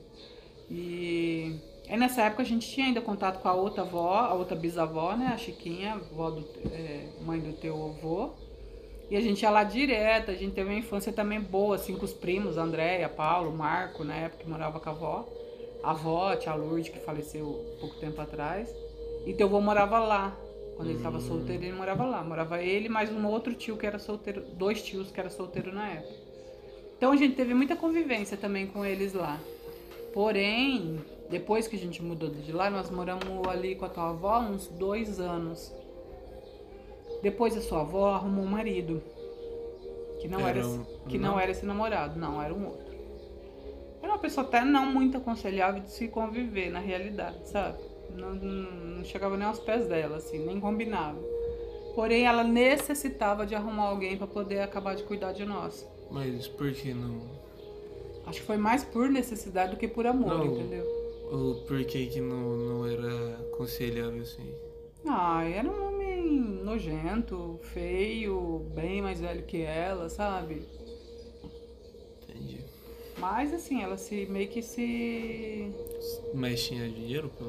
E 0.71 1.59
aí 1.89 1.97
nessa 1.97 2.21
época 2.21 2.41
a 2.41 2.45
gente 2.45 2.69
tinha 2.69 2.85
ainda 2.85 3.01
contato 3.01 3.41
com 3.41 3.49
a 3.49 3.53
outra 3.53 3.81
avó, 3.81 4.13
a 4.15 4.33
outra 4.33 4.55
bisavó, 4.55 5.17
né? 5.17 5.31
A 5.33 5.38
Chiquinha, 5.38 5.95
avó 5.95 6.31
do, 6.31 6.47
é, 6.71 7.09
mãe 7.19 7.41
do 7.41 7.51
teu 7.51 7.75
avô. 7.85 8.29
E 9.09 9.17
a 9.17 9.19
gente 9.19 9.41
ia 9.41 9.49
lá 9.49 9.65
direto, 9.65 10.31
a 10.31 10.35
gente 10.35 10.53
teve 10.53 10.69
uma 10.69 10.79
infância 10.79 11.12
também 11.12 11.41
boa, 11.41 11.75
assim, 11.75 11.97
com 11.97 12.05
os 12.05 12.13
primos, 12.13 12.57
Andréia, 12.57 13.09
Paulo, 13.09 13.51
Marco, 13.51 14.05
na 14.05 14.15
época 14.15 14.43
que 14.43 14.49
morava 14.49 14.79
com 14.79 14.88
a 14.88 14.93
avó 14.93 15.38
a 15.83 15.91
avó, 15.91 16.31
a 16.31 16.37
tia 16.37 16.53
Lourdes, 16.53 16.89
que 16.89 16.99
faleceu 16.99 17.65
pouco 17.79 17.95
tempo 17.95 18.19
atrás. 18.21 18.73
E 19.25 19.33
teu 19.33 19.47
avô 19.47 19.61
morava 19.61 19.99
lá. 19.99 20.37
Quando 20.75 20.89
ele 20.89 20.97
estava 20.97 21.17
hum. 21.17 21.21
solteiro, 21.21 21.63
ele 21.63 21.73
morava 21.73 22.05
lá. 22.05 22.23
Morava 22.23 22.61
ele 22.61 22.87
mais 22.87 23.11
um 23.11 23.25
outro 23.27 23.53
tio 23.53 23.77
que 23.77 23.85
era 23.85 23.99
solteiro, 23.99 24.41
dois 24.53 24.81
tios 24.81 25.11
que 25.11 25.19
era 25.19 25.29
solteiro 25.29 25.73
na 25.73 25.89
época. 25.89 26.13
Então 26.97 27.11
a 27.11 27.15
gente 27.15 27.35
teve 27.35 27.53
muita 27.53 27.75
convivência 27.75 28.35
também 28.35 28.67
com 28.67 28.85
eles 28.85 29.13
lá. 29.13 29.39
Porém, 30.13 30.99
depois 31.29 31.67
que 31.67 31.75
a 31.75 31.79
gente 31.79 32.01
mudou 32.01 32.29
de 32.29 32.51
lá, 32.51 32.69
nós 32.69 32.89
moramos 32.89 33.47
ali 33.47 33.75
com 33.75 33.85
a 33.85 33.89
tua 33.89 34.09
avó 34.09 34.39
uns 34.39 34.67
dois 34.67 35.19
anos. 35.19 35.73
Depois 37.21 37.55
a 37.55 37.61
sua 37.61 37.81
avó 37.81 38.13
arrumou 38.13 38.43
um 38.43 38.47
marido. 38.47 39.01
Que 40.19 40.27
não 40.27 40.41
era, 40.41 40.59
era 40.59 40.67
um, 40.67 40.83
que 41.07 41.17
não. 41.17 41.31
não 41.31 41.39
era 41.39 41.51
esse 41.51 41.65
namorado, 41.65 42.19
não, 42.19 42.41
era 42.41 42.53
um 42.53 42.65
outro. 42.65 42.88
Pessoa 44.21 44.45
até 44.45 44.63
não 44.63 44.86
muito 44.86 45.17
aconselhável 45.17 45.82
de 45.82 45.91
se 45.91 46.08
conviver 46.08 46.69
na 46.69 46.79
realidade, 46.79 47.47
sabe? 47.49 47.77
Não, 48.15 48.34
não, 48.34 48.71
não 48.97 49.03
chegava 49.03 49.38
nem 49.38 49.47
aos 49.47 49.60
pés 49.60 49.88
dela, 49.88 50.17
assim, 50.17 50.45
nem 50.45 50.60
combinava. 50.60 51.19
Porém, 51.95 52.25
ela 52.25 52.43
necessitava 52.43 53.45
de 53.45 53.55
arrumar 53.55 53.88
alguém 53.88 54.17
para 54.17 54.27
poder 54.27 54.60
acabar 54.62 54.95
de 54.95 55.03
cuidar 55.03 55.34
de 55.34 55.45
nós. 55.45 55.88
Mas 56.12 56.47
por 56.47 56.71
que 56.71 56.93
não? 56.93 57.21
Acho 58.25 58.41
que 58.41 58.45
foi 58.45 58.58
mais 58.58 58.84
por 58.84 59.10
necessidade 59.10 59.71
do 59.71 59.77
que 59.77 59.88
por 59.88 60.05
amor, 60.05 60.38
não, 60.38 60.45
entendeu? 60.45 60.86
Ou 61.32 61.55
por 61.65 61.84
que, 61.84 62.08
que 62.08 62.21
não, 62.21 62.58
não 62.58 62.88
era 62.88 63.36
aconselhável 63.54 64.21
assim? 64.21 64.54
Ah, 65.08 65.43
era 65.43 65.67
um 65.67 65.87
homem 65.87 66.31
nojento, 66.63 67.60
feio, 67.62 68.65
bem 68.73 69.02
mais 69.02 69.19
velho 69.19 69.43
que 69.43 69.62
ela, 69.62 70.10
sabe? 70.10 70.63
Mas 73.19 73.53
assim, 73.53 73.83
ela 73.83 73.97
se 73.97 74.25
meio 74.27 74.47
que 74.47 74.61
se. 74.61 75.71
Mas 76.33 76.63
tinha 76.65 76.89
dinheiro 76.89 77.29
pra. 77.29 77.47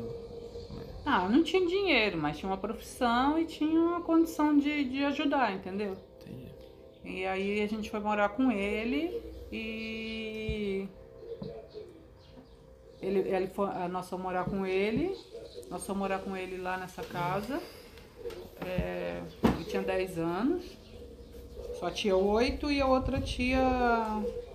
Ah, 1.06 1.28
não 1.28 1.42
tinha 1.42 1.64
dinheiro, 1.66 2.18
mas 2.18 2.36
tinha 2.36 2.50
uma 2.50 2.58
profissão 2.58 3.38
e 3.38 3.46
tinha 3.46 3.80
uma 3.80 4.00
condição 4.00 4.58
de, 4.58 4.84
de 4.84 5.04
ajudar, 5.04 5.54
entendeu? 5.54 5.96
Entendi. 6.20 6.48
E 7.04 7.24
aí 7.24 7.62
a 7.62 7.66
gente 7.66 7.90
foi 7.90 8.00
morar 8.00 8.30
com 8.30 8.50
ele 8.50 9.22
e. 9.52 10.88
Ele, 13.00 13.20
ele 13.20 13.46
foi, 13.46 13.66
nós 13.88 14.08
fomos 14.10 14.24
morar 14.24 14.44
com 14.44 14.66
ele, 14.66 15.16
nós 15.70 15.86
fomos 15.86 16.00
morar 16.00 16.18
com 16.18 16.36
ele 16.36 16.58
lá 16.58 16.76
nessa 16.76 17.02
casa. 17.02 17.60
É, 18.60 19.22
eu 19.42 19.64
tinha 19.64 19.82
10 19.82 20.18
anos. 20.18 20.79
Só 21.80 21.90
tia 21.90 22.14
8 22.14 22.70
e 22.70 22.78
a 22.78 22.86
outra 22.86 23.18
tia 23.18 23.58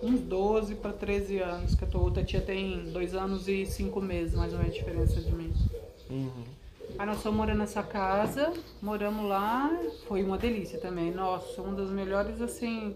uns 0.00 0.20
12 0.20 0.76
para 0.76 0.92
13 0.92 1.40
anos, 1.40 1.74
que 1.74 1.82
a 1.82 1.86
tua 1.88 2.00
outra 2.00 2.22
tia 2.22 2.40
tem 2.40 2.84
2 2.92 3.14
anos 3.16 3.48
e 3.48 3.66
5 3.66 4.00
meses, 4.00 4.36
mais 4.36 4.52
ou 4.52 4.60
menos, 4.60 4.72
a 4.72 4.78
diferença 4.78 5.20
de 5.20 5.32
mim. 5.34 5.52
Uhum. 6.08 6.44
Aí 6.96 7.04
nós 7.04 7.20
fomos 7.20 7.36
morando 7.36 7.58
nessa 7.58 7.82
casa, 7.82 8.52
moramos 8.80 9.28
lá, 9.28 9.76
foi 10.06 10.22
uma 10.22 10.38
delícia 10.38 10.78
também. 10.78 11.10
Nossa, 11.10 11.60
uma 11.60 11.74
das 11.74 11.90
melhores, 11.90 12.40
assim, 12.40 12.94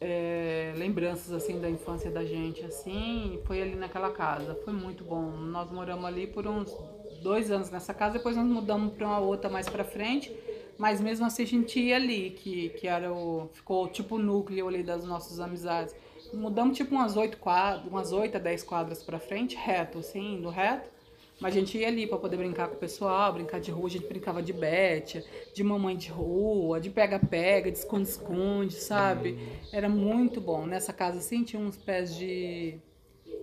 é, 0.00 0.72
lembranças, 0.74 1.30
assim, 1.30 1.60
da 1.60 1.68
infância 1.68 2.10
da 2.10 2.24
gente, 2.24 2.64
assim, 2.64 3.38
foi 3.44 3.60
ali 3.60 3.76
naquela 3.76 4.12
casa. 4.12 4.58
Foi 4.64 4.72
muito 4.72 5.04
bom. 5.04 5.30
Nós 5.30 5.70
moramos 5.70 6.06
ali 6.06 6.26
por 6.26 6.46
uns 6.46 6.74
dois 7.22 7.50
anos 7.50 7.70
nessa 7.70 7.92
casa, 7.92 8.14
depois 8.14 8.34
nós 8.34 8.46
mudamos 8.46 8.94
para 8.94 9.06
uma 9.06 9.18
outra 9.18 9.50
mais 9.50 9.68
pra 9.68 9.84
frente, 9.84 10.34
mas 10.78 11.00
mesmo 11.00 11.26
assim 11.26 11.42
a 11.42 11.46
gente 11.46 11.78
ia 11.78 11.96
ali, 11.96 12.30
que, 12.30 12.70
que 12.70 12.86
era 12.86 13.12
o, 13.12 13.48
ficou 13.52 13.88
tipo 13.88 14.16
o 14.16 14.18
núcleo 14.18 14.68
ali 14.68 14.82
das 14.82 15.04
nossas 15.04 15.40
amizades. 15.40 15.94
Mudamos 16.32 16.76
tipo 16.76 16.94
umas 16.94 17.16
oito 17.16 17.36
quadras, 17.38 17.86
umas 17.86 18.12
oito 18.12 18.36
a 18.36 18.40
dez 18.40 18.62
quadras 18.62 19.02
pra 19.02 19.18
frente, 19.18 19.56
reto, 19.56 19.98
assim, 19.98 20.36
indo 20.36 20.48
reto. 20.48 20.92
Mas 21.40 21.54
a 21.54 21.58
gente 21.58 21.76
ia 21.76 21.88
ali 21.88 22.06
para 22.06 22.18
poder 22.18 22.36
brincar 22.36 22.68
com 22.68 22.76
o 22.76 22.78
pessoal, 22.78 23.32
brincar 23.32 23.60
de 23.60 23.70
rua, 23.70 23.86
a 23.86 23.90
gente 23.90 24.06
brincava 24.06 24.40
de 24.40 24.52
bete, 24.52 25.24
de 25.52 25.64
mamãe 25.64 25.96
de 25.96 26.08
rua, 26.08 26.80
de 26.80 26.90
pega-pega, 26.90 27.70
de 27.70 27.78
esconde-esconde, 27.78 28.74
sabe? 28.74 29.38
Era 29.72 29.88
muito 29.88 30.40
bom. 30.40 30.64
Nessa 30.64 30.92
casa 30.92 31.18
assim 31.18 31.42
tinha 31.42 31.60
uns 31.60 31.76
pés 31.76 32.14
de 32.14 32.78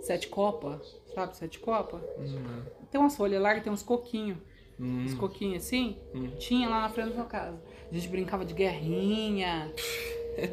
sete 0.02 0.30
copa, 0.30 0.82
sabe? 1.14 1.36
Sete 1.36 1.60
copa. 1.60 2.02
Uhum. 2.18 2.64
Tem 2.90 3.00
umas 3.00 3.16
folhas 3.16 3.42
largas, 3.42 3.64
tem 3.64 3.72
uns 3.72 3.84
coquinhos. 3.84 4.38
Hum. 4.82 5.06
Uns 5.06 5.14
coquinhos 5.14 5.64
assim. 5.64 5.98
Tinha 6.40 6.68
lá 6.68 6.82
na 6.82 6.90
frente 6.90 7.10
da 7.10 7.16
sua 7.16 7.26
casa. 7.26 7.62
A 7.90 7.94
gente 7.94 8.08
brincava 8.08 8.44
de 8.44 8.54
guerrinha. 8.54 9.72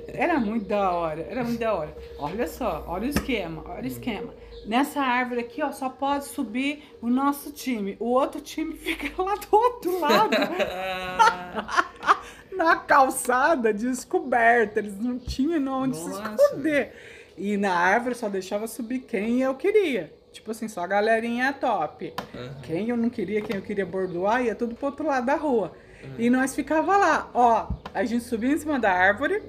Era 0.09 0.39
muito 0.39 0.67
da 0.67 0.91
hora, 0.91 1.25
era 1.31 1.45
muito 1.45 1.61
da 1.61 1.73
hora. 1.73 1.97
Olha 2.19 2.49
só, 2.49 2.85
olha 2.89 3.07
o 3.07 3.11
esquema, 3.11 3.63
olha 3.65 3.85
o 3.85 3.87
esquema. 3.87 4.35
Nessa 4.67 5.01
árvore 5.01 5.41
aqui, 5.41 5.63
ó, 5.63 5.71
só 5.71 5.89
pode 5.89 6.25
subir 6.25 6.83
o 7.01 7.09
nosso 7.09 7.53
time. 7.53 7.97
O 8.01 8.07
outro 8.07 8.41
time 8.41 8.75
fica 8.77 9.23
lá 9.23 9.37
do 9.37 9.47
outro 9.53 10.01
lado. 10.01 10.37
na 12.59 12.77
calçada 12.77 13.73
descoberta. 13.73 14.81
Eles 14.81 14.99
não 14.99 15.17
tinham 15.17 15.65
onde 15.73 15.97
se 15.97 16.09
Nossa. 16.09 16.35
esconder. 16.35 16.93
E 17.37 17.57
na 17.57 17.73
árvore 17.73 18.17
só 18.17 18.29
deixava 18.29 18.67
subir 18.67 19.01
quem 19.01 19.43
eu 19.43 19.55
queria. 19.55 20.13
Tipo 20.39 20.53
assim, 20.53 20.69
só 20.69 20.83
a 20.83 20.87
galerinha 20.87 21.53
top. 21.53 22.15
Aham. 22.33 22.61
Quem 22.63 22.89
eu 22.89 22.97
não 22.97 23.11
queria, 23.11 23.43
quem 23.43 23.57
eu 23.57 23.63
queria 23.63 23.85
bordoar, 23.85 24.41
ia 24.41 24.55
tudo 24.55 24.77
pro 24.77 24.87
outro 24.87 25.05
lado 25.05 25.27
da 25.27 25.35
rua. 25.35 25.73
E 26.17 26.31
nós 26.31 26.55
ficava 26.55 26.97
lá, 26.97 27.29
ó. 27.35 27.69
A 27.93 28.05
gente 28.05 28.23
subia 28.23 28.53
em 28.53 28.57
cima 28.57 28.79
da 28.79 28.93
árvore, 28.93 29.43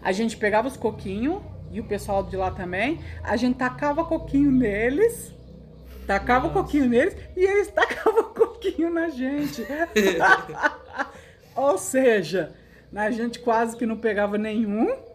a 0.00 0.12
gente 0.12 0.36
pegava 0.36 0.68
os 0.68 0.76
coquinhos, 0.76 1.42
e 1.72 1.80
o 1.80 1.84
pessoal 1.84 2.22
de 2.22 2.36
lá 2.36 2.52
também, 2.52 3.00
a 3.24 3.36
gente 3.36 3.56
tacava 3.56 4.04
coquinho 4.04 4.52
neles, 4.52 5.34
tacava 6.06 6.46
o 6.46 6.52
coquinho 6.52 6.88
neles, 6.88 7.16
e 7.36 7.44
eles 7.44 7.66
tacavam 7.74 8.32
coquinho 8.32 8.88
na 8.88 9.08
gente. 9.08 9.66
Ou 11.56 11.76
seja, 11.76 12.54
a 12.94 13.10
gente 13.10 13.40
quase 13.40 13.76
que 13.76 13.84
não 13.84 13.96
pegava 13.96 14.38
nenhum. 14.38 15.09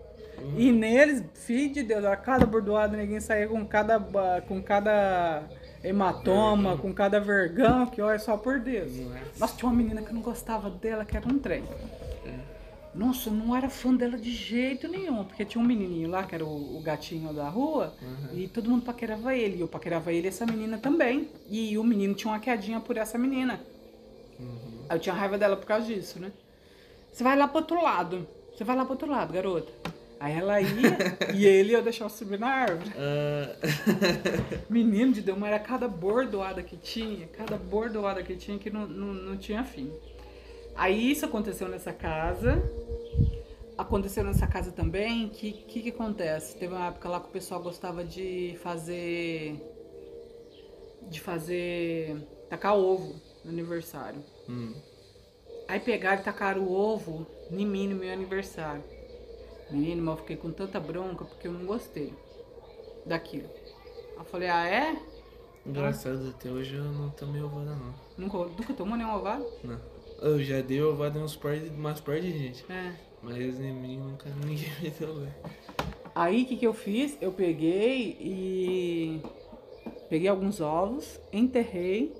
E 0.57 0.71
neles, 0.71 1.23
filho 1.33 1.73
de 1.73 1.83
Deus, 1.83 2.05
a 2.05 2.15
cada 2.15 2.45
bordoada 2.45 2.95
ninguém 2.97 3.19
saía 3.19 3.47
com 3.47 3.65
cada, 3.65 3.97
ba- 3.99 4.41
com 4.47 4.61
cada 4.61 5.43
hematoma, 5.83 6.77
com 6.77 6.93
cada 6.93 7.19
vergão, 7.19 7.85
que 7.87 8.01
olha 8.01 8.19
só 8.19 8.37
por 8.37 8.59
Deus. 8.59 8.95
Nossa. 8.97 9.19
Nossa, 9.39 9.55
tinha 9.57 9.69
uma 9.69 9.75
menina 9.77 10.01
que 10.01 10.09
eu 10.09 10.13
não 10.13 10.21
gostava 10.21 10.69
dela, 10.69 11.03
que 11.05 11.15
era 11.17 11.27
um 11.27 11.37
trem. 11.39 11.63
Nossa, 12.93 13.29
eu 13.29 13.33
não 13.33 13.53
era 13.53 13.69
fã 13.69 13.93
dela 13.93 14.17
de 14.17 14.31
jeito 14.31 14.87
nenhum, 14.87 15.25
porque 15.25 15.43
tinha 15.43 15.61
um 15.61 15.67
menininho 15.67 16.09
lá, 16.09 16.23
que 16.23 16.33
era 16.33 16.45
o, 16.45 16.77
o 16.77 16.81
gatinho 16.81 17.33
da 17.33 17.49
rua, 17.49 17.93
e 18.33 18.47
todo 18.47 18.69
mundo 18.69 18.83
paquerava 18.85 19.35
ele. 19.35 19.57
E 19.57 19.61
eu 19.61 19.67
paquerava 19.67 20.13
ele 20.13 20.27
e 20.27 20.29
essa 20.29 20.45
menina 20.45 20.77
também. 20.77 21.29
E 21.49 21.77
o 21.77 21.83
menino 21.83 22.13
tinha 22.13 22.31
uma 22.31 22.39
quedinha 22.39 22.79
por 22.79 22.95
essa 22.95 23.17
menina. 23.17 23.59
Aí 24.87 24.95
eu 24.97 24.99
tinha 24.99 25.13
raiva 25.13 25.37
dela 25.37 25.57
por 25.57 25.65
causa 25.65 25.85
disso, 25.87 26.19
né? 26.21 26.31
Você 27.11 27.21
vai 27.23 27.35
lá 27.37 27.47
pro 27.49 27.57
outro 27.57 27.81
lado. 27.83 28.25
Você 28.55 28.63
vai 28.63 28.75
lá 28.77 28.83
pro 28.85 28.93
outro 28.93 29.09
lado, 29.11 29.33
garota. 29.33 29.71
Aí 30.25 30.39
ela 30.39 30.59
ia 30.59 30.97
e 31.35 31.45
ele 31.45 31.71
eu 31.71 31.83
deixava 31.83 32.09
subir 32.09 32.39
na 32.39 32.47
árvore. 32.47 32.91
Ah, 32.97 33.55
Menino 34.67 35.13
de 35.13 35.21
Deus, 35.21 35.37
mas 35.37 35.49
era 35.49 35.59
cada 35.59 35.87
bordoada 35.87 36.63
que 36.63 36.75
tinha, 36.75 37.27
cada 37.27 37.57
bordoada 37.57 38.23
que 38.23 38.35
tinha 38.35 38.57
que 38.57 38.71
não, 38.71 38.87
não, 38.87 39.13
não 39.13 39.37
tinha 39.37 39.63
fim. 39.63 39.93
Aí 40.75 41.11
isso 41.11 41.27
aconteceu 41.27 41.69
nessa 41.69 41.93
casa. 41.93 42.59
Aconteceu 43.77 44.23
nessa 44.23 44.47
casa 44.47 44.71
também, 44.71 45.29
que 45.29 45.51
que, 45.51 45.83
que 45.83 45.89
acontece? 45.89 46.57
Teve 46.57 46.73
uma 46.73 46.87
época 46.87 47.07
lá 47.07 47.19
que 47.19 47.27
o 47.27 47.31
pessoal 47.31 47.61
gostava 47.61 48.03
de 48.03 48.57
fazer. 48.63 49.61
de 51.03 51.21
fazer. 51.21 52.17
tacar 52.49 52.75
ovo 52.75 53.13
no 53.43 53.51
aniversário. 53.51 54.23
hum. 54.49 54.73
Aí 55.67 55.79
pegaram 55.79 56.19
e 56.19 56.23
tacaram 56.23 56.63
o 56.63 56.71
ovo 56.71 57.27
em 57.51 57.63
mim 57.63 57.87
no 57.87 57.95
meu 57.95 58.11
aniversário. 58.11 58.83
Menino, 59.71 60.03
mas 60.03 60.15
eu 60.15 60.21
fiquei 60.21 60.37
com 60.37 60.51
tanta 60.51 60.79
bronca 60.79 61.25
porque 61.25 61.47
eu 61.47 61.51
não 61.51 61.65
gostei 61.65 62.13
daquilo. 63.05 63.49
Eu 64.17 64.23
falei, 64.25 64.49
ah 64.49 64.65
é? 64.65 64.95
Engraçado, 65.65 66.29
até 66.29 66.49
hoje 66.49 66.75
eu 66.75 66.83
não 66.83 67.09
tomei 67.09 67.41
ovada 67.41 67.75
não. 67.75 67.93
Nunca, 68.17 68.37
nunca 68.37 68.73
tomou 68.73 68.95
nenhum 68.95 69.15
ovado? 69.15 69.45
Não. 69.63 69.79
Eu 70.21 70.41
já 70.41 70.61
dei 70.61 70.81
ovada 70.81 71.19
em 71.19 71.23
uns 71.23 71.35
par 71.35 71.57
de, 71.59 71.69
umas 71.69 71.99
par 71.99 72.19
de 72.21 72.31
gente. 72.31 72.63
É. 72.71 72.93
Mas 73.21 73.59
em 73.59 73.73
mim 73.73 73.97
nunca 73.97 74.29
ninguém 74.45 74.69
me 74.81 74.89
deu, 74.91 75.15
velho. 75.15 75.33
Aí 76.13 76.43
o 76.43 76.45
que, 76.45 76.55
que 76.57 76.67
eu 76.67 76.73
fiz? 76.73 77.17
Eu 77.19 77.31
peguei 77.31 78.15
e. 78.19 79.21
Peguei 80.07 80.27
alguns 80.27 80.61
ovos, 80.61 81.19
enterrei, 81.33 82.13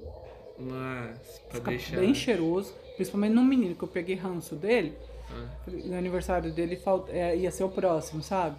Mas, 0.58 1.40
pra 1.50 1.60
deixar. 1.60 2.00
bem 2.00 2.14
cheiroso, 2.16 2.74
principalmente 2.96 3.34
no 3.34 3.44
menino, 3.44 3.76
que 3.76 3.84
eu 3.84 3.88
peguei 3.88 4.16
ranço 4.16 4.56
dele. 4.56 4.98
Ah, 5.32 5.48
No 5.86 5.98
aniversário 5.98 6.52
dele 6.52 6.80
é, 7.10 7.36
ia 7.38 7.52
ser 7.52 7.64
o 7.64 7.70
próximo, 7.70 8.22
sabe? 8.22 8.58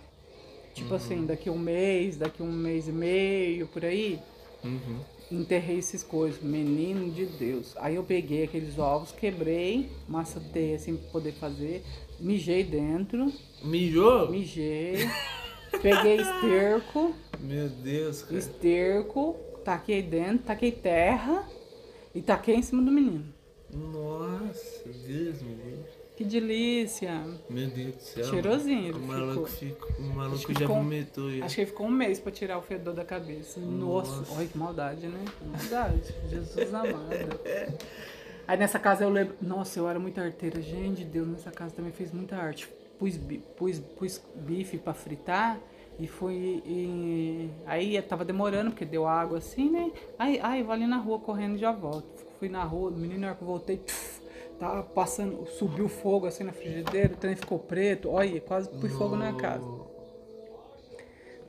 Tipo 0.74 0.94
assim, 0.94 1.24
daqui 1.24 1.48
um 1.48 1.58
mês, 1.58 2.16
daqui 2.18 2.42
um 2.42 2.52
mês 2.52 2.86
e 2.86 2.92
meio, 2.92 3.66
por 3.68 3.84
aí. 3.84 4.18
uhum. 4.62 5.00
Enterrei 5.28 5.78
esses 5.78 6.04
coisas, 6.04 6.40
menino 6.40 7.10
de 7.10 7.26
Deus. 7.26 7.74
Aí 7.78 7.96
eu 7.96 8.04
peguei 8.04 8.44
aqueles 8.44 8.78
ovos, 8.78 9.10
quebrei, 9.10 9.90
macetei 10.06 10.74
assim 10.74 10.96
pra 10.96 11.10
poder 11.10 11.32
fazer, 11.32 11.82
mijei 12.20 12.62
dentro, 12.62 13.32
Mijou? 13.64 14.30
mijei, 14.30 14.98
peguei 15.82 16.20
esterco, 16.20 17.12
Meu 17.40 17.68
Deus, 17.68 18.22
cara. 18.22 18.38
esterco, 18.38 19.34
taquei 19.64 20.00
dentro, 20.00 20.44
taquei 20.46 20.70
terra 20.70 21.42
e 22.14 22.22
taquei 22.22 22.54
em 22.54 22.62
cima 22.62 22.82
do 22.82 22.92
menino. 22.92 23.24
Nossa, 23.72 24.84
Deus 24.84 25.42
me 25.42 25.54
livre. 25.56 26.05
Que 26.16 26.24
delícia! 26.24 27.24
Meu 27.50 27.68
Deus 27.68 27.94
do 27.96 28.00
céu. 28.02 28.24
Cheirosinho 28.24 28.94
O 28.94 28.96
ele 28.98 29.06
maluco, 29.06 29.46
ficou. 29.46 29.88
ficou, 29.90 30.06
o 30.06 30.14
maluco 30.14 30.38
já 30.54 30.60
ficou- 30.60 30.76
vomitou. 30.76 31.30
já. 31.30 31.44
Acho 31.44 31.56
que 31.56 31.66
ficou 31.66 31.86
um 31.86 31.90
mês 31.90 32.18
pra 32.18 32.32
tirar 32.32 32.56
o 32.58 32.62
fedor 32.62 32.94
da 32.94 33.04
cabeça. 33.04 33.60
Nossa, 33.60 34.16
Nossa. 34.16 34.34
olha 34.38 34.46
que 34.48 34.56
maldade, 34.56 35.06
né? 35.08 35.24
Maldade. 35.44 36.14
Jesus 36.30 36.72
amado. 36.72 37.38
Aí 38.48 38.56
nessa 38.56 38.78
casa 38.78 39.04
eu 39.04 39.10
lembro. 39.10 39.34
Nossa, 39.42 39.78
eu 39.78 39.86
era 39.88 39.98
muito 39.98 40.18
arteira. 40.18 40.62
Gente 40.62 40.98
de 40.98 41.04
Deus, 41.04 41.28
nessa 41.28 41.50
casa 41.50 41.74
também 41.74 41.92
fez 41.92 42.10
muita 42.12 42.36
arte. 42.36 42.66
Pus, 42.98 43.18
pus, 43.58 43.78
pus 43.78 44.22
bife 44.36 44.78
pra 44.78 44.94
fritar 44.94 45.58
e 46.00 46.06
fui. 46.06 46.62
e- 46.64 47.50
Aí 47.66 48.00
tava 48.00 48.24
demorando, 48.24 48.70
porque 48.70 48.86
deu 48.86 49.06
água 49.06 49.36
assim, 49.36 49.68
né? 49.70 49.92
Aí, 50.18 50.40
aí 50.42 50.62
vou 50.62 50.72
ali 50.72 50.86
na 50.86 50.96
rua 50.96 51.18
correndo 51.18 51.56
e 51.56 51.58
já 51.58 51.72
volto. 51.72 52.24
Fui 52.38 52.48
na 52.48 52.64
rua, 52.64 52.90
menino 52.90 53.20
na 53.20 53.26
hora 53.28 53.36
que 53.36 53.42
eu 53.42 53.46
voltei. 53.46 53.76
puf, 53.78 54.20
Tava 54.58 54.82
passando, 54.82 55.46
subiu 55.46 55.88
fogo 55.88 56.26
assim 56.26 56.44
na 56.44 56.52
frigideira, 56.52 57.12
o 57.12 57.16
trem 57.16 57.36
ficou 57.36 57.58
preto, 57.58 58.08
olha, 58.10 58.40
quase 58.40 58.68
pus 58.70 58.92
fogo 58.92 59.16
na 59.16 59.34
casa. 59.34 59.64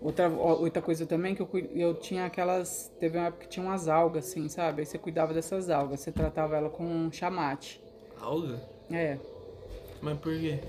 Outra, 0.02 0.30
outra 0.30 0.82
coisa 0.82 1.06
também 1.06 1.34
que 1.34 1.42
eu, 1.42 1.50
eu 1.74 1.94
tinha 1.96 2.26
aquelas. 2.26 2.92
Teve 3.00 3.18
uma 3.18 3.28
época 3.28 3.44
que 3.46 3.50
tinha 3.50 3.66
umas 3.66 3.88
algas, 3.88 4.28
assim, 4.28 4.48
sabe? 4.48 4.82
Aí 4.82 4.86
você 4.86 4.98
cuidava 4.98 5.34
dessas 5.34 5.70
algas, 5.70 6.02
você 6.02 6.12
tratava 6.12 6.56
ela 6.56 6.70
com 6.70 7.10
chamate. 7.12 7.82
Alga? 8.22 8.62
É, 8.92 9.18
Mas 10.02 10.18
por 10.20 10.34
quê? 10.40 10.60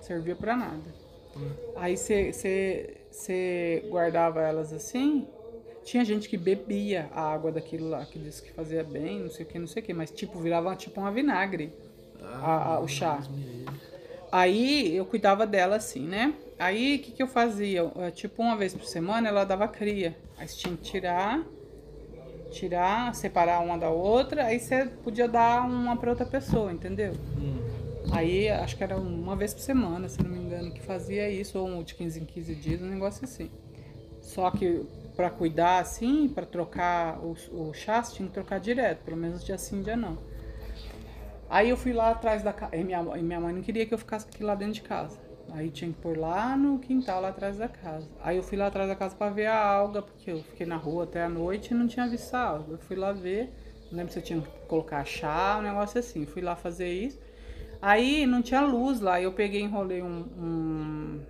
servia 0.00 0.36
pra 0.36 0.56
nada. 0.56 0.82
Hum. 1.36 1.50
Aí 1.76 1.96
você, 1.96 2.32
você, 2.32 2.96
você 3.10 3.86
guardava 3.88 4.42
elas 4.42 4.72
assim. 4.72 5.26
Tinha 5.84 6.04
gente 6.04 6.28
que 6.28 6.36
bebia 6.36 7.08
a 7.12 7.22
água 7.32 7.50
daquilo 7.50 7.88
lá, 7.88 8.04
que 8.06 8.18
disse 8.18 8.42
que 8.42 8.52
fazia 8.52 8.84
bem, 8.84 9.20
não 9.20 9.30
sei 9.30 9.44
o 9.44 9.48
que, 9.48 9.58
não 9.58 9.66
sei 9.66 9.82
o 9.82 9.86
que, 9.86 9.92
mas 9.92 10.10
tipo, 10.10 10.38
virava 10.38 10.74
tipo 10.76 11.00
uma 11.00 11.10
vinagre. 11.10 11.72
A- 12.20 12.74
a- 12.74 12.80
o 12.80 12.86
chá. 12.88 13.20
Aí 14.30 14.96
eu 14.96 15.04
cuidava 15.04 15.46
dela 15.46 15.76
assim, 15.76 16.06
né? 16.06 16.34
Aí 16.58 16.96
o 16.96 16.98
que, 17.00 17.12
que 17.12 17.22
eu 17.22 17.26
fazia? 17.26 17.82
Tipo, 18.14 18.42
uma 18.42 18.56
vez 18.56 18.72
por 18.74 18.84
semana 18.84 19.28
ela 19.28 19.44
dava 19.44 19.66
cria. 19.68 20.16
Aí 20.38 20.46
você 20.48 20.56
tinha 20.56 20.76
que 20.76 20.82
tirar, 20.82 21.44
tirar, 22.50 23.14
separar 23.14 23.60
uma 23.60 23.76
da 23.76 23.90
outra, 23.90 24.44
aí 24.44 24.58
você 24.60 24.86
podia 25.02 25.26
dar 25.28 25.66
uma 25.66 25.96
pra 25.96 26.10
outra 26.10 26.24
pessoa, 26.24 26.72
entendeu? 26.72 27.12
Hum. 27.36 27.58
Aí 28.12 28.48
acho 28.48 28.76
que 28.76 28.84
era 28.84 28.96
uma 28.96 29.36
vez 29.36 29.52
por 29.54 29.60
semana, 29.60 30.08
se 30.08 30.22
não 30.22 30.30
me 30.30 30.38
engano, 30.38 30.72
que 30.72 30.80
fazia 30.82 31.28
isso, 31.30 31.58
ou 31.58 31.66
um 31.66 31.82
de 31.82 31.94
15 31.94 32.20
em 32.20 32.24
15 32.24 32.54
dias, 32.54 32.80
um 32.80 32.86
negócio 32.86 33.24
assim. 33.24 33.50
Só 34.20 34.50
que 34.50 34.82
pra 35.16 35.30
cuidar 35.30 35.78
assim, 35.78 36.28
pra 36.28 36.46
trocar 36.46 37.18
o, 37.18 37.36
o 37.50 37.72
você 37.72 38.14
tinha 38.14 38.28
que 38.28 38.34
trocar 38.34 38.58
direto, 38.58 39.04
pelo 39.04 39.16
menos 39.16 39.44
dia 39.44 39.58
sim, 39.58 39.82
dia 39.82 39.96
não. 39.96 40.18
Aí 41.48 41.68
eu 41.68 41.76
fui 41.76 41.92
lá 41.92 42.10
atrás 42.10 42.42
da 42.42 42.52
casa. 42.52 42.74
E 42.74 42.82
minha, 42.82 43.00
e 43.16 43.22
minha 43.22 43.38
mãe 43.38 43.52
não 43.52 43.60
queria 43.62 43.84
que 43.84 43.92
eu 43.92 43.98
ficasse 43.98 44.26
aqui 44.26 44.42
lá 44.42 44.54
dentro 44.54 44.74
de 44.74 44.82
casa. 44.82 45.18
Aí 45.50 45.70
tinha 45.70 45.92
que 45.92 46.00
pôr 46.00 46.16
lá 46.16 46.56
no 46.56 46.78
quintal, 46.78 47.20
lá 47.20 47.28
atrás 47.28 47.58
da 47.58 47.68
casa. 47.68 48.08
Aí 48.22 48.38
eu 48.38 48.42
fui 48.42 48.56
lá 48.56 48.68
atrás 48.68 48.88
da 48.88 48.96
casa 48.96 49.14
pra 49.14 49.28
ver 49.28 49.46
a 49.46 49.62
alga, 49.62 50.00
porque 50.00 50.30
eu 50.30 50.42
fiquei 50.42 50.64
na 50.64 50.76
rua 50.76 51.04
até 51.04 51.22
a 51.22 51.28
noite 51.28 51.72
e 51.72 51.74
não 51.74 51.86
tinha 51.86 52.08
visto 52.08 52.34
a 52.34 52.40
alga. 52.40 52.72
Eu 52.72 52.78
fui 52.78 52.96
lá 52.96 53.12
ver, 53.12 53.52
não 53.90 53.98
lembro 53.98 54.12
se 54.12 54.18
eu 54.18 54.22
tinha 54.22 54.40
que 54.40 54.48
colocar 54.66 55.04
chá, 55.04 55.58
um 55.58 55.62
negócio 55.62 56.00
assim. 56.00 56.24
Fui 56.24 56.40
lá 56.40 56.56
fazer 56.56 56.90
isso. 56.90 57.20
Aí 57.82 58.24
não 58.24 58.40
tinha 58.40 58.62
luz 58.62 59.00
lá, 59.00 59.20
eu 59.20 59.32
peguei 59.32 59.60
enrolei 59.60 60.00
um, 60.00 60.24
um, 60.38 61.20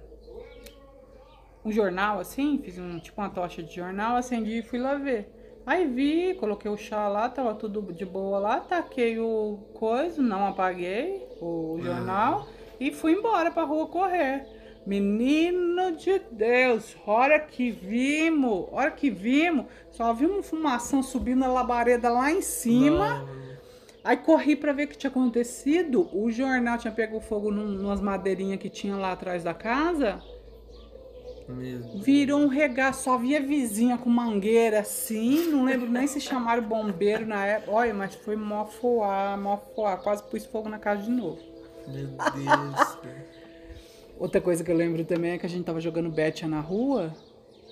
um 1.64 1.70
jornal 1.70 2.18
assim, 2.18 2.60
fiz 2.62 2.78
um 2.78 2.98
tipo 2.98 3.20
uma 3.20 3.30
tocha 3.30 3.62
de 3.62 3.74
jornal, 3.74 4.16
acendi 4.16 4.58
e 4.58 4.62
fui 4.62 4.78
lá 4.78 4.94
ver. 4.94 5.28
Aí 5.64 5.86
vi, 5.86 6.34
coloquei 6.34 6.70
o 6.70 6.76
chá 6.76 7.06
lá, 7.06 7.28
tava 7.28 7.54
tudo 7.54 7.92
de 7.92 8.04
boa 8.04 8.38
lá, 8.38 8.60
taquei 8.60 9.18
o 9.18 9.58
coisa, 9.74 10.20
não 10.20 10.48
apaguei 10.48 11.28
o 11.40 11.78
jornal 11.80 12.48
e 12.80 12.90
fui 12.90 13.12
embora 13.12 13.50
pra 13.50 13.62
rua 13.62 13.86
correr. 13.86 14.44
Menino 14.84 15.92
de 15.92 16.20
Deus, 16.32 16.96
hora 17.06 17.38
que 17.38 17.70
vimos, 17.70 18.66
hora 18.72 18.90
que 18.90 19.08
vimos, 19.08 19.66
só 19.92 20.12
vimos 20.12 20.48
fumação 20.48 21.00
subindo 21.00 21.38
na 21.38 21.46
labareda 21.46 22.10
lá 22.10 22.32
em 22.32 22.42
cima. 22.42 23.24
Aí 24.02 24.16
corri 24.16 24.56
pra 24.56 24.72
ver 24.72 24.84
o 24.84 24.88
que 24.88 24.98
tinha 24.98 25.10
acontecido. 25.10 26.08
O 26.12 26.28
jornal 26.32 26.76
tinha 26.76 26.92
pego 26.92 27.20
fogo 27.20 27.52
num, 27.52 27.68
numas 27.68 28.00
madeirinhas 28.00 28.58
que 28.58 28.68
tinha 28.68 28.96
lá 28.96 29.12
atrás 29.12 29.44
da 29.44 29.54
casa. 29.54 30.20
Virou 31.96 32.40
um 32.40 32.46
regaço, 32.46 33.04
só 33.04 33.18
via 33.18 33.40
vizinha 33.40 33.98
com 33.98 34.08
mangueira 34.08 34.80
assim, 34.80 35.50
não 35.50 35.64
lembro 35.64 35.90
nem 35.90 36.06
se 36.06 36.20
chamaram 36.20 36.62
bombeiro 36.62 37.26
na 37.26 37.44
época. 37.46 37.72
Olha, 37.72 37.94
mas 37.94 38.14
foi 38.14 38.36
mó 38.36 38.64
foar, 38.64 39.38
mó 39.40 39.58
foar, 39.74 40.00
quase 40.00 40.22
pus 40.24 40.44
fogo 40.46 40.68
na 40.68 40.78
casa 40.78 41.02
de 41.02 41.10
novo. 41.10 41.38
Meu 41.88 42.06
Deus. 42.06 42.98
Outra 44.18 44.40
coisa 44.40 44.62
que 44.62 44.70
eu 44.70 44.76
lembro 44.76 45.04
também 45.04 45.32
é 45.32 45.38
que 45.38 45.46
a 45.46 45.48
gente 45.48 45.64
tava 45.64 45.80
jogando 45.80 46.08
betia 46.08 46.46
na 46.46 46.60
rua 46.60 47.12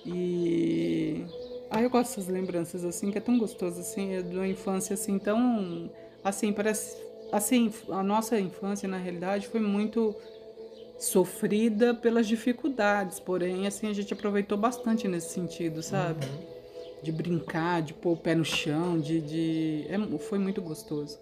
e. 0.05 1.25
Ah, 1.69 1.81
eu 1.81 1.89
gosto 1.89 2.09
dessas 2.09 2.27
lembranças 2.27 2.83
assim, 2.83 3.09
que 3.09 3.17
é 3.17 3.21
tão 3.21 3.37
gostoso 3.39 3.79
assim, 3.79 4.15
é 4.15 4.21
de 4.21 4.35
uma 4.35 4.47
infância 4.47 4.93
assim, 4.93 5.17
tão. 5.17 5.89
Assim, 6.23 6.51
parece. 6.51 6.97
Assim, 7.31 7.71
a 7.89 8.03
nossa 8.03 8.37
infância 8.37 8.89
na 8.89 8.97
realidade 8.97 9.47
foi 9.47 9.61
muito 9.61 10.13
sofrida 11.01 11.95
pelas 11.95 12.27
dificuldades, 12.27 13.19
porém, 13.19 13.65
assim, 13.65 13.89
a 13.89 13.93
gente 13.93 14.13
aproveitou 14.13 14.55
bastante 14.55 15.07
nesse 15.07 15.33
sentido, 15.33 15.81
sabe? 15.81 16.27
De 17.01 17.11
brincar, 17.11 17.81
de 17.81 17.91
pôr 17.91 18.11
o 18.11 18.17
pé 18.17 18.35
no 18.35 18.45
chão, 18.45 18.99
de. 18.99 19.19
de... 19.19 19.85
É, 19.89 20.17
foi 20.19 20.37
muito 20.37 20.61
gostoso. 20.61 21.17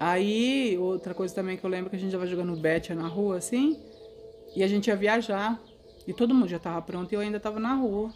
Aí, 0.00 0.76
outra 0.78 1.14
coisa 1.14 1.32
também 1.32 1.56
que 1.56 1.64
eu 1.64 1.70
lembro 1.70 1.88
que 1.88 1.94
a 1.94 1.98
gente 1.98 2.10
tava 2.10 2.26
jogando 2.26 2.56
betia 2.56 2.96
na 2.96 3.06
rua, 3.06 3.36
assim, 3.36 3.78
e 4.56 4.62
a 4.62 4.66
gente 4.66 4.88
ia 4.88 4.96
viajar. 4.96 5.62
E 6.04 6.12
todo 6.12 6.34
mundo 6.34 6.48
já 6.48 6.58
tava 6.58 6.82
pronto 6.82 7.12
e 7.12 7.14
eu 7.14 7.20
ainda 7.20 7.38
tava 7.38 7.60
na 7.60 7.74
rua. 7.74 8.12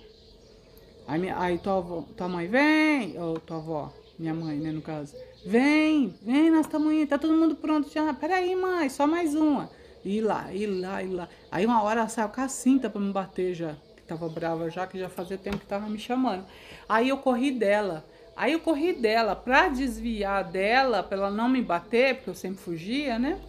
Aí, 1.06 1.20
minha, 1.20 1.38
aí 1.38 1.58
tua, 1.58 1.76
avó, 1.76 2.04
tua 2.16 2.28
mãe, 2.28 2.48
vem! 2.48 3.16
Ou 3.20 3.38
tua 3.38 3.58
avó, 3.58 3.92
minha 4.18 4.34
mãe, 4.34 4.58
né, 4.58 4.72
no 4.72 4.82
caso. 4.82 5.14
Vem, 5.46 6.12
vem, 6.22 6.50
nós 6.50 6.66
estamos 6.66 6.92
indo, 6.92 7.06
tá 7.06 7.18
todo 7.18 7.32
mundo 7.32 7.54
pronto 7.54 7.88
já. 7.92 8.12
Peraí, 8.12 8.56
mãe, 8.56 8.88
só 8.88 9.06
mais 9.06 9.36
uma. 9.36 9.70
E 10.04 10.20
lá, 10.20 10.52
e 10.52 10.66
lá, 10.66 11.02
e 11.02 11.08
lá. 11.08 11.28
Aí 11.50 11.64
uma 11.64 11.82
hora 11.82 12.06
saiu 12.08 12.28
com 12.28 12.40
a 12.40 12.48
cinta 12.48 12.90
pra 12.90 13.00
me 13.00 13.12
bater 13.12 13.54
já. 13.54 13.74
Que 13.96 14.02
tava 14.02 14.28
brava 14.28 14.68
já, 14.68 14.86
que 14.86 14.98
já 14.98 15.08
fazia 15.08 15.38
tempo 15.38 15.58
que 15.58 15.66
tava 15.66 15.88
me 15.88 15.98
chamando. 15.98 16.44
Aí 16.88 17.08
eu 17.08 17.16
corri 17.16 17.50
dela. 17.50 18.04
Aí 18.36 18.52
eu 18.52 18.60
corri 18.60 18.92
dela 18.92 19.34
pra 19.34 19.68
desviar 19.68 20.44
dela, 20.44 21.02
pra 21.02 21.16
ela 21.16 21.30
não 21.30 21.48
me 21.48 21.62
bater, 21.62 22.16
porque 22.16 22.30
eu 22.30 22.34
sempre 22.34 22.58
fugia, 22.58 23.18
né? 23.18 23.40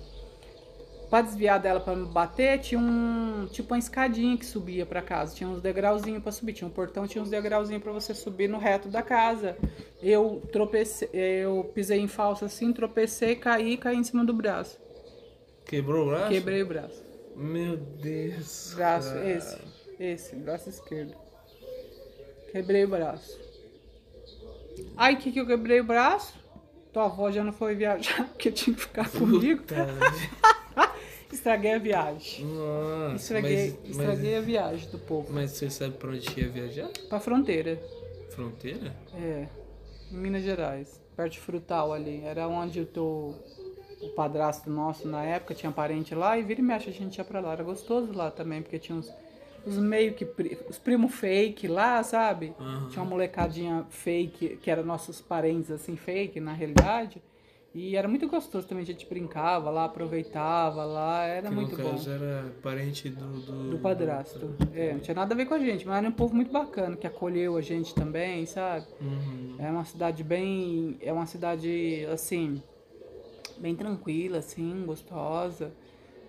Pra 1.09 1.21
desviar 1.21 1.59
dela 1.59 1.79
pra 1.79 1.95
me 1.95 2.05
bater, 2.05 2.59
tinha 2.59 2.79
um 2.79 3.47
tipo 3.51 3.73
uma 3.73 3.79
escadinha 3.79 4.37
que 4.37 4.45
subia 4.45 4.85
pra 4.85 5.01
casa. 5.01 5.35
Tinha 5.35 5.49
uns 5.49 5.61
degrauzinhos 5.61 6.23
pra 6.23 6.31
subir. 6.31 6.53
Tinha 6.53 6.67
um 6.67 6.71
portão, 6.71 7.07
tinha 7.07 7.21
uns 7.21 7.29
degrauzinhos 7.29 7.83
pra 7.83 7.91
você 7.91 8.13
subir 8.13 8.47
no 8.47 8.57
reto 8.57 8.87
da 8.87 9.01
casa. 9.01 9.57
Eu 10.01 10.41
tropecei, 10.51 11.09
eu 11.13 11.69
pisei 11.73 11.99
em 11.99 12.07
falso 12.07 12.45
assim, 12.45 12.71
tropecei, 12.71 13.35
caí 13.35 13.77
caí 13.77 13.97
em 13.97 14.03
cima 14.03 14.23
do 14.23 14.33
braço. 14.33 14.84
Quebrou 15.65 16.05
o 16.05 16.09
braço? 16.09 16.29
Quebrei 16.29 16.61
o 16.63 16.65
braço. 16.65 17.03
Meu 17.35 17.77
Deus. 17.77 18.73
Braço, 18.75 19.09
cara. 19.09 19.29
esse. 19.29 19.57
Esse, 19.99 20.35
braço 20.35 20.69
esquerdo. 20.69 21.15
Quebrei 22.51 22.85
o 22.85 22.87
braço. 22.87 23.39
Aí, 24.95 25.15
que 25.15 25.31
que 25.31 25.39
eu 25.39 25.47
quebrei 25.47 25.79
o 25.79 25.83
braço? 25.83 26.33
Tua 26.93 27.05
avó 27.05 27.31
já 27.31 27.43
não 27.43 27.51
foi 27.51 27.75
viajar, 27.75 28.27
porque 28.31 28.51
tinha 28.51 28.75
que 28.75 28.81
ficar 28.81 29.09
comigo. 29.09 29.63
Puta. 29.67 29.87
Estraguei 31.31 31.73
a 31.73 31.79
viagem. 31.79 32.45
Nossa. 32.45 33.15
Estraguei, 33.15 33.77
mas, 33.81 33.89
estraguei 33.89 34.37
a 34.37 34.41
viagem 34.41 34.89
do 34.89 34.99
povo. 34.99 35.27
Mas, 35.33 35.51
mas 35.51 35.51
você 35.51 35.69
sabe 35.69 35.97
pra 35.97 36.09
onde 36.11 36.39
ia 36.39 36.47
viajar? 36.47 36.89
Pra 37.09 37.19
fronteira. 37.19 37.81
Fronteira? 38.29 38.95
É. 39.13 39.47
Em 40.11 40.17
Minas 40.17 40.43
Gerais. 40.43 41.01
Perto 41.15 41.33
de 41.33 41.39
Frutal 41.39 41.91
ali. 41.91 42.21
Era 42.23 42.47
onde 42.47 42.79
o 42.79 42.85
teu. 42.85 43.35
O 44.05 44.09
padrasto 44.15 44.69
nosso 44.69 45.07
na 45.07 45.23
época 45.23 45.53
tinha 45.53 45.71
parente 45.71 46.13
lá 46.15 46.37
e 46.37 46.43
vira 46.43 46.59
e 46.59 46.63
mexe 46.63 46.89
a 46.89 46.93
gente 46.93 47.17
ia 47.17 47.23
pra 47.23 47.39
lá. 47.39 47.53
Era 47.53 47.63
gostoso 47.63 48.11
lá 48.13 48.31
também, 48.31 48.61
porque 48.61 48.79
tinha 48.79 48.97
uns, 48.97 49.11
os 49.65 49.77
meio 49.77 50.13
que. 50.13 50.25
Os 50.69 50.77
primos 50.77 51.13
fake 51.13 51.67
lá, 51.67 52.01
sabe? 52.03 52.53
Aham. 52.59 52.89
Tinha 52.89 53.03
uma 53.03 53.09
molecadinha 53.09 53.85
fake, 53.89 54.57
que 54.61 54.69
eram 54.71 54.83
nossos 54.83 55.21
parentes 55.21 55.71
assim, 55.71 55.95
fake 55.95 56.39
na 56.39 56.53
realidade. 56.53 57.21
E 57.77 57.97
era 57.97 58.07
muito 58.07 58.25
gostoso 58.29 58.65
também, 58.65 58.83
a 58.83 58.85
gente 58.85 59.05
brincava 59.05 59.69
lá, 59.69 59.83
aproveitava 59.83 60.85
lá, 60.85 61.25
era 61.25 61.49
que 61.49 61.53
muito 61.53 61.75
no 61.77 61.83
bom. 61.83 61.91
caso 61.91 62.09
era 62.09 62.53
parente 62.63 63.09
do... 63.09 63.25
Do, 63.41 63.69
Do 63.71 63.79
padrasto. 63.79 64.55
É, 64.73 64.93
não 64.93 65.01
tinha 65.01 65.13
nada 65.13 65.33
a 65.33 65.35
ver 65.35 65.45
com 65.45 65.55
a 65.55 65.59
gente, 65.59 65.85
mas 65.85 65.97
era 65.97 66.07
um 66.07 66.11
povo 66.13 66.33
muito 66.33 66.53
bacana, 66.53 66.95
que 66.95 67.05
acolheu 67.05 67.57
a 67.57 67.61
gente 67.61 67.93
também, 67.93 68.45
sabe? 68.45 68.85
Uhum. 69.01 69.55
É 69.59 69.69
uma 69.69 69.83
cidade 69.83 70.23
bem. 70.23 70.97
É 71.01 71.11
uma 71.11 71.25
cidade, 71.25 72.07
assim, 72.13 72.63
bem 73.65 73.75
tranquila, 73.75 74.37
assim, 74.37 74.83
gostosa 74.85 75.71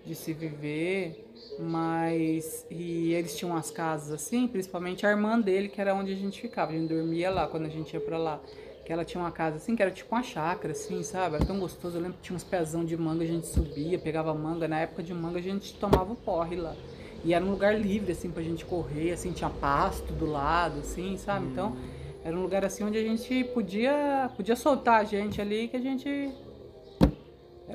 de 0.03 0.15
se 0.15 0.33
viver. 0.33 1.23
Mas. 1.59 2.65
E 2.71 3.13
eles 3.13 3.37
tinham 3.37 3.51
umas 3.51 3.69
casas 3.69 4.11
assim, 4.11 4.47
principalmente 4.47 5.05
a 5.05 5.11
irmã 5.11 5.39
dele, 5.39 5.69
que 5.69 5.79
era 5.79 5.93
onde 5.93 6.11
a 6.11 6.15
gente 6.15 6.41
ficava. 6.41 6.71
A 6.71 6.75
gente 6.75 6.89
dormia 6.89 7.29
lá 7.29 7.45
quando 7.47 7.67
a 7.67 7.69
gente 7.69 7.93
ia 7.93 7.99
pra 7.99 8.17
lá. 8.17 8.41
Que 8.83 8.91
ela 8.91 9.03
tinha 9.05 9.21
uma 9.21 9.31
casa 9.31 9.57
assim, 9.57 9.75
que 9.75 9.81
era 9.81 9.91
tipo 9.91 10.15
uma 10.15 10.23
chácara, 10.23 10.71
assim, 10.71 11.03
sabe? 11.03 11.35
Era 11.35 11.45
tão 11.45 11.59
gostoso. 11.59 11.97
Eu 11.97 12.01
lembro 12.01 12.17
que 12.17 12.23
tinha 12.23 12.35
uns 12.35 12.43
pezão 12.43 12.83
de 12.83 12.97
manga, 12.97 13.23
a 13.23 13.27
gente 13.27 13.45
subia, 13.45 13.99
pegava 13.99 14.33
manga. 14.33 14.67
Na 14.67 14.79
época 14.79 15.03
de 15.03 15.13
manga 15.13 15.37
a 15.37 15.41
gente 15.41 15.75
tomava 15.75 16.13
o 16.13 16.15
porre 16.15 16.55
lá. 16.55 16.75
E 17.23 17.33
era 17.33 17.43
um 17.43 17.51
lugar 17.51 17.79
livre, 17.79 18.13
assim, 18.13 18.31
pra 18.31 18.41
gente 18.41 18.65
correr, 18.65 19.11
assim, 19.11 19.31
tinha 19.31 19.49
pasto 19.49 20.13
do 20.13 20.25
lado, 20.25 20.79
assim, 20.79 21.17
sabe? 21.17 21.47
Então, 21.47 21.75
era 22.23 22.35
um 22.35 22.41
lugar 22.41 22.65
assim 22.65 22.83
onde 22.83 22.97
a 22.97 23.03
gente 23.03 23.43
podia, 23.53 24.29
podia 24.35 24.55
soltar 24.55 25.01
a 25.01 25.03
gente 25.03 25.39
ali, 25.41 25.67
que 25.67 25.77
a 25.77 25.81
gente. 25.81 26.31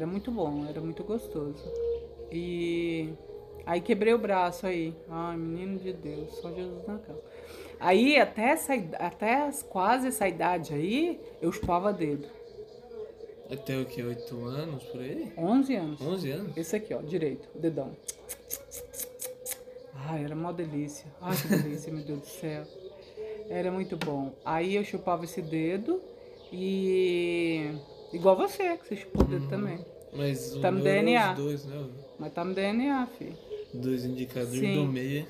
Era 0.03 0.11
muito 0.11 0.33
bom, 0.33 0.67
era 0.69 0.81
muito 0.81 1.05
gostoso. 1.05 1.63
E 2.29 3.11
aí 3.65 3.81
quebrei 3.81 4.13
o 4.13 4.19
braço 4.19 4.67
aí. 4.67 4.93
Ai, 5.09 5.37
menino 5.37 5.79
de 5.79 5.93
Deus, 5.93 6.35
só 6.41 6.51
Jesus 6.53 6.85
na 6.89 6.99
causa. 6.99 7.23
Aí 7.79 8.17
até, 8.19 8.49
essa, 8.51 8.75
até 8.99 9.43
as- 9.45 9.63
quase 9.63 10.09
essa 10.09 10.27
idade 10.27 10.75
aí, 10.75 11.21
eu 11.41 11.53
chupava 11.53 11.93
dedo. 11.93 12.27
Até 13.49 13.79
o 13.79 13.85
que? 13.87 14.03
8 14.03 14.45
anos, 14.45 14.83
por 14.87 15.01
aí? 15.01 15.33
11 15.39 15.77
anos. 15.77 16.01
11 16.01 16.31
anos? 16.33 16.57
Esse 16.57 16.75
aqui, 16.75 16.93
ó, 16.95 17.01
direito, 17.01 17.49
o 17.55 17.61
dedão. 17.61 17.93
Ai, 19.95 20.25
era 20.25 20.35
uma 20.35 20.53
delícia. 20.53 21.07
Ai, 21.21 21.37
que 21.37 21.47
delícia, 21.47 21.93
meu 21.93 22.05
Deus 22.05 22.19
do 22.23 22.27
céu. 22.27 22.65
Era 23.49 23.71
muito 23.71 23.97
bom. 23.97 24.33
Aí 24.45 24.75
eu 24.75 24.83
chupava 24.83 25.25
esse 25.25 25.41
dedo 25.41 26.01
e. 26.53 27.71
Igual 28.13 28.37
você, 28.37 28.77
que 28.77 28.87
você 28.89 28.97
chupou 28.97 29.23
o 29.23 29.27
dedo 29.27 29.49
também. 29.49 29.79
Mas 30.13 30.55
o 30.55 30.61
Tá 30.61 30.71
no 30.71 30.79
meu 30.79 30.87
era 30.87 31.03
DNA. 31.03 31.33
os 31.33 31.39
dois, 31.39 31.65
né? 31.65 31.87
Mas 32.19 32.33
tá 32.33 32.45
no 32.45 32.55
DNA, 32.55 33.07
filho. 33.19 33.37
Dois 33.73 34.05
indicadores 34.05 34.61
Sim. 34.61 34.75
do 34.75 34.85
meio, 34.85 35.27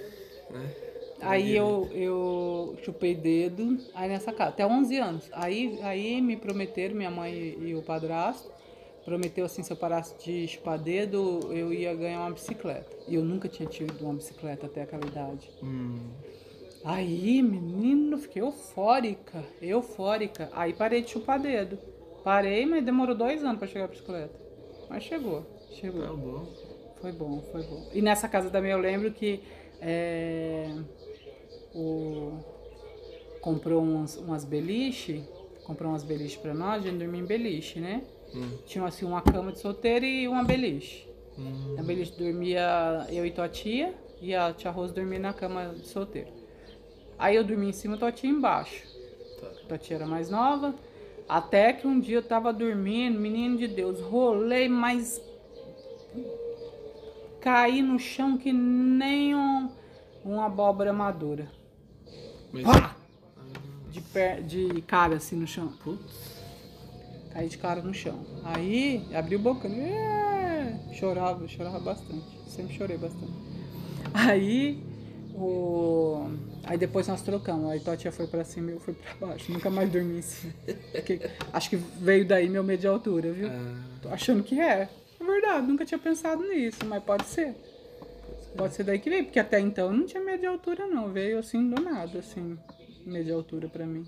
né? 0.50 0.74
Aí 1.20 1.56
eu, 1.56 1.88
eu 1.92 2.76
chupei 2.82 3.14
dedo, 3.14 3.78
aí 3.94 4.08
nessa 4.08 4.32
casa, 4.32 4.50
até 4.50 4.66
11 4.66 4.98
anos. 4.98 5.30
Aí, 5.32 5.78
aí 5.82 6.20
me 6.20 6.36
prometeram, 6.36 6.96
minha 6.96 7.12
mãe 7.12 7.32
e, 7.32 7.68
e 7.68 7.74
o 7.76 7.82
padrasto, 7.82 8.50
prometeu 9.04 9.44
assim, 9.44 9.62
se 9.62 9.72
eu 9.72 9.76
parasse 9.76 10.16
de 10.18 10.48
chupar 10.48 10.78
dedo, 10.78 11.48
eu 11.52 11.72
ia 11.72 11.94
ganhar 11.94 12.20
uma 12.20 12.32
bicicleta. 12.32 12.90
E 13.06 13.14
eu 13.14 13.24
nunca 13.24 13.48
tinha 13.48 13.68
tido 13.68 14.04
uma 14.04 14.14
bicicleta 14.14 14.66
até 14.66 14.82
aquela 14.82 15.06
idade. 15.06 15.48
Hum. 15.62 16.10
Aí, 16.84 17.40
menino, 17.40 18.18
fiquei 18.18 18.42
eufórica, 18.42 19.44
eufórica. 19.60 20.50
Aí 20.52 20.72
parei 20.72 21.02
de 21.02 21.10
chupar 21.10 21.38
dedo. 21.38 21.78
Parei, 22.24 22.66
mas 22.66 22.84
demorou 22.84 23.14
dois 23.14 23.44
anos 23.44 23.58
pra 23.58 23.68
chegar 23.68 23.84
a 23.84 23.88
bicicleta. 23.88 24.41
Mas 24.92 25.04
chegou, 25.04 25.42
chegou. 25.70 26.02
Tá 26.02 26.12
bom. 26.12 26.46
Foi 27.00 27.12
bom, 27.12 27.42
foi 27.50 27.62
bom. 27.62 27.88
E 27.94 28.02
nessa 28.02 28.28
casa 28.28 28.50
também 28.50 28.72
eu 28.72 28.78
lembro 28.78 29.10
que 29.10 29.40
é, 29.80 30.68
o, 31.74 32.38
comprou 33.40 33.82
uns, 33.82 34.18
umas 34.18 34.44
beliche, 34.44 35.24
comprou 35.64 35.90
umas 35.90 36.04
beliche 36.04 36.38
pra 36.38 36.52
nós, 36.52 36.84
a 36.84 36.88
gente 36.90 36.98
dormia 36.98 37.22
em 37.22 37.24
beliche, 37.24 37.80
né? 37.80 38.02
Hum. 38.34 38.58
Tinha 38.66 38.84
assim 38.84 39.06
uma 39.06 39.22
cama 39.22 39.50
de 39.50 39.60
solteiro 39.60 40.04
e 40.04 40.28
uma 40.28 40.44
beliche. 40.44 41.08
Hum. 41.38 41.74
Na 41.74 41.82
beliche 41.82 42.12
dormia 42.12 43.06
eu 43.08 43.24
e 43.24 43.30
tua 43.30 43.48
tia, 43.48 43.94
e 44.20 44.34
a 44.34 44.52
tia 44.52 44.70
Rose 44.70 44.92
dormia 44.92 45.18
na 45.18 45.32
cama 45.32 45.74
de 45.74 45.88
solteiro. 45.88 46.28
Aí 47.18 47.34
eu 47.34 47.42
dormia 47.42 47.70
em 47.70 47.72
cima, 47.72 47.96
tua 47.96 48.12
tia 48.12 48.28
embaixo. 48.28 48.86
Tá. 49.40 49.46
Tua 49.68 49.78
tia 49.78 49.96
era 49.96 50.06
mais 50.06 50.28
nova. 50.28 50.74
Até 51.28 51.72
que 51.72 51.86
um 51.86 51.98
dia 51.98 52.18
eu 52.18 52.22
tava 52.22 52.52
dormindo, 52.52 53.18
menino 53.18 53.56
de 53.56 53.68
Deus, 53.68 54.00
rolei, 54.00 54.68
mas 54.68 55.22
caí 57.40 57.82
no 57.82 57.98
chão 57.98 58.36
que 58.36 58.52
nem 58.52 59.34
um, 59.34 59.70
uma 60.24 60.46
abóbora 60.46 60.92
madura. 60.92 61.50
Mas. 62.52 62.64
Pá! 62.64 62.96
De, 63.90 64.00
per, 64.00 64.42
de 64.42 64.82
cara 64.82 65.16
assim 65.16 65.36
no 65.36 65.46
chão. 65.46 65.68
Putz. 65.82 66.42
Caí 67.32 67.48
de 67.48 67.58
cara 67.58 67.82
no 67.82 67.94
chão. 67.94 68.20
Aí 68.44 69.06
abri 69.14 69.36
o 69.36 69.38
boca, 69.38 69.68
é, 69.68 70.78
chorava, 70.92 71.46
chorava 71.48 71.78
bastante. 71.80 72.26
Sempre 72.46 72.74
chorei 72.74 72.98
bastante. 72.98 73.32
Aí 74.12 74.91
o. 75.34 76.30
Aí 76.64 76.78
depois 76.78 77.08
nós 77.08 77.22
trocamos. 77.22 77.70
Aí 77.70 77.80
tua 77.80 77.96
tia 77.96 78.12
foi 78.12 78.26
pra 78.26 78.44
cima 78.44 78.70
e 78.70 78.74
eu 78.74 78.80
fui 78.80 78.94
pra 78.94 79.26
baixo. 79.26 79.52
Nunca 79.52 79.70
mais 79.70 79.90
dormi 79.90 80.18
em 80.18 80.22
cima. 80.22 80.52
Porque 80.92 81.20
acho 81.52 81.70
que 81.70 81.76
veio 81.76 82.26
daí 82.26 82.48
meu 82.48 82.62
medo 82.62 82.80
de 82.80 82.86
altura, 82.86 83.32
viu? 83.32 83.48
Ah, 83.48 83.84
Tô 84.02 84.08
achando 84.08 84.42
que 84.42 84.60
é. 84.60 84.88
É 85.20 85.24
verdade, 85.24 85.66
nunca 85.66 85.84
tinha 85.84 85.98
pensado 85.98 86.42
nisso, 86.48 86.80
mas 86.86 87.02
pode 87.02 87.24
ser. 87.26 87.54
Pode 88.56 88.74
ser 88.74 88.84
daí 88.84 88.98
que 88.98 89.08
veio, 89.08 89.24
porque 89.24 89.38
até 89.38 89.58
então 89.60 89.86
eu 89.86 89.92
não 89.92 90.06
tinha 90.06 90.22
medo 90.22 90.40
de 90.40 90.46
altura 90.46 90.86
não, 90.86 91.10
veio 91.10 91.38
assim 91.38 91.70
do 91.70 91.80
nada, 91.80 92.18
assim, 92.18 92.58
medo 93.06 93.24
de 93.24 93.32
altura 93.32 93.68
pra 93.68 93.86
mim. 93.86 94.06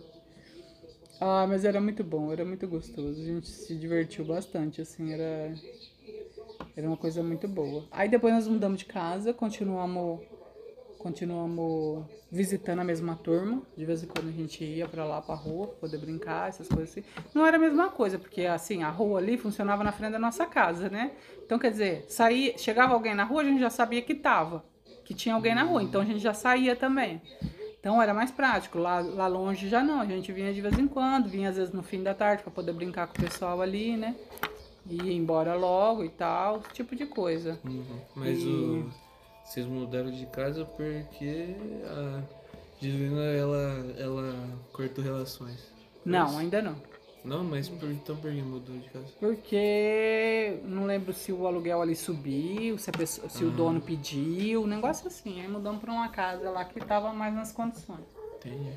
Ah, 1.20 1.46
mas 1.48 1.64
era 1.64 1.80
muito 1.80 2.04
bom, 2.04 2.30
era 2.30 2.44
muito 2.44 2.68
gostoso, 2.68 3.22
a 3.22 3.24
gente 3.24 3.48
se 3.48 3.74
divertiu 3.74 4.24
bastante, 4.24 4.82
assim, 4.82 5.12
era 5.12 5.54
era 6.76 6.86
uma 6.86 6.96
coisa 6.96 7.22
muito 7.22 7.46
boa. 7.46 7.84
Aí 7.90 8.08
depois 8.08 8.34
nós 8.34 8.48
mudamos 8.48 8.78
de 8.78 8.84
casa, 8.84 9.32
continuamos 9.32 10.20
continuamos 11.09 12.02
visitando 12.32 12.78
a 12.80 12.84
mesma 12.84 13.14
turma, 13.14 13.61
de 13.76 13.84
vez 13.84 14.02
em 14.02 14.07
quando 14.07 14.28
a 14.30 14.32
gente 14.32 14.64
ia 14.64 14.88
pra 14.88 15.05
lá 15.05 15.20
pra 15.20 15.34
rua, 15.34 15.66
pra 15.68 15.76
poder 15.76 15.98
brincar, 15.98 16.48
essas 16.48 16.66
coisas 16.66 16.88
assim. 16.90 17.05
Não 17.34 17.46
era 17.46 17.59
a 17.59 17.61
mesma 17.61 17.90
coisa, 17.90 18.18
porque 18.18 18.46
assim, 18.46 18.82
a 18.82 18.88
rua 18.88 19.18
ali 19.20 19.36
funcionava 19.36 19.84
na 19.84 19.92
frente 19.92 20.12
da 20.12 20.18
nossa 20.18 20.46
casa, 20.46 20.88
né? 20.88 21.12
Então, 21.44 21.59
quer 21.59 21.70
dizer, 21.70 22.07
saía, 22.09 22.57
chegava 22.57 22.94
alguém 22.94 23.14
na 23.14 23.22
rua, 23.22 23.42
a 23.42 23.44
gente 23.44 23.61
já 23.61 23.68
sabia 23.68 24.00
que 24.00 24.14
tava, 24.14 24.64
que 25.05 25.12
tinha 25.12 25.34
alguém 25.34 25.55
na 25.55 25.62
rua, 25.62 25.82
então 25.82 26.00
a 26.00 26.05
gente 26.07 26.20
já 26.20 26.32
saía 26.32 26.74
também. 26.74 27.20
Então 27.78 28.00
era 28.00 28.14
mais 28.14 28.30
prático. 28.30 28.78
Lá, 28.78 29.00
lá 29.00 29.26
longe 29.26 29.68
já 29.68 29.84
não, 29.84 30.00
a 30.00 30.07
gente 30.07 30.32
vinha 30.32 30.55
de 30.55 30.61
vez 30.62 30.78
em 30.78 30.88
quando, 30.88 31.28
vinha 31.28 31.50
às 31.50 31.57
vezes 31.59 31.72
no 31.74 31.82
fim 31.82 32.02
da 32.02 32.14
tarde 32.14 32.42
para 32.42 32.50
poder 32.50 32.72
brincar 32.72 33.07
com 33.09 33.18
o 33.18 33.22
pessoal 33.22 33.61
ali, 33.61 33.94
né? 33.94 34.16
E 34.88 34.96
ia 35.02 35.12
embora 35.12 35.55
logo 35.55 36.02
e 36.02 36.09
tal, 36.09 36.61
esse 36.61 36.70
tipo 36.72 36.96
de 36.96 37.05
coisa. 37.05 37.61
uhum. 37.62 38.00
Mas 38.16 38.38
E- 38.38 38.46
o. 38.46 39.03
Vocês 39.45 39.66
mudaram 39.66 40.11
de 40.11 40.26
casa 40.26 40.64
porque 40.64 41.55
a 41.86 42.22
Juliana 42.80 43.22
ela, 43.24 43.95
ela 43.99 44.34
cortou 44.72 45.05
relações. 45.05 45.72
Não, 46.05 46.38
ainda 46.38 46.61
não. 46.62 46.76
Não, 47.24 47.42
mas 47.42 47.68
por, 47.70 47.90
então 47.90 48.16
por 48.16 48.30
que 48.30 48.42
mudou 48.42 48.76
de 48.76 48.88
casa? 48.90 49.07
Porque 49.18 50.59
não 50.64 50.84
lembro 50.84 51.14
se 51.14 51.32
o 51.32 51.47
aluguel 51.47 51.80
ali 51.80 51.97
subiu, 51.97 52.76
se, 52.76 52.90
a 52.90 52.92
pessoa- 52.92 53.30
se 53.30 53.42
o 53.45 53.51
dono 53.51 53.80
pediu, 53.80 54.62
um 54.62 54.66
negócio 54.66 55.07
assim. 55.07 55.40
Aí 55.40 55.49
mudamos 55.49 55.80
para 55.80 55.90
uma 55.90 56.09
casa 56.11 56.51
lá 56.51 56.64
que 56.66 56.78
tava 56.80 57.14
mais 57.14 57.34
nas 57.34 57.51
condições. 57.51 58.05
Entendi. 58.36 58.72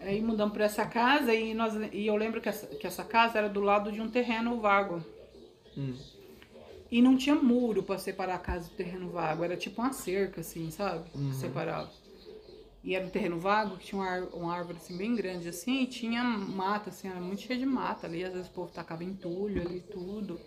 Aí 0.00 0.22
mudamos 0.22 0.54
para 0.54 0.64
essa 0.64 0.86
casa 0.86 1.34
e, 1.34 1.52
nós, 1.52 1.74
e 1.92 2.06
eu 2.06 2.16
lembro 2.16 2.40
que 2.40 2.48
essa, 2.48 2.66
que 2.66 2.86
essa 2.86 3.04
casa 3.04 3.36
era 3.38 3.48
do 3.48 3.60
lado 3.60 3.92
de 3.92 4.00
um 4.00 4.08
terreno 4.08 4.58
vago. 4.58 5.04
Hum. 5.76 5.94
E 6.90 7.02
não 7.02 7.16
tinha 7.16 7.34
muro 7.34 7.82
para 7.82 7.98
separar 7.98 8.36
a 8.36 8.38
casa 8.38 8.68
do 8.68 8.76
terreno 8.76 9.10
vago. 9.10 9.42
Era 9.44 9.56
tipo 9.56 9.80
uma 9.80 9.92
cerca, 9.92 10.40
assim, 10.40 10.70
sabe? 10.70 11.08
Uhum. 11.14 11.32
Separava. 11.32 11.90
E 12.86 12.94
era 12.94 13.04
um 13.04 13.10
terreno 13.10 13.40
vago 13.40 13.76
que 13.76 13.86
tinha 13.86 14.00
uma, 14.00 14.18
uma 14.26 14.54
árvore 14.54 14.78
assim, 14.78 14.96
bem 14.96 15.16
grande 15.16 15.48
assim, 15.48 15.82
e 15.82 15.86
tinha 15.88 16.22
mata, 16.22 16.90
assim, 16.90 17.08
era 17.08 17.20
muito 17.20 17.42
cheio 17.42 17.58
de 17.58 17.66
mata 17.66 18.06
ali. 18.06 18.22
Às 18.22 18.32
vezes 18.32 18.46
o 18.46 18.52
povo 18.52 18.70
tacava 18.70 19.02
entulho 19.02 19.60
ali 19.60 19.80
tudo. 19.80 20.38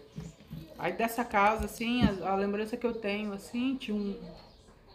Aí 0.77 0.93
dessa 0.93 1.25
casa, 1.25 1.65
assim, 1.65 2.01
a, 2.03 2.31
a 2.31 2.35
lembrança 2.37 2.77
que 2.77 2.87
eu 2.87 2.93
tenho, 2.93 3.33
assim, 3.33 3.75
tinha 3.75 3.95
um, 3.95 4.17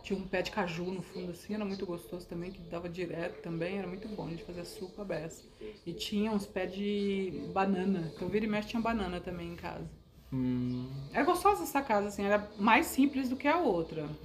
tinha 0.03 0.19
um 0.19 0.27
pé 0.27 0.41
de 0.41 0.51
caju 0.51 0.85
no 0.85 1.03
fundo, 1.03 1.33
assim, 1.33 1.53
era 1.53 1.67
muito 1.67 1.85
gostoso 1.85 2.27
também, 2.27 2.51
que 2.51 2.61
dava 2.63 2.89
direto 2.89 3.43
também, 3.43 3.79
era 3.79 3.87
muito 3.87 4.09
bom, 4.09 4.27
a 4.27 4.31
gente 4.31 4.45
fazia 4.45 4.65
suco 4.65 5.03
a 5.03 5.05
beça. 5.05 5.43
E 5.85 5.93
tinha 5.93 6.33
uns 6.33 6.47
pés 6.47 6.73
de 6.73 7.43
banana, 7.53 8.11
que 8.17 8.23
eu 8.23 8.29
vira 8.31 8.47
e 8.47 8.49
mexe 8.49 8.69
tinha 8.69 8.81
banana 8.81 9.21
também 9.21 9.53
em 9.53 9.57
casa. 9.57 9.87
Hum. 10.35 11.09
Era 11.13 11.25
gostosa 11.25 11.63
essa 11.63 11.83
casa, 11.83 12.09
assim, 12.09 12.25
era 12.25 12.53
mais 12.57 12.87
simples 12.89 13.29
do 13.29 13.37
que 13.37 13.47
a 13.47 13.59
outra. 13.59 14.19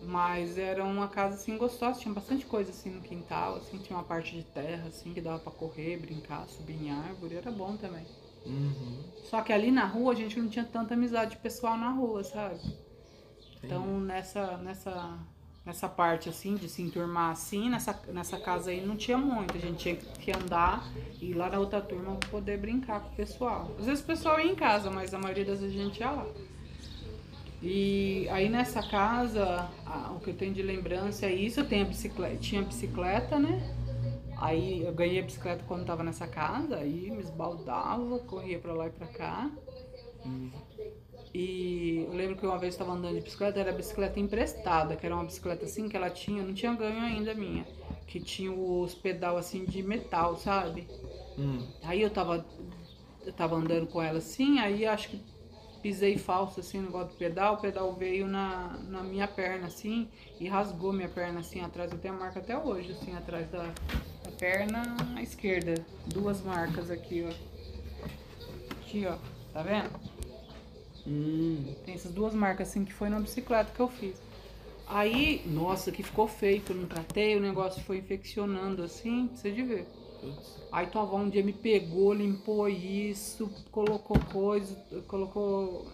Mas 0.00 0.58
era 0.58 0.84
uma 0.84 1.08
casa, 1.08 1.36
assim, 1.36 1.58
gostosa, 1.58 2.00
tinha 2.00 2.14
bastante 2.14 2.46
coisa, 2.46 2.70
assim, 2.70 2.90
no 2.90 3.02
quintal, 3.02 3.56
assim, 3.56 3.78
tinha 3.80 3.96
uma 3.98 4.04
parte 4.04 4.36
de 4.36 4.44
terra, 4.44 4.88
assim, 4.88 5.14
que 5.14 5.20
dava 5.20 5.40
pra 5.40 5.52
correr, 5.52 5.98
brincar, 5.98 6.48
subir 6.48 6.74
em 6.74 6.90
árvore, 6.90 7.36
era 7.36 7.50
bom 7.52 7.76
também. 7.76 8.08
Uhum. 8.46 9.12
Só 9.22 9.42
que 9.42 9.52
ali 9.52 9.70
na 9.70 9.86
rua 9.86 10.12
a 10.12 10.16
gente 10.16 10.40
não 10.40 10.48
tinha 10.48 10.64
tanta 10.64 10.94
amizade 10.94 11.36
pessoal 11.38 11.76
na 11.76 11.90
rua, 11.90 12.24
sabe? 12.24 12.60
Então 13.64 14.00
nessa, 14.00 14.56
nessa, 14.58 15.18
nessa 15.68 15.86
parte 15.86 16.30
assim, 16.30 16.54
de 16.54 16.66
se 16.66 16.80
enturmar 16.80 17.30
assim, 17.30 17.68
nessa, 17.68 17.92
nessa 18.08 18.38
casa 18.38 18.70
aí 18.70 18.80
não 18.84 18.96
tinha 18.96 19.18
muito. 19.18 19.54
A 19.54 19.60
gente 19.60 19.76
tinha 19.76 19.96
que 19.96 20.32
andar 20.32 20.82
e 21.20 21.26
ir 21.26 21.34
lá 21.34 21.50
na 21.50 21.58
outra 21.58 21.78
turma 21.78 22.16
poder 22.30 22.56
brincar 22.56 23.00
com 23.02 23.08
o 23.08 23.12
pessoal. 23.14 23.70
Às 23.78 23.84
vezes 23.84 24.02
o 24.02 24.06
pessoal 24.06 24.40
ia 24.40 24.50
em 24.50 24.54
casa, 24.54 24.90
mas 24.90 25.12
a 25.12 25.18
maioria 25.18 25.44
das 25.44 25.60
vezes 25.60 25.78
a 25.78 25.84
gente 25.84 26.00
ia 26.00 26.10
lá. 26.10 26.26
E 27.62 28.26
aí 28.30 28.48
nessa 28.48 28.82
casa, 28.82 29.68
a- 29.84 30.10
o 30.16 30.20
que 30.20 30.30
eu 30.30 30.34
tenho 30.34 30.54
de 30.54 30.62
lembrança 30.62 31.26
é 31.26 31.34
isso, 31.34 31.60
eu 31.60 31.68
tenho 31.68 31.84
a 31.84 31.88
bicicleta, 31.88 32.36
tinha 32.36 32.62
bicicleta, 32.62 33.38
né? 33.38 33.60
Aí 34.38 34.82
eu 34.86 34.92
ganhei 34.94 35.18
a 35.20 35.22
bicicleta 35.22 35.62
quando 35.68 35.84
tava 35.84 36.02
nessa 36.02 36.26
casa, 36.26 36.76
aí 36.76 37.10
me 37.10 37.20
esbaldava, 37.20 38.18
corria 38.20 38.58
pra 38.58 38.72
lá 38.72 38.86
e 38.86 38.90
pra 38.90 39.06
cá. 39.08 39.50
Hum. 40.24 40.50
E 41.34 42.06
eu 42.08 42.14
lembro 42.14 42.36
que 42.36 42.46
uma 42.46 42.58
vez 42.58 42.74
estava 42.74 42.92
andando 42.92 43.14
de 43.14 43.20
bicicleta, 43.20 43.60
era 43.60 43.72
bicicleta 43.72 44.18
emprestada, 44.18 44.96
que 44.96 45.04
era 45.04 45.14
uma 45.14 45.24
bicicleta 45.24 45.64
assim 45.64 45.88
que 45.88 45.96
ela 45.96 46.10
tinha, 46.10 46.42
não 46.42 46.54
tinha 46.54 46.74
ganho 46.74 47.00
ainda 47.00 47.34
minha, 47.34 47.66
que 48.06 48.18
tinha 48.18 48.52
os 48.52 48.94
pedal 48.94 49.36
assim 49.36 49.64
de 49.64 49.82
metal, 49.82 50.36
sabe? 50.36 50.88
Hum. 51.38 51.66
Aí 51.82 52.00
eu 52.00 52.10
tava, 52.10 52.44
eu 53.24 53.32
tava 53.32 53.56
andando 53.56 53.86
com 53.86 54.02
ela 54.02 54.18
assim, 54.18 54.58
aí 54.58 54.86
acho 54.86 55.10
que 55.10 55.20
pisei 55.82 56.18
falso 56.18 56.60
assim 56.60 56.78
no 56.78 56.86
negócio 56.86 57.10
do 57.10 57.14
pedal, 57.14 57.54
o 57.54 57.58
pedal 57.58 57.94
veio 57.94 58.26
na, 58.26 58.76
na 58.88 59.02
minha 59.02 59.28
perna 59.28 59.68
assim 59.68 60.08
e 60.40 60.48
rasgou 60.48 60.92
minha 60.92 61.08
perna 61.08 61.40
assim 61.40 61.60
atrás, 61.60 61.92
eu 61.92 61.98
tenho 61.98 62.14
a 62.14 62.18
marca 62.18 62.40
até 62.40 62.56
hoje, 62.56 62.92
assim, 62.92 63.14
atrás 63.14 63.48
da, 63.50 63.62
da 64.24 64.30
perna 64.38 64.82
esquerda. 65.22 65.74
Duas 66.06 66.40
marcas 66.42 66.90
aqui, 66.90 67.24
ó. 67.28 68.78
Aqui, 68.80 69.06
ó. 69.06 69.16
Tá 69.52 69.62
vendo? 69.62 70.17
Hum. 71.08 71.74
Tem 71.86 71.94
essas 71.94 72.12
duas 72.12 72.34
marcas 72.34 72.68
assim 72.68 72.84
que 72.84 72.92
foi 72.92 73.08
na 73.08 73.18
bicicleta 73.18 73.72
que 73.74 73.80
eu 73.80 73.88
fiz. 73.88 74.20
Aí, 74.86 75.42
nossa, 75.46 75.90
que 75.90 76.02
ficou 76.02 76.26
feio, 76.28 76.60
que 76.60 76.70
eu 76.70 76.76
não 76.76 76.86
tratei, 76.86 77.36
o 77.36 77.40
negócio 77.40 77.82
foi 77.82 77.98
infeccionando 77.98 78.82
assim, 78.82 79.28
você 79.34 79.50
de 79.50 79.62
ver. 79.62 79.86
Aí 80.70 80.86
tua 80.86 81.02
avó 81.02 81.16
um 81.16 81.28
dia 81.28 81.42
me 81.42 81.52
pegou, 81.52 82.12
limpou 82.12 82.68
isso, 82.68 83.50
colocou 83.70 84.18
coisa, 84.32 84.76
colocou. 85.06 85.86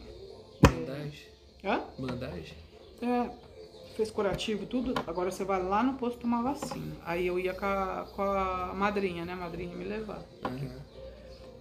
Bandagem? 0.61 1.29
Hã? 1.65 1.83
Bandagem? 1.99 2.57
É, 3.01 3.31
fez 3.95 4.11
curativo, 4.11 4.67
tudo. 4.67 4.95
Agora 5.07 5.31
você 5.31 5.45
vai 5.45 5.62
lá 5.62 5.83
no 5.83 5.95
posto 5.95 6.21
tomar 6.21 6.43
vacina. 6.43 6.97
Aí 7.05 7.27
eu 7.27 7.39
ia 7.39 7.55
com 7.55 7.67
a, 7.67 8.07
com 8.15 8.23
a 8.23 8.73
madrinha, 8.75 9.25
né? 9.25 9.33
A 9.33 9.37
madrinha 9.37 9.75
me 9.77 9.85
levar. 9.85 10.23
Aham. 10.45 10.85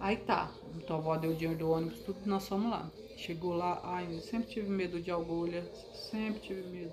Aí 0.00 0.16
tá, 0.18 0.50
tua 0.86 0.96
avó 0.96 1.16
deu 1.16 1.30
o 1.30 1.34
dinheiro 1.34 1.58
do 1.58 1.70
ônibus, 1.70 1.98
tudo, 2.00 2.18
nós 2.26 2.46
fomos 2.46 2.70
lá. 2.70 2.90
Chegou 3.24 3.54
lá, 3.54 3.80
ai, 3.84 4.06
eu 4.10 4.20
sempre 4.20 4.48
tive 4.48 4.68
medo 4.68 5.00
de 5.00 5.10
agulha, 5.10 5.64
sempre 5.94 6.40
tive 6.40 6.62
medo. 6.68 6.92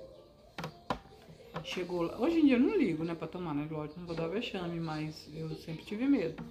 Chegou 1.61 2.03
lá, 2.03 2.17
hoje 2.17 2.39
em 2.39 2.45
dia 2.45 2.55
eu 2.55 2.59
não 2.61 2.77
ligo, 2.77 3.03
né, 3.03 3.13
pra 3.13 3.27
tomar, 3.27 3.53
né, 3.53 3.67
lógico, 3.69 3.99
não 3.99 4.07
vou 4.07 4.15
dar 4.15 4.29
vexame, 4.29 4.79
mas 4.79 5.27
eu 5.33 5.49
sempre 5.57 5.83
tive 5.83 6.07
medo. 6.07 6.41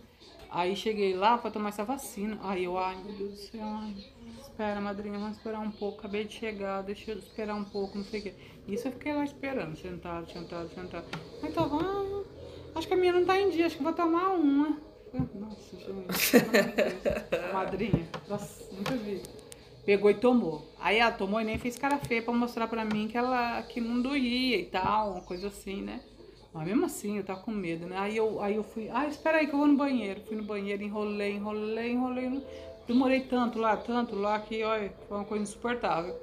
Aí 0.51 0.77
cheguei 0.77 1.17
lá 1.17 1.39
pra 1.39 1.51
tomar 1.51 1.71
essa 1.71 1.83
vacina, 1.83 2.39
aí 2.43 2.65
eu, 2.65 2.77
ai, 2.77 3.03
meu 3.03 3.15
Deus 3.15 3.31
do 3.31 3.37
céu, 3.39 3.63
ai, 3.63 3.95
espera, 4.43 4.83
madrinha, 4.83 5.19
vamos 5.19 5.39
esperar 5.39 5.61
um 5.61 5.71
pouco, 5.71 6.01
acabei 6.01 6.25
de 6.25 6.35
chegar, 6.35 6.83
deixa 6.83 7.13
eu 7.13 7.19
esperar 7.19 7.55
um 7.55 7.65
pouco, 7.65 7.97
não 7.97 8.05
sei 8.05 8.21
o 8.21 8.23
quê. 8.25 8.35
Isso 8.69 8.87
eu 8.87 8.93
fiquei 8.93 9.15
lá 9.15 9.25
esperando, 9.25 9.79
sentado, 9.79 10.31
sentado, 10.31 10.69
sentado. 10.75 11.07
Aí 11.43 11.51
tava, 11.53 11.79
ah, 11.83 12.25
acho 12.75 12.87
que 12.87 12.93
a 12.93 12.97
minha 12.99 13.15
não 13.15 13.25
tá 13.25 13.41
em 13.41 13.49
dia, 13.49 13.65
acho 13.65 13.79
que 13.79 13.83
vou 13.83 13.95
tomar 13.95 14.29
uma. 14.35 14.77
Nossa, 15.35 15.75
gente, 15.75 15.89
madrinha, 17.51 18.07
nossa, 18.29 18.75
nunca 18.75 18.95
vi. 18.95 19.40
Pegou 19.85 20.11
e 20.11 20.15
tomou. 20.15 20.63
Aí 20.79 20.99
ela 20.99 21.11
tomou 21.11 21.41
e 21.41 21.45
nem 21.45 21.59
fez 21.59 21.77
cara 21.77 21.99
feia 21.99 22.23
pra 22.23 22.33
mostrar 22.33 22.69
pra 22.69 22.85
mim 22.85 23.09
que 23.09 23.17
ela 23.17 23.63
que 23.63 23.81
não 23.81 24.01
doía 24.01 24.57
e 24.59 24.65
tal, 24.67 25.13
uma 25.13 25.23
coisa 25.23 25.49
assim, 25.49 25.83
né? 25.83 26.01
Mas 26.53 26.67
mesmo 26.67 26.85
assim, 26.85 27.17
eu 27.17 27.25
tava 27.25 27.41
com 27.41 27.51
medo, 27.51 27.87
né? 27.87 27.97
Aí 27.97 28.17
eu, 28.17 28.41
aí 28.43 28.57
eu 28.57 28.65
fui, 28.65 28.89
ah, 28.93 29.07
espera 29.07 29.39
aí 29.39 29.47
que 29.47 29.55
eu 29.55 29.59
vou 29.59 29.69
no 29.69 29.77
banheiro. 29.77 30.21
Fui 30.27 30.37
no 30.37 30.43
banheiro, 30.43 30.83
enrolei, 30.83 31.33
enrolei, 31.33 31.93
enrolei. 31.93 32.43
Demorei 32.87 33.21
tanto 33.21 33.59
lá, 33.59 33.77
tanto 33.77 34.17
lá, 34.17 34.41
que, 34.41 34.65
olha, 34.65 34.93
foi 35.07 35.17
uma 35.17 35.25
coisa 35.25 35.45
insuportável. 35.45 36.15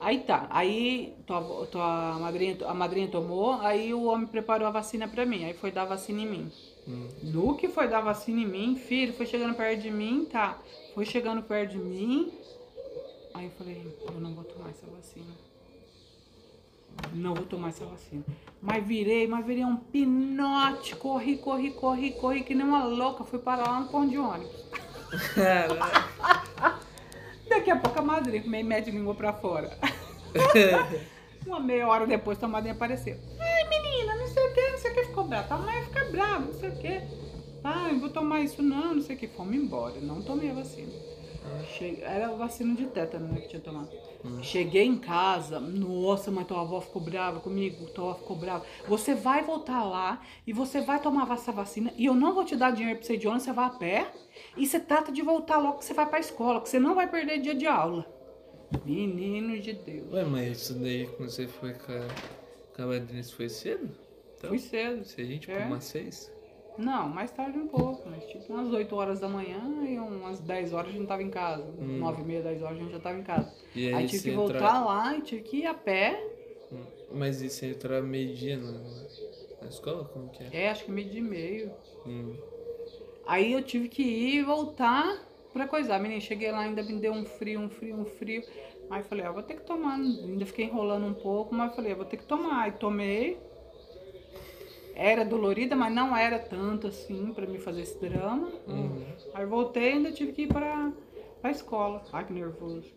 Aí 0.00 0.20
tá, 0.20 0.46
aí 0.50 1.14
tua, 1.26 1.66
tua 1.66 2.18
madrinha, 2.18 2.56
a 2.66 2.74
madrinha 2.74 3.08
tomou, 3.08 3.54
aí 3.60 3.92
o 3.92 4.04
homem 4.04 4.26
preparou 4.26 4.68
a 4.68 4.70
vacina 4.70 5.08
pra 5.08 5.24
mim, 5.24 5.44
aí 5.44 5.54
foi 5.54 5.70
dar 5.70 5.84
vacina 5.84 6.20
em 6.20 6.26
mim. 6.26 6.52
Hum. 6.86 7.08
No 7.22 7.56
que 7.56 7.68
foi 7.68 7.88
dar 7.88 8.00
vacina 8.00 8.40
em 8.40 8.46
mim, 8.46 8.76
filho, 8.76 9.12
foi 9.14 9.26
chegando 9.26 9.54
perto 9.54 9.82
de 9.82 9.90
mim, 9.90 10.26
tá? 10.30 10.58
Foi 10.94 11.04
chegando 11.04 11.42
perto 11.42 11.72
de 11.72 11.78
mim, 11.78 12.30
aí 13.36 13.46
eu 13.46 13.50
falei, 13.52 13.96
eu 14.06 14.20
não 14.20 14.34
vou 14.34 14.44
tomar 14.44 14.70
essa 14.70 14.86
vacina. 14.86 15.32
Não 17.12 17.34
vou 17.34 17.44
tomar 17.44 17.68
essa 17.68 17.84
vacina. 17.84 18.24
Mas 18.62 18.86
virei, 18.86 19.26
mas 19.26 19.44
virei 19.44 19.64
um 19.64 19.76
pinote, 19.76 20.96
corri, 20.96 21.36
corri, 21.36 21.70
corri, 21.72 22.12
corri, 22.12 22.42
que 22.42 22.54
nem 22.54 22.66
uma 22.66 22.84
louca, 22.84 23.24
fui 23.24 23.38
parar 23.38 23.68
lá 23.68 23.80
no 23.80 23.88
ponto 23.88 24.08
de 24.08 24.18
ônibus. 24.18 24.64
Daqui 27.48 27.70
a 27.70 27.76
pouco 27.76 27.98
a 27.98 28.02
madrinha 28.02 28.42
meio 28.46 28.64
mete 28.64 28.90
língua 28.90 29.14
pra 29.14 29.32
fora. 29.32 29.78
Uma 31.46 31.60
meia 31.60 31.86
hora 31.86 32.06
depois 32.08 32.42
a 32.42 32.48
madrinha 32.48 32.74
apareceu. 32.74 33.16
Ai, 33.38 33.68
menina, 33.68 34.16
não 34.16 34.26
sei 34.26 34.44
o 34.48 34.54
que, 34.54 34.70
não 34.70 34.78
sei 34.78 34.90
o 34.90 34.94
que, 34.94 35.04
ficou 35.04 35.24
brava. 35.24 35.54
A 35.54 35.58
mãe 35.58 35.84
fica 35.84 36.04
brava, 36.06 36.44
não 36.46 36.52
sei 36.54 36.70
o 36.70 36.76
que. 36.76 37.00
Ai, 37.62 37.96
vou 37.98 38.10
tomar 38.10 38.40
isso 38.40 38.60
não, 38.62 38.96
não 38.96 39.02
sei 39.02 39.14
o 39.14 39.18
que. 39.18 39.28
Fomos 39.28 39.54
embora, 39.54 40.00
não 40.00 40.22
tomei 40.22 40.50
a 40.50 40.54
vacina. 40.54 40.92
Cheguei, 41.76 42.04
era 42.04 42.28
vacina 42.34 42.74
de 42.74 42.86
tétano 42.86 43.28
né, 43.28 43.40
que 43.40 43.48
tinha 43.48 43.60
tomado. 43.60 43.90
Hum. 44.24 44.42
Cheguei 44.42 44.84
em 44.84 44.98
casa, 44.98 45.60
nossa, 45.60 46.30
mas 46.30 46.46
tua 46.46 46.60
avó 46.60 46.80
ficou 46.80 47.02
brava 47.02 47.40
comigo, 47.40 47.86
tua 47.86 48.10
avó 48.10 48.14
ficou 48.14 48.36
brava. 48.36 48.64
Você 48.88 49.14
vai 49.14 49.42
voltar 49.42 49.84
lá 49.84 50.22
e 50.46 50.52
você 50.52 50.80
vai 50.80 51.00
tomar 51.00 51.30
essa 51.32 51.52
vacina 51.52 51.92
e 51.96 52.06
eu 52.06 52.14
não 52.14 52.34
vou 52.34 52.44
te 52.44 52.56
dar 52.56 52.70
dinheiro 52.70 52.98
pra 52.98 53.06
você 53.06 53.14
ir 53.14 53.18
de 53.18 53.26
ônibus, 53.26 53.44
você 53.44 53.52
vai 53.52 53.66
a 53.66 53.70
pé 53.70 54.12
e 54.56 54.66
você 54.66 54.80
trata 54.80 55.12
de 55.12 55.22
voltar 55.22 55.58
logo 55.58 55.78
que 55.78 55.84
você 55.84 55.94
vai 55.94 56.06
pra 56.06 56.18
escola, 56.18 56.60
que 56.60 56.68
você 56.68 56.78
não 56.78 56.94
vai 56.94 57.08
perder 57.08 57.40
dia 57.40 57.54
de 57.54 57.66
aula. 57.66 58.06
Menino 58.84 59.58
de 59.60 59.72
Deus. 59.72 60.12
Ué, 60.12 60.24
mas 60.24 60.58
isso 60.58 60.74
daí 60.74 61.06
quando 61.16 61.30
você 61.30 61.46
foi 61.46 61.72
com 61.74 61.92
a, 61.92 62.06
com 62.74 62.82
a 62.82 63.22
foi 63.36 63.48
cedo? 63.48 63.90
Então, 64.36 64.50
Fui 64.50 64.58
cedo. 64.58 65.04
Se 65.04 65.20
a 65.20 65.24
gente 65.24 65.50
é. 65.50 65.58
umas 65.64 65.84
seis? 65.84 66.30
Não, 66.78 67.08
mais 67.08 67.30
tarde 67.30 67.58
um 67.58 67.66
pouco, 67.66 68.08
mas 68.08 68.24
tipo 68.26 68.52
umas 68.52 68.72
8 68.72 68.94
horas 68.94 69.20
da 69.20 69.28
manhã 69.28 69.60
e 69.88 69.98
umas 69.98 70.40
10 70.40 70.72
horas 70.72 70.90
a 70.90 70.92
gente 70.92 71.06
tava 71.06 71.22
em 71.22 71.30
casa. 71.30 71.64
Hum. 71.78 71.98
9 71.98 72.22
e 72.22 72.24
meia, 72.24 72.42
10 72.42 72.62
horas 72.62 72.78
a 72.78 72.80
gente 72.80 72.92
já 72.92 73.00
tava 73.00 73.18
em 73.18 73.22
casa. 73.22 73.52
E 73.74 73.88
aí, 73.88 73.94
aí 73.94 74.06
tive 74.06 74.30
que 74.30 74.36
voltar 74.36 74.84
lá 74.84 75.16
e 75.16 75.22
tive 75.22 75.42
que 75.42 75.56
ir 75.58 75.66
a 75.66 75.74
pé. 75.74 76.22
Hum. 76.72 76.84
Mas 77.12 77.40
e 77.40 77.48
você 77.48 77.70
entrar 77.70 78.02
meio-dia 78.02 78.56
na, 78.58 78.72
na 79.62 79.68
escola? 79.68 80.04
Como 80.04 80.28
que 80.28 80.42
é? 80.44 80.64
É, 80.64 80.70
acho 80.70 80.84
que 80.84 80.90
meio-dia 80.90 81.20
e 81.20 81.22
meio. 81.22 81.72
Hum. 82.06 82.36
Aí 83.26 83.52
eu 83.52 83.62
tive 83.62 83.88
que 83.88 84.02
ir 84.02 84.36
e 84.36 84.42
voltar 84.42 85.18
pra 85.52 85.66
coisar. 85.66 85.98
Menina, 85.98 86.20
cheguei 86.20 86.52
lá, 86.52 86.60
ainda 86.60 86.82
me 86.82 86.94
deu 87.00 87.12
um 87.12 87.24
frio, 87.24 87.60
um 87.60 87.70
frio, 87.70 87.96
um 87.96 88.04
frio. 88.04 88.42
Aí 88.90 89.02
falei, 89.02 89.24
ah, 89.24 89.32
vou 89.32 89.42
ter 89.42 89.54
que 89.54 89.62
tomar. 89.62 89.94
Ainda 89.94 90.46
fiquei 90.46 90.66
enrolando 90.66 91.06
um 91.06 91.14
pouco, 91.14 91.54
mas 91.54 91.74
falei, 91.74 91.92
ah, 91.92 91.96
vou 91.96 92.04
ter 92.04 92.18
que 92.18 92.24
tomar. 92.24 92.64
Aí 92.64 92.72
tomei 92.72 93.38
era 94.96 95.24
dolorida, 95.24 95.76
mas 95.76 95.94
não 95.94 96.16
era 96.16 96.38
tanto 96.38 96.86
assim 96.86 97.32
para 97.34 97.46
me 97.46 97.58
fazer 97.58 97.82
esse 97.82 97.98
drama. 98.00 98.50
Uhum. 98.66 99.04
Aí 99.34 99.44
voltei 99.44 99.90
e 99.90 99.92
ainda 99.92 100.10
tive 100.10 100.32
que 100.32 100.42
ir 100.42 100.48
para 100.48 100.90
a 101.42 101.50
escola. 101.50 102.02
Ai, 102.12 102.24
que 102.24 102.32
nervoso. 102.32 102.90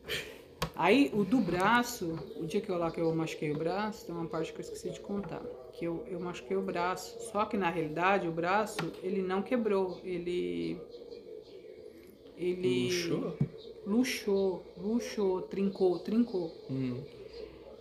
Aí 0.76 1.12
o 1.14 1.26
do 1.26 1.40
braço, 1.40 2.18
o 2.38 2.46
dia 2.46 2.62
que 2.62 2.70
eu 2.70 2.78
lá 2.78 2.90
que 2.90 3.02
eu 3.02 3.14
machuquei 3.14 3.52
o 3.52 3.58
braço, 3.58 4.06
tem 4.06 4.16
uma 4.16 4.26
parte 4.28 4.54
que 4.54 4.60
eu 4.60 4.64
esqueci 4.64 4.90
de 4.90 5.02
contar. 5.02 5.42
Que 5.74 5.86
eu, 5.86 6.06
eu 6.08 6.22
machuquei 6.22 6.56
o 6.56 6.62
braço. 6.62 7.20
Só 7.32 7.44
que 7.44 7.58
na 7.58 7.70
realidade 7.70 8.28
o 8.28 8.32
braço, 8.32 8.78
ele 9.04 9.22
não 9.22 9.42
quebrou. 9.42 10.00
Ele. 10.06 10.80
Ele. 12.38 12.86
Luxou? 12.86 13.38
Luxou, 13.86 14.64
luxou, 14.78 15.42
trincou, 15.42 16.00
trincou. 16.00 16.50
Hum. 16.70 17.04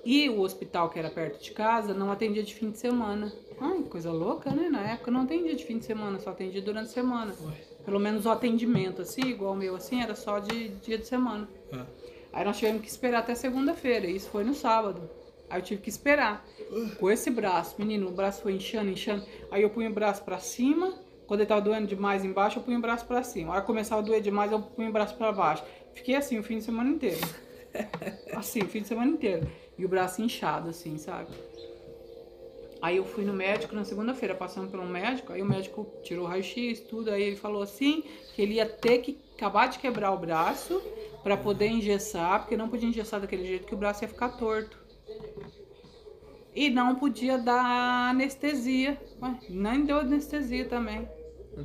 E 0.05 0.29
o 0.29 0.41
hospital 0.41 0.91
que 0.91 0.99
era 0.99 1.11
perto 1.11 1.41
de 1.43 1.53
casa 1.53 1.95
não 1.95 2.11
atendia 2.11 2.43
de 2.43 2.55
fim 2.55 2.71
de 2.71 2.79
semana. 2.79 3.33
Ai, 3.61 3.83
coisa 3.83 4.13
louca, 4.13 4.51
né? 4.51 4.69
Na 4.69 4.93
época 4.93 5.11
não 5.11 5.23
atendia 5.23 5.55
de 5.55 5.65
fim 5.65 5.79
de 5.79 5.85
semana, 5.85 6.19
só 6.19 6.31
atendia 6.31 6.63
durante 6.63 6.87
a 6.87 6.93
semana. 6.93 7.35
Pelo 7.85 7.99
menos 7.99 8.27
o 8.27 8.31
atendimento, 8.31 9.03
assim, 9.03 9.23
igual 9.23 9.53
o 9.53 9.57
meu, 9.57 9.75
assim, 9.75 10.03
era 10.03 10.15
só 10.15 10.39
de 10.39 10.69
dia 10.69 10.99
de 10.99 11.07
semana. 11.07 11.49
É. 11.73 11.81
Aí 12.33 12.45
nós 12.45 12.59
tivemos 12.59 12.83
que 12.83 12.89
esperar 12.89 13.21
até 13.21 13.35
segunda-feira, 13.35 14.07
e 14.07 14.17
isso 14.17 14.29
foi 14.31 14.45
no 14.45 14.55
sábado. 14.55 15.11
Aí 15.51 15.61
eu 15.61 15.65
tive 15.65 15.81
que 15.81 15.89
esperar. 15.89 16.45
Com 16.99 17.11
esse 17.11 17.31
braço, 17.31 17.77
menino, 17.79 18.09
o 18.09 18.13
braço 18.13 18.43
foi 18.43 18.53
inchando, 18.53 18.91
inchando. 18.91 19.25
Aí 19.51 19.63
eu 19.63 19.71
punho 19.71 19.91
o 19.91 19.95
braço 19.95 20.23
pra 20.23 20.39
cima, 20.39 20.93
quando 21.27 21.41
ele 21.41 21.49
tava 21.49 21.61
doendo 21.61 21.87
demais 21.87 22.25
embaixo, 22.25 22.59
eu 22.59 22.63
punho 22.63 22.79
o 22.79 22.83
braço 22.83 23.07
pra 23.07 23.23
cima. 23.23 23.55
Aí 23.55 23.63
começava 23.63 24.01
a 24.01 24.05
doer 24.05 24.21
demais, 24.21 24.53
eu 24.53 24.61
punho 24.61 24.91
o 24.91 24.93
braço 24.93 25.17
pra 25.17 25.33
baixo. 25.33 25.65
Fiquei 25.95 26.15
assim 26.15 26.39
o 26.39 26.43
fim 26.43 26.59
de 26.59 26.65
semana 26.65 26.91
inteiro. 26.91 27.21
Assim, 28.33 28.61
o 28.61 28.67
fim 28.67 28.81
de 28.81 28.89
semana 28.89 29.11
inteiro. 29.11 29.47
E 29.77 29.85
o 29.85 29.89
braço 29.89 30.23
inchado, 30.23 30.71
assim, 30.71 30.97
sabe? 30.97 31.29
Aí 32.81 32.97
eu 32.97 33.05
fui 33.05 33.25
no 33.25 33.33
médico 33.33 33.75
na 33.75 33.85
segunda-feira, 33.85 34.35
passando 34.35 34.77
um 34.81 34.89
médico, 34.89 35.33
aí 35.33 35.43
o 35.43 35.47
médico 35.47 35.87
tirou 36.03 36.27
o 36.27 36.29
raio-x, 36.29 36.81
tudo, 36.81 37.11
aí 37.11 37.23
ele 37.23 37.37
falou 37.37 37.63
assim, 37.63 38.05
que 38.35 38.41
ele 38.41 38.55
ia 38.55 38.67
ter 38.67 38.99
que 38.99 39.19
acabar 39.37 39.69
de 39.69 39.79
quebrar 39.79 40.13
o 40.13 40.19
braço 40.19 40.81
para 41.23 41.37
poder 41.37 41.67
engessar, 41.67 42.41
porque 42.41 42.57
não 42.57 42.69
podia 42.69 42.89
engessar 42.89 43.21
daquele 43.21 43.45
jeito 43.45 43.67
que 43.67 43.75
o 43.75 43.79
braço 43.79 44.05
ia 44.05 44.09
ficar 44.09 44.31
torto. 44.31 44.79
E 46.55 46.71
não 46.71 46.95
podia 46.95 47.37
dar 47.37 48.11
anestesia, 48.11 49.01
nem 49.49 49.85
deu 49.85 49.99
anestesia 49.99 50.65
também. 50.65 51.09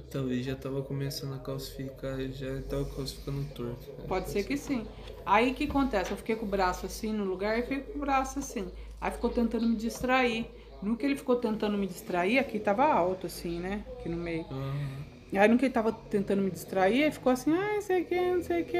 Talvez 0.09 0.45
já 0.45 0.53
estava 0.53 0.81
começando 0.81 1.35
a 1.35 1.39
calcificar, 1.39 2.17
já 2.31 2.57
estava 2.57 2.85
calcificando 2.85 3.45
torto. 3.53 3.91
Né? 3.91 4.05
Pode 4.07 4.29
ser 4.29 4.43
que 4.43 4.57
sim. 4.57 4.87
Aí 5.25 5.51
o 5.51 5.55
que 5.55 5.65
acontece? 5.65 6.11
Eu 6.11 6.17
fiquei 6.17 6.35
com 6.35 6.45
o 6.45 6.49
braço 6.49 6.85
assim 6.85 7.13
no 7.13 7.23
lugar 7.23 7.59
e 7.59 7.61
fiquei 7.61 7.81
com 7.81 7.99
o 7.99 8.01
braço 8.01 8.39
assim. 8.39 8.71
Aí 8.99 9.11
ficou 9.11 9.29
tentando 9.29 9.67
me 9.67 9.75
distrair. 9.75 10.49
No 10.83 10.97
que 10.97 11.05
ele 11.05 11.15
ficou 11.15 11.37
tentando 11.37 11.77
me 11.77 11.87
distrair, 11.87 12.37
aqui 12.37 12.59
tava 12.59 12.83
alto, 12.83 13.27
assim, 13.27 13.59
né? 13.59 13.83
Aqui 13.93 14.09
no 14.09 14.17
meio. 14.17 14.45
Uhum. 14.51 15.39
Aí 15.39 15.47
no 15.47 15.57
que 15.57 15.65
ele 15.65 15.73
tava 15.73 15.91
tentando 15.91 16.41
me 16.41 16.51
distrair, 16.51 17.03
ele 17.03 17.11
ficou 17.11 17.31
assim, 17.31 17.51
ah, 17.51 17.73
não 17.75 17.81
sei 17.81 18.01
o 18.01 18.05
que, 18.05 18.19
não 18.19 18.43
sei 18.43 18.61
o 18.61 18.65
que, 18.65 18.77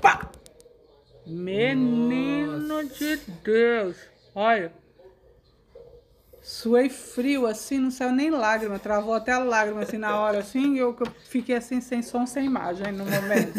pá! 0.00 0.30
Menino 1.26 2.58
Nossa. 2.60 2.94
de 2.94 3.16
Deus! 3.42 3.96
Olha. 4.34 4.72
Suei 6.42 6.88
frio, 6.88 7.46
assim, 7.46 7.78
não 7.78 7.90
saiu 7.90 8.12
nem 8.12 8.30
lágrima, 8.30 8.78
travou 8.78 9.14
até 9.14 9.32
a 9.32 9.38
lágrima, 9.38 9.82
assim, 9.82 9.98
na 9.98 10.18
hora, 10.18 10.38
assim, 10.38 10.74
e 10.74 10.78
eu, 10.78 10.96
eu 10.98 11.06
fiquei 11.28 11.56
assim, 11.56 11.80
sem 11.80 12.02
som, 12.02 12.26
sem 12.26 12.46
imagem, 12.46 12.92
no 12.92 13.04
momento. 13.04 13.58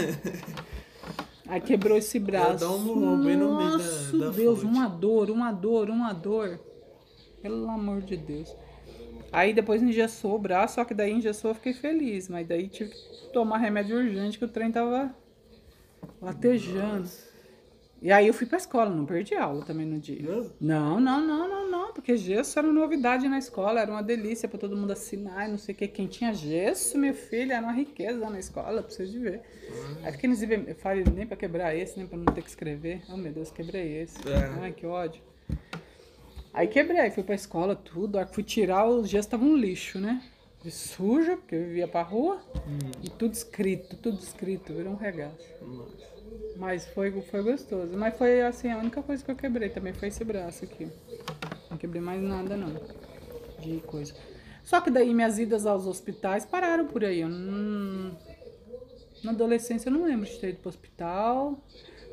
Aí 1.48 1.60
quebrou 1.60 1.98
esse 1.98 2.18
braço. 2.18 2.60
Dá 2.60 2.72
um 2.72 3.22
bem 3.22 3.36
no 3.36 3.58
meio 3.58 3.78
da, 3.78 4.26
da 4.26 4.32
Deus, 4.32 4.62
fonte. 4.62 4.74
uma 4.74 4.88
dor, 4.88 5.30
uma 5.30 5.52
dor, 5.52 5.90
uma 5.90 6.14
dor. 6.14 6.60
Pelo 7.42 7.70
amor 7.70 8.02
de 8.02 8.18
Deus. 8.18 8.56
Aí 9.32 9.54
depois 9.54 9.82
engessou 9.82 10.36
o 10.36 10.40
braço, 10.40 10.76
só 10.76 10.86
que 10.86 10.94
daí 10.94 11.12
engessou 11.12 11.52
eu 11.52 11.56
fiquei 11.56 11.74
feliz. 11.74 12.28
Mas 12.28 12.48
daí 12.48 12.68
tive 12.68 12.92
que 12.92 13.32
tomar 13.32 13.58
remédio 13.58 13.98
urgente 13.98 14.38
que 14.38 14.46
o 14.46 14.50
trem 14.50 14.72
tava 14.72 15.16
latejando. 16.22 17.08
E 18.02 18.12
aí 18.12 18.26
eu 18.26 18.34
fui 18.34 18.48
pra 18.48 18.58
escola, 18.58 18.90
não 18.90 19.06
perdi 19.06 19.36
aula 19.36 19.64
também 19.64 19.86
no 19.86 20.00
dia. 20.00 20.24
Não, 20.60 21.00
não, 21.00 21.22
não, 21.22 21.48
não, 21.48 21.70
não, 21.70 21.94
porque 21.94 22.18
gesso 22.18 22.58
era 22.58 22.68
novidade 22.74 23.28
na 23.28 23.38
escola, 23.38 23.80
era 23.80 23.92
uma 23.92 24.02
delícia 24.02 24.50
para 24.50 24.58
todo 24.58 24.76
mundo 24.76 24.92
assinar 24.92 25.48
e 25.48 25.52
não 25.52 25.58
sei 25.60 25.76
o 25.76 25.78
que. 25.78 25.88
Quem 25.88 26.08
tinha 26.08 26.34
gesso, 26.34 26.98
meu 26.98 27.14
filho, 27.14 27.52
era 27.52 27.62
uma 27.62 27.72
riqueza 27.72 28.28
na 28.28 28.40
escola, 28.40 28.82
preciso 28.82 29.12
de 29.12 29.20
ver. 29.20 29.42
Aí 30.04 30.12
fiquei 30.14 30.28
nos 30.28 30.42
eu 30.42 30.76
falei 30.78 31.04
nem 31.14 31.28
para 31.28 31.38
quebrar 31.38 31.76
esse, 31.76 31.96
nem 31.96 32.08
para 32.08 32.18
não 32.18 32.26
ter 32.26 32.42
que 32.42 32.50
escrever. 32.50 33.04
Oh 33.08 33.16
meu 33.16 33.32
Deus, 33.32 33.52
quebrei 33.52 34.02
esse. 34.02 34.18
É. 34.28 34.50
Ai, 34.62 34.72
que 34.72 34.88
ódio. 34.88 35.22
Aí 36.54 36.68
quebrei, 36.68 37.10
fui 37.12 37.24
pra 37.24 37.36
escola, 37.36 37.76
tudo. 37.76 38.20
Aí 38.20 38.26
fui 38.26 38.44
tirar, 38.44 38.88
os 38.88 39.10
dias 39.10 39.26
estavam 39.26 39.48
um 39.50 39.56
lixo, 39.56 40.00
né? 40.00 40.22
De 40.64 40.70
sujo, 40.70 41.38
porque 41.38 41.56
eu 41.56 41.64
vivia 41.64 41.88
pra 41.88 42.02
rua. 42.02 42.42
Hum. 42.68 42.92
E 43.04 43.10
tudo 43.10 43.34
escrito, 43.34 43.96
tudo 43.98 44.20
escrito, 44.20 44.74
virou 44.74 44.94
um 44.94 44.98
regaço. 44.98 45.48
Nossa. 45.62 46.12
Mas 46.58 46.86
foi, 46.88 47.12
foi 47.24 47.42
gostoso. 47.42 47.98
Mas 47.98 48.16
foi 48.18 48.42
assim, 48.42 48.70
a 48.70 48.78
única 48.78 49.02
coisa 49.02 49.24
que 49.24 49.32
eu 49.32 49.36
quebrei 49.36 49.70
também 49.70 49.94
foi 49.94 50.10
esse 50.10 50.24
braço 50.24 50.66
aqui. 50.66 50.88
Não 51.70 51.78
quebrei 51.78 52.02
mais 52.02 52.22
nada 52.22 52.56
não. 52.58 52.74
De 53.60 53.80
coisa. 53.82 54.14
Só 54.64 54.82
que 54.82 54.92
daí 54.92 55.14
minhas 55.14 55.40
idas 55.40 55.66
aos 55.66 55.88
hospitais 55.88 56.46
pararam 56.46 56.86
por 56.86 57.04
aí. 57.04 57.22
Eu 57.22 57.30
não... 57.30 58.16
Na 59.24 59.32
adolescência 59.32 59.90
eu 59.90 59.94
não 59.94 60.04
lembro 60.04 60.28
de 60.28 60.38
ter 60.38 60.50
ido 60.50 60.60
pro 60.60 60.70
hospital. 60.70 61.60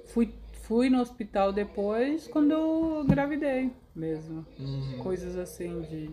Fui, 0.07 0.33
fui 0.63 0.89
no 0.89 1.01
hospital 1.01 1.53
depois 1.53 2.27
quando 2.29 2.53
eu 2.53 3.03
engravidei 3.05 3.71
mesmo. 3.99 4.47
Uhum. 4.59 4.99
Coisas 5.03 5.37
assim 5.37 5.81
de 5.83 6.11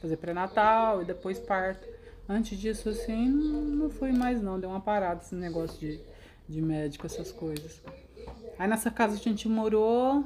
fazer 0.00 0.16
pré-natal 0.16 1.02
e 1.02 1.04
depois 1.04 1.38
parto. 1.38 1.86
Antes 2.28 2.58
disso, 2.58 2.90
assim, 2.90 3.26
não 3.28 3.88
foi 3.88 4.12
mais 4.12 4.42
não. 4.42 4.60
Deu 4.60 4.68
uma 4.68 4.80
parada 4.80 5.22
esse 5.22 5.34
negócio 5.34 5.78
de, 5.78 6.00
de 6.48 6.60
médico, 6.60 7.06
essas 7.06 7.32
coisas. 7.32 7.82
Aí 8.58 8.68
nessa 8.68 8.90
casa 8.90 9.14
a 9.14 9.18
gente 9.18 9.48
morou 9.48 10.24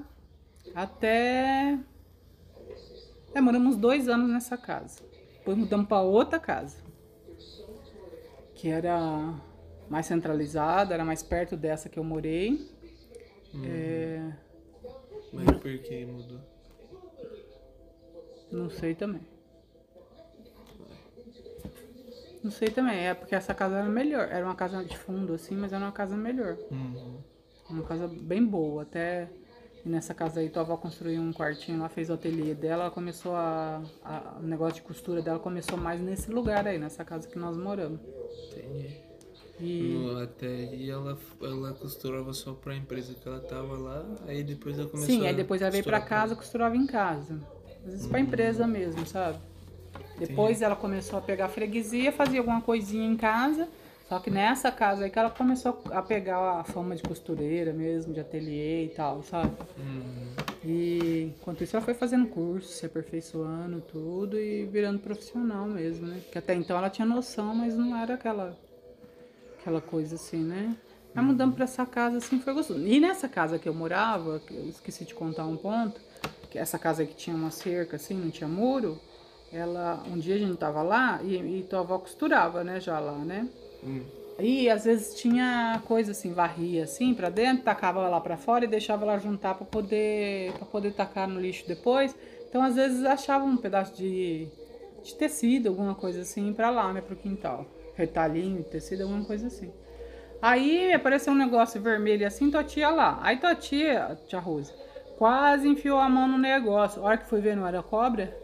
até 0.74 1.78
É, 3.34 3.40
moramos 3.40 3.76
dois 3.76 4.08
anos 4.08 4.28
nessa 4.30 4.56
casa. 4.56 5.00
Depois 5.38 5.56
mudamos 5.56 5.86
para 5.86 6.02
outra 6.02 6.38
casa. 6.40 6.78
Que 8.54 8.68
era 8.68 9.34
mais 9.88 10.06
centralizada, 10.06 10.94
era 10.94 11.04
mais 11.04 11.22
perto 11.22 11.56
dessa 11.56 11.88
que 11.88 11.98
eu 11.98 12.04
morei. 12.04 12.68
É, 13.64 14.32
Mas 15.32 15.50
por 15.58 15.78
que 15.78 16.04
mudou? 16.06 16.40
Não 18.52 18.70
sei 18.70 18.94
também. 18.94 19.20
Não 22.42 22.50
sei 22.50 22.68
também, 22.68 23.06
é 23.06 23.14
porque 23.14 23.34
essa 23.34 23.54
casa 23.54 23.76
era 23.76 23.88
melhor. 23.88 24.28
Era 24.30 24.44
uma 24.44 24.54
casa 24.56 24.84
de 24.84 24.96
fundo, 24.98 25.32
assim, 25.32 25.54
mas 25.54 25.72
era 25.72 25.84
uma 25.84 25.92
casa 25.92 26.16
melhor. 26.16 26.56
Uhum. 26.70 27.18
Uma 27.70 27.84
casa 27.84 28.08
bem 28.08 28.44
boa. 28.44 28.82
Até 28.82 29.28
nessa 29.84 30.12
casa 30.12 30.40
aí, 30.40 30.48
tua 30.48 30.62
avó 30.62 30.76
construiu 30.76 31.20
um 31.22 31.32
quartinho 31.32 31.80
lá, 31.80 31.88
fez 31.88 32.10
o 32.10 32.14
ateliê 32.14 32.54
dela, 32.54 32.84
ela 32.84 32.90
começou 32.90 33.34
a, 33.34 33.80
a- 34.04 34.38
O 34.40 34.42
negócio 34.42 34.74
de 34.76 34.82
costura 34.82 35.22
dela 35.22 35.38
começou 35.38 35.78
mais 35.78 36.00
nesse 36.00 36.30
lugar 36.30 36.66
aí, 36.66 36.78
nessa 36.78 37.04
casa 37.04 37.28
que 37.28 37.38
nós 37.38 37.56
moramos. 37.56 38.00
Entendi. 38.50 38.96
E. 39.60 39.94
No- 39.94 40.18
até 40.18 40.46
aí 40.48 40.90
ela, 40.90 41.16
ela 41.40 41.72
costurava 41.74 42.32
só 42.32 42.52
pra 42.54 42.74
empresa 42.74 43.14
que 43.14 43.28
ela 43.28 43.40
tava 43.40 43.76
lá, 43.78 44.04
aí 44.26 44.42
depois 44.42 44.76
ela 44.78 44.88
começou 44.88 45.14
Sim, 45.14 45.24
a 45.26 45.28
aí 45.28 45.36
depois 45.36 45.62
ela 45.62 45.70
veio 45.70 45.84
pra 45.84 46.00
costurar 46.00 46.08
casa, 46.20 46.34
costurava 46.34 46.76
em 46.76 46.86
casa. 46.86 47.38
Às 47.84 47.90
vezes 47.90 48.06
pra 48.06 48.20
empresa 48.20 48.66
mesmo, 48.66 49.06
sabe? 49.06 49.38
Depois 50.18 50.62
ela 50.62 50.76
começou 50.76 51.18
a 51.18 51.22
pegar 51.22 51.48
freguesia, 51.48 52.12
fazia 52.12 52.40
alguma 52.40 52.60
coisinha 52.60 53.06
em 53.06 53.16
casa. 53.16 53.68
Só 54.08 54.18
que 54.18 54.30
nessa 54.30 54.70
casa 54.70 55.04
aí 55.04 55.10
que 55.10 55.18
ela 55.18 55.30
começou 55.30 55.82
a 55.90 56.02
pegar 56.02 56.60
a 56.60 56.64
fama 56.64 56.94
de 56.94 57.02
costureira 57.02 57.72
mesmo, 57.72 58.12
de 58.12 58.20
ateliê 58.20 58.84
e 58.84 58.88
tal, 58.90 59.22
sabe? 59.22 59.52
Uhum. 59.78 60.32
E 60.64 61.32
enquanto 61.38 61.64
isso 61.64 61.74
ela 61.74 61.84
foi 61.84 61.94
fazendo 61.94 62.26
curso, 62.28 62.68
se 62.68 62.84
aperfeiçoando 62.84 63.80
tudo 63.80 64.38
e 64.38 64.66
virando 64.66 64.98
profissional 64.98 65.66
mesmo, 65.66 66.06
né? 66.06 66.20
Que 66.30 66.36
até 66.36 66.54
então 66.54 66.76
ela 66.76 66.90
tinha 66.90 67.06
noção, 67.06 67.54
mas 67.54 67.74
não 67.74 67.96
era 67.96 68.14
aquela 68.14 68.56
aquela 69.58 69.80
coisa 69.80 70.16
assim, 70.16 70.42
né? 70.44 70.76
Aí 71.14 71.24
mudamos 71.24 71.54
pra 71.54 71.64
essa 71.64 71.86
casa 71.86 72.18
assim, 72.18 72.38
foi 72.38 72.52
gostoso. 72.52 72.86
E 72.86 73.00
nessa 73.00 73.28
casa 73.28 73.58
que 73.58 73.68
eu 73.68 73.74
morava, 73.74 74.40
que 74.40 74.54
eu 74.54 74.68
esqueci 74.68 75.04
de 75.04 75.14
contar 75.14 75.46
um 75.46 75.56
ponto, 75.56 76.00
essa 76.58 76.78
casa 76.78 77.04
que 77.04 77.14
tinha 77.14 77.34
uma 77.34 77.50
cerca 77.50 77.96
assim, 77.96 78.14
não 78.14 78.30
tinha 78.30 78.48
muro, 78.48 78.98
ela 79.52 80.02
um 80.06 80.18
dia 80.18 80.34
a 80.34 80.38
gente 80.38 80.56
tava 80.56 80.82
lá 80.82 81.20
e, 81.22 81.36
e 81.36 81.62
tua 81.68 81.80
avó 81.80 81.98
costurava, 81.98 82.64
né, 82.64 82.80
já 82.80 82.98
lá, 82.98 83.18
né? 83.18 83.48
Hum. 83.84 84.02
E 84.38 84.68
às 84.70 84.84
vezes 84.84 85.14
tinha 85.14 85.82
coisa 85.86 86.12
assim, 86.12 86.32
varria 86.32 86.84
assim 86.84 87.14
pra 87.14 87.28
dentro, 87.28 87.64
tacava 87.64 88.08
lá 88.08 88.20
pra 88.20 88.36
fora 88.36 88.64
e 88.64 88.68
deixava 88.68 89.04
ela 89.04 89.18
juntar 89.18 89.54
pra 89.54 89.66
poder 89.66 90.52
para 90.52 90.66
poder 90.66 90.92
tacar 90.94 91.28
no 91.28 91.40
lixo 91.40 91.66
depois. 91.68 92.14
Então 92.48 92.62
às 92.62 92.74
vezes 92.74 93.04
achava 93.04 93.44
um 93.44 93.56
pedaço 93.56 93.94
de, 93.94 94.48
de 95.02 95.14
tecido, 95.14 95.68
alguma 95.68 95.94
coisa 95.94 96.22
assim 96.22 96.52
pra 96.52 96.70
lá, 96.70 96.92
né, 96.92 97.00
pro 97.00 97.16
quintal. 97.16 97.66
Retalhinho 97.94 98.64
tecido, 98.64 99.02
alguma 99.02 99.24
coisa 99.24 99.46
assim. 99.46 99.70
Aí 100.40 100.92
apareceu 100.92 101.32
um 101.32 101.36
negócio 101.36 101.80
vermelho 101.80 102.26
assim, 102.26 102.50
tua 102.50 102.64
tia 102.64 102.90
lá. 102.90 103.20
Aí 103.22 103.36
tua 103.36 103.54
tia, 103.54 104.18
tia 104.26 104.40
Rosa, 104.40 104.74
quase 105.22 105.68
enfiou 105.68 106.00
a 106.00 106.08
mão 106.08 106.26
no 106.26 106.36
negócio. 106.36 107.00
A 107.00 107.04
hora 107.04 107.16
que 107.18 107.28
foi 107.28 107.40
ver, 107.40 107.54
não 107.54 107.64
era 107.64 107.80
cobra? 107.80 108.36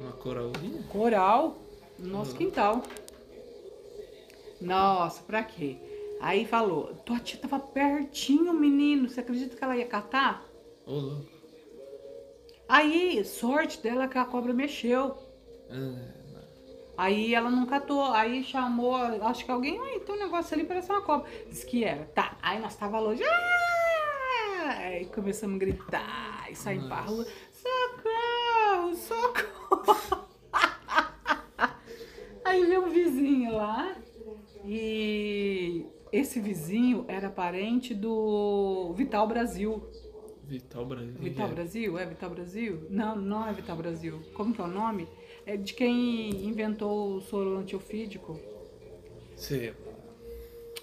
Uma 0.00 0.10
coralzinha? 0.10 0.82
Coral 0.88 1.58
no 1.96 2.08
nosso 2.08 2.34
quintal. 2.34 2.82
Nossa, 4.60 5.22
pra 5.22 5.44
quê? 5.44 5.76
Aí 6.20 6.44
falou, 6.44 6.92
tua 7.06 7.20
tia 7.20 7.38
tava 7.38 7.60
pertinho, 7.60 8.52
menino. 8.52 9.08
Você 9.08 9.20
acredita 9.20 9.56
que 9.56 9.62
ela 9.62 9.76
ia 9.76 9.86
catar? 9.86 10.44
Ô, 10.84 10.92
louco. 10.92 11.26
Aí, 12.68 13.24
sorte 13.24 13.80
dela 13.80 14.08
que 14.08 14.18
a 14.18 14.24
cobra 14.24 14.52
mexeu. 14.52 15.16
Ah, 15.70 16.02
Aí 16.96 17.32
ela 17.32 17.48
não 17.48 17.64
catou. 17.64 18.06
Aí 18.06 18.42
chamou, 18.42 18.96
acho 18.96 19.44
que 19.44 19.52
alguém, 19.52 19.78
ai, 19.78 20.00
tem 20.00 20.16
um 20.16 20.18
negócio 20.18 20.52
ali, 20.52 20.64
parece 20.64 20.90
uma 20.90 21.02
cobra. 21.02 21.30
Disse 21.48 21.64
que 21.64 21.84
era. 21.84 22.06
Tá, 22.06 22.36
aí 22.42 22.58
nós 22.58 22.74
tava 22.74 22.98
longe. 22.98 23.22
Ah! 23.22 23.81
Aí 24.64 25.06
começamos 25.06 25.56
a 25.56 25.58
gritar 25.58 26.46
e 26.50 26.54
saímos 26.54 26.86
pra 26.86 27.00
rua. 27.00 27.26
Socorro, 27.52 28.94
socorro. 28.94 30.22
Aí 32.44 32.64
veio 32.66 32.84
um 32.84 32.90
vizinho 32.90 33.56
lá 33.56 33.96
e 34.64 35.86
esse 36.12 36.40
vizinho 36.40 37.04
era 37.08 37.28
parente 37.30 37.94
do 37.94 38.92
Vital 38.94 39.26
Brasil. 39.26 39.82
Vital 40.44 40.84
Brasil. 40.84 41.14
Vital 41.18 41.48
Brasil? 41.48 41.98
É 41.98 42.06
Vital 42.06 42.30
Brasil? 42.30 42.86
Não, 42.90 43.16
não 43.16 43.46
é 43.48 43.52
Vital 43.52 43.76
Brasil. 43.76 44.20
Como 44.34 44.54
que 44.54 44.60
é 44.60 44.64
o 44.64 44.68
nome? 44.68 45.08
É 45.46 45.56
de 45.56 45.72
quem 45.74 46.30
inventou 46.44 47.16
o 47.16 47.20
soro 47.20 47.56
antiofídico. 47.56 48.38
Você 49.34 49.74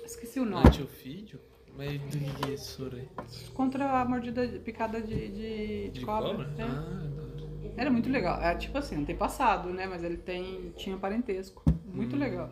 Esqueci 0.03 0.39
o 0.39 0.45
nome. 0.45 0.67
antiofídio? 0.67 1.39
Mas 1.77 1.99
do 2.01 2.17
que 2.17 2.49
é 2.49 2.53
esse 2.53 2.65
soro 2.65 2.95
aí? 2.97 3.07
Contra 3.53 4.01
a 4.01 4.05
mordida, 4.05 4.45
picada 4.63 5.01
de, 5.01 5.15
de, 5.29 5.89
de 5.89 5.89
De 5.91 6.05
cobra. 6.05 6.29
cobra? 6.31 6.49
É. 6.57 6.63
Ah, 6.63 6.67
hora. 6.67 7.73
Era 7.77 7.89
muito 7.89 8.09
legal. 8.09 8.41
É 8.41 8.53
tipo 8.55 8.77
assim, 8.77 8.97
não 8.97 9.05
tem 9.05 9.15
passado, 9.15 9.69
né? 9.69 9.85
Mas 9.87 10.03
ele 10.03 10.17
tem, 10.17 10.73
tinha 10.75 10.97
parentesco. 10.97 11.63
Muito 11.85 12.15
legal. 12.17 12.49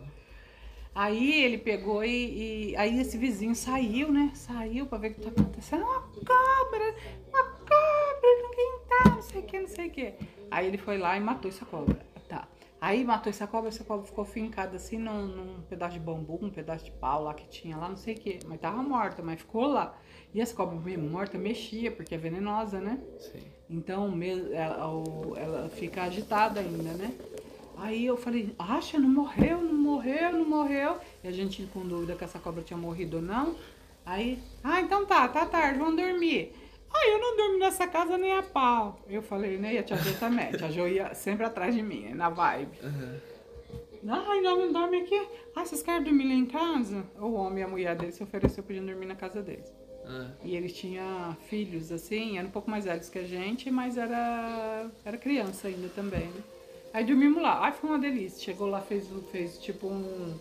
Aí 0.94 1.44
ele 1.44 1.58
pegou 1.58 2.02
e, 2.02 2.70
e- 2.72 2.76
Aí 2.76 2.98
esse 2.98 3.16
vizinho 3.18 3.54
saiu, 3.54 4.10
né? 4.10 4.30
Saiu 4.34 4.86
pra 4.86 4.98
ver 4.98 5.10
o 5.10 5.14
que 5.14 5.20
tá 5.20 5.28
acontecendo. 5.28 5.82
Uma 5.84 6.00
cobra! 6.00 6.94
Uma 7.28 7.44
cobra 7.44 8.42
no 8.42 8.50
quintal, 8.50 9.14
não 9.16 9.22
sei 9.22 9.40
o 9.40 9.44
que, 9.44 9.60
não 9.60 9.68
sei 9.68 9.86
o 9.88 9.90
que. 9.90 10.14
Aí 10.50 10.66
ele 10.66 10.78
foi 10.78 10.96
lá 10.98 11.16
e 11.16 11.20
matou 11.20 11.50
essa 11.50 11.64
cobra. 11.66 11.98
Aí 12.80 13.04
matou 13.04 13.28
essa 13.28 13.46
cobra, 13.46 13.68
essa 13.68 13.82
cobra 13.82 14.06
ficou 14.06 14.24
fincada 14.24 14.76
assim 14.76 14.98
num, 14.98 15.26
num 15.26 15.62
pedaço 15.62 15.94
de 15.94 16.00
bambu, 16.00 16.38
um 16.40 16.50
pedaço 16.50 16.84
de 16.84 16.92
pau 16.92 17.24
lá 17.24 17.34
que 17.34 17.48
tinha 17.48 17.76
lá, 17.76 17.88
não 17.88 17.96
sei 17.96 18.14
o 18.14 18.18
que. 18.18 18.38
Mas 18.46 18.60
tava 18.60 18.82
morta, 18.82 19.20
mas 19.20 19.40
ficou 19.40 19.66
lá. 19.66 19.98
E 20.32 20.40
essa 20.40 20.54
cobra 20.54 20.78
mesmo 20.78 21.08
morta 21.08 21.36
mexia, 21.36 21.90
porque 21.90 22.14
é 22.14 22.18
venenosa, 22.18 22.80
né? 22.80 23.00
Sim. 23.18 23.42
Então 23.68 24.16
ela, 24.22 24.92
ela 25.36 25.68
fica 25.70 26.02
agitada 26.04 26.60
ainda, 26.60 26.92
né? 26.94 27.12
Aí 27.76 28.04
eu 28.06 28.16
falei, 28.16 28.54
acha, 28.58 28.98
não 28.98 29.08
morreu, 29.08 29.60
não 29.60 29.74
morreu, 29.74 30.32
não 30.32 30.48
morreu. 30.48 30.96
E 31.22 31.28
a 31.28 31.32
gente 31.32 31.64
com 31.66 31.86
dúvida 31.86 32.14
que 32.14 32.24
essa 32.24 32.38
cobra 32.38 32.62
tinha 32.62 32.76
morrido 32.76 33.18
ou 33.18 33.22
não. 33.22 33.56
Aí, 34.04 34.38
ah, 34.64 34.80
então 34.80 35.04
tá, 35.04 35.28
tá 35.28 35.46
tarde, 35.46 35.78
vamos 35.78 35.96
dormir. 35.96 36.52
Ah, 36.92 37.08
eu 37.08 37.18
não 37.20 37.36
durmo 37.36 37.58
nessa 37.58 37.86
casa 37.86 38.16
nem 38.18 38.32
a 38.32 38.42
pau. 38.42 38.98
Eu 39.08 39.22
falei, 39.22 39.58
né? 39.58 39.74
E 39.74 39.78
a 39.78 39.82
tia 39.82 39.96
Jo 39.96 40.14
também. 40.18 40.46
A 40.48 40.56
tia 40.56 40.70
Jo 40.70 40.86
ia 40.88 41.14
sempre 41.14 41.44
atrás 41.44 41.74
de 41.74 41.82
mim, 41.82 42.08
na 42.14 42.28
vibe. 42.30 42.78
Aham. 42.82 43.20
Ai, 44.08 44.40
não, 44.40 44.56
não 44.66 44.72
dorme 44.72 44.98
aqui. 45.02 45.20
Ah, 45.54 45.64
vocês 45.66 45.82
querem 45.82 46.04
dormir 46.04 46.24
lá 46.28 46.34
em 46.34 46.46
casa? 46.46 47.04
O 47.20 47.32
homem 47.32 47.60
e 47.60 47.62
a 47.64 47.68
mulher 47.68 47.96
dele 47.96 48.12
se 48.12 48.22
ofereceu 48.22 48.62
pedindo 48.62 48.86
dormir 48.86 49.06
na 49.06 49.16
casa 49.16 49.42
deles. 49.42 49.70
Ah, 50.06 50.30
E 50.44 50.56
eles 50.56 50.72
tinham 50.72 51.36
filhos, 51.48 51.90
assim, 51.92 52.38
eram 52.38 52.48
um 52.48 52.52
pouco 52.52 52.70
mais 52.70 52.84
velhos 52.84 53.08
que 53.08 53.18
a 53.18 53.24
gente, 53.26 53.70
mas 53.70 53.98
era, 53.98 54.86
era 55.04 55.18
criança 55.18 55.68
ainda 55.68 55.88
também, 55.88 56.26
né? 56.26 56.42
Aí 56.94 57.04
dormimos 57.04 57.42
lá. 57.42 57.58
Ai, 57.60 57.72
foi 57.72 57.90
uma 57.90 57.98
delícia. 57.98 58.42
Chegou 58.42 58.68
lá, 58.68 58.80
fez, 58.80 59.06
fez 59.30 59.58
tipo 59.58 59.86
um. 59.88 60.38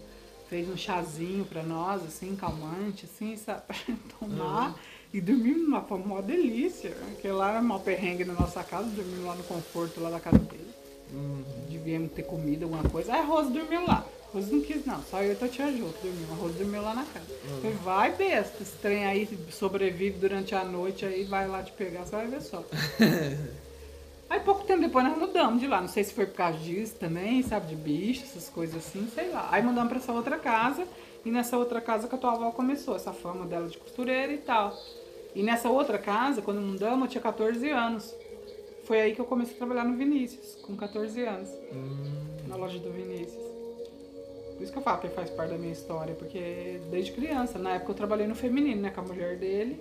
Fez 0.50 0.70
um 0.70 0.78
chazinho 0.78 1.44
pra 1.44 1.62
nós, 1.62 2.06
assim, 2.06 2.34
calmante, 2.38 3.04
assim, 3.04 3.36
sabe? 3.36 3.64
Pra 3.68 3.76
tomar. 4.18 4.80
E 5.14 5.22
dormimos 5.22 5.70
lá, 5.70 5.82
foi 5.82 5.98
uma 6.00 6.22
delícia. 6.22 6.92
Porque 7.12 7.28
lá 7.30 7.52
era 7.52 7.62
mal 7.62 7.80
perrengue 7.80 8.26
na 8.26 8.34
nossa 8.34 8.64
casa, 8.64 8.88
dormimos 8.90 9.26
lá 9.26 9.36
no 9.36 9.44
conforto 9.44 10.02
lá 10.02 10.10
da 10.10 10.20
casa 10.20 10.38
dele. 10.40 10.68
hum, 11.14 11.44
Devíamos 11.70 12.12
ter 12.12 12.24
comido 12.24 12.64
alguma 12.64 12.84
coisa. 12.84 13.14
Aí 13.14 13.20
a 13.22 13.24
Rose 13.24 13.52
dormiu 13.52 13.86
lá. 13.86 14.06
A 14.30 14.34
Rose 14.34 14.54
não 14.54 14.62
quis, 14.62 14.86
não. 14.86 15.02
Só 15.04 15.22
eu 15.24 15.38
e 15.40 15.44
a 15.46 15.48
tia 15.48 15.72
Jô 15.72 15.88
dormiu. 16.04 16.28
A 16.32 16.36
Rose 16.36 16.56
dormiu 16.56 16.82
lá 16.82 16.94
na 16.94 17.06
casa. 17.06 17.26
Falei, 17.62 17.78
vai 17.84 18.14
besta, 18.16 18.62
esse 18.62 18.76
trem 18.78 19.06
aí 19.06 19.28
sobrevive 19.50 20.20
durante 20.20 20.54
a 20.54 20.66
noite, 20.66 21.06
aí 21.06 21.24
vai 21.24 21.48
lá 21.48 21.64
te 21.64 21.72
pegar, 21.72 22.04
você 22.06 22.12
vai 22.12 22.28
ver 22.28 22.42
só. 22.42 22.64
aí 24.30 24.40
pouco 24.42 24.66
tempo 24.66 24.82
depois 24.82 25.06
nós 25.06 25.18
mudamos 25.18 25.62
de 25.62 25.68
lá. 25.68 25.80
Não 25.80 25.88
sei 25.88 26.04
se 26.04 26.14
foi 26.14 26.26
por 26.26 26.36
causa 26.36 26.58
disso 26.60 26.96
também, 27.00 27.42
sabe, 27.42 27.68
de 27.68 27.76
bicho, 27.76 28.24
essas 28.24 28.50
coisas 28.50 28.76
assim, 28.76 29.08
sei 29.16 29.30
lá. 29.30 29.48
Aí 29.50 29.64
mudamos 29.64 29.88
pra 29.90 29.98
essa 30.00 30.12
outra 30.12 30.38
casa. 30.38 30.86
E 31.26 31.32
nessa 31.32 31.58
outra 31.58 31.82
casa 31.82 32.08
que 32.08 32.16
a 32.16 32.18
tua 32.18 32.34
avó 32.34 32.52
começou, 32.52 32.96
essa 32.96 33.14
fama 33.14 33.46
dela 33.46 33.68
de 33.68 33.78
costureira 33.78 34.32
e 34.32 34.38
tal. 34.38 34.74
E 35.36 35.44
nessa 35.44 35.70
outra 35.70 35.98
casa, 35.98 36.42
quando 36.42 36.62
mudamos, 36.62 37.02
eu 37.04 37.08
tinha 37.08 37.22
14 37.22 37.70
anos. 37.70 38.16
Foi 38.86 39.02
aí 39.02 39.14
que 39.14 39.20
eu 39.20 39.26
comecei 39.26 39.54
a 39.56 39.58
trabalhar 39.58 39.84
no 39.84 39.98
Vinícius, 39.98 40.56
com 40.62 40.76
14 40.76 41.22
anos, 41.26 41.50
hum, 41.74 42.48
na 42.48 42.56
loja 42.56 42.80
do 42.80 42.90
Vinícius. 42.90 43.44
Por 44.56 44.64
isso 44.64 44.72
que 44.72 44.78
eu 44.78 44.82
falo 44.82 45.00
que 45.00 45.10
faz 45.10 45.30
parte 45.30 45.52
da 45.52 45.58
minha 45.58 45.74
história, 45.74 46.16
porque 46.16 46.80
desde 46.90 47.12
criança, 47.12 47.60
na 47.60 47.76
época 47.76 47.92
eu 47.92 47.96
trabalhei 47.96 48.26
no 48.26 48.34
feminino, 48.34 48.82
né, 48.82 48.90
com 48.90 49.02
a 49.02 49.04
mulher 49.04 49.38
dele 49.38 49.80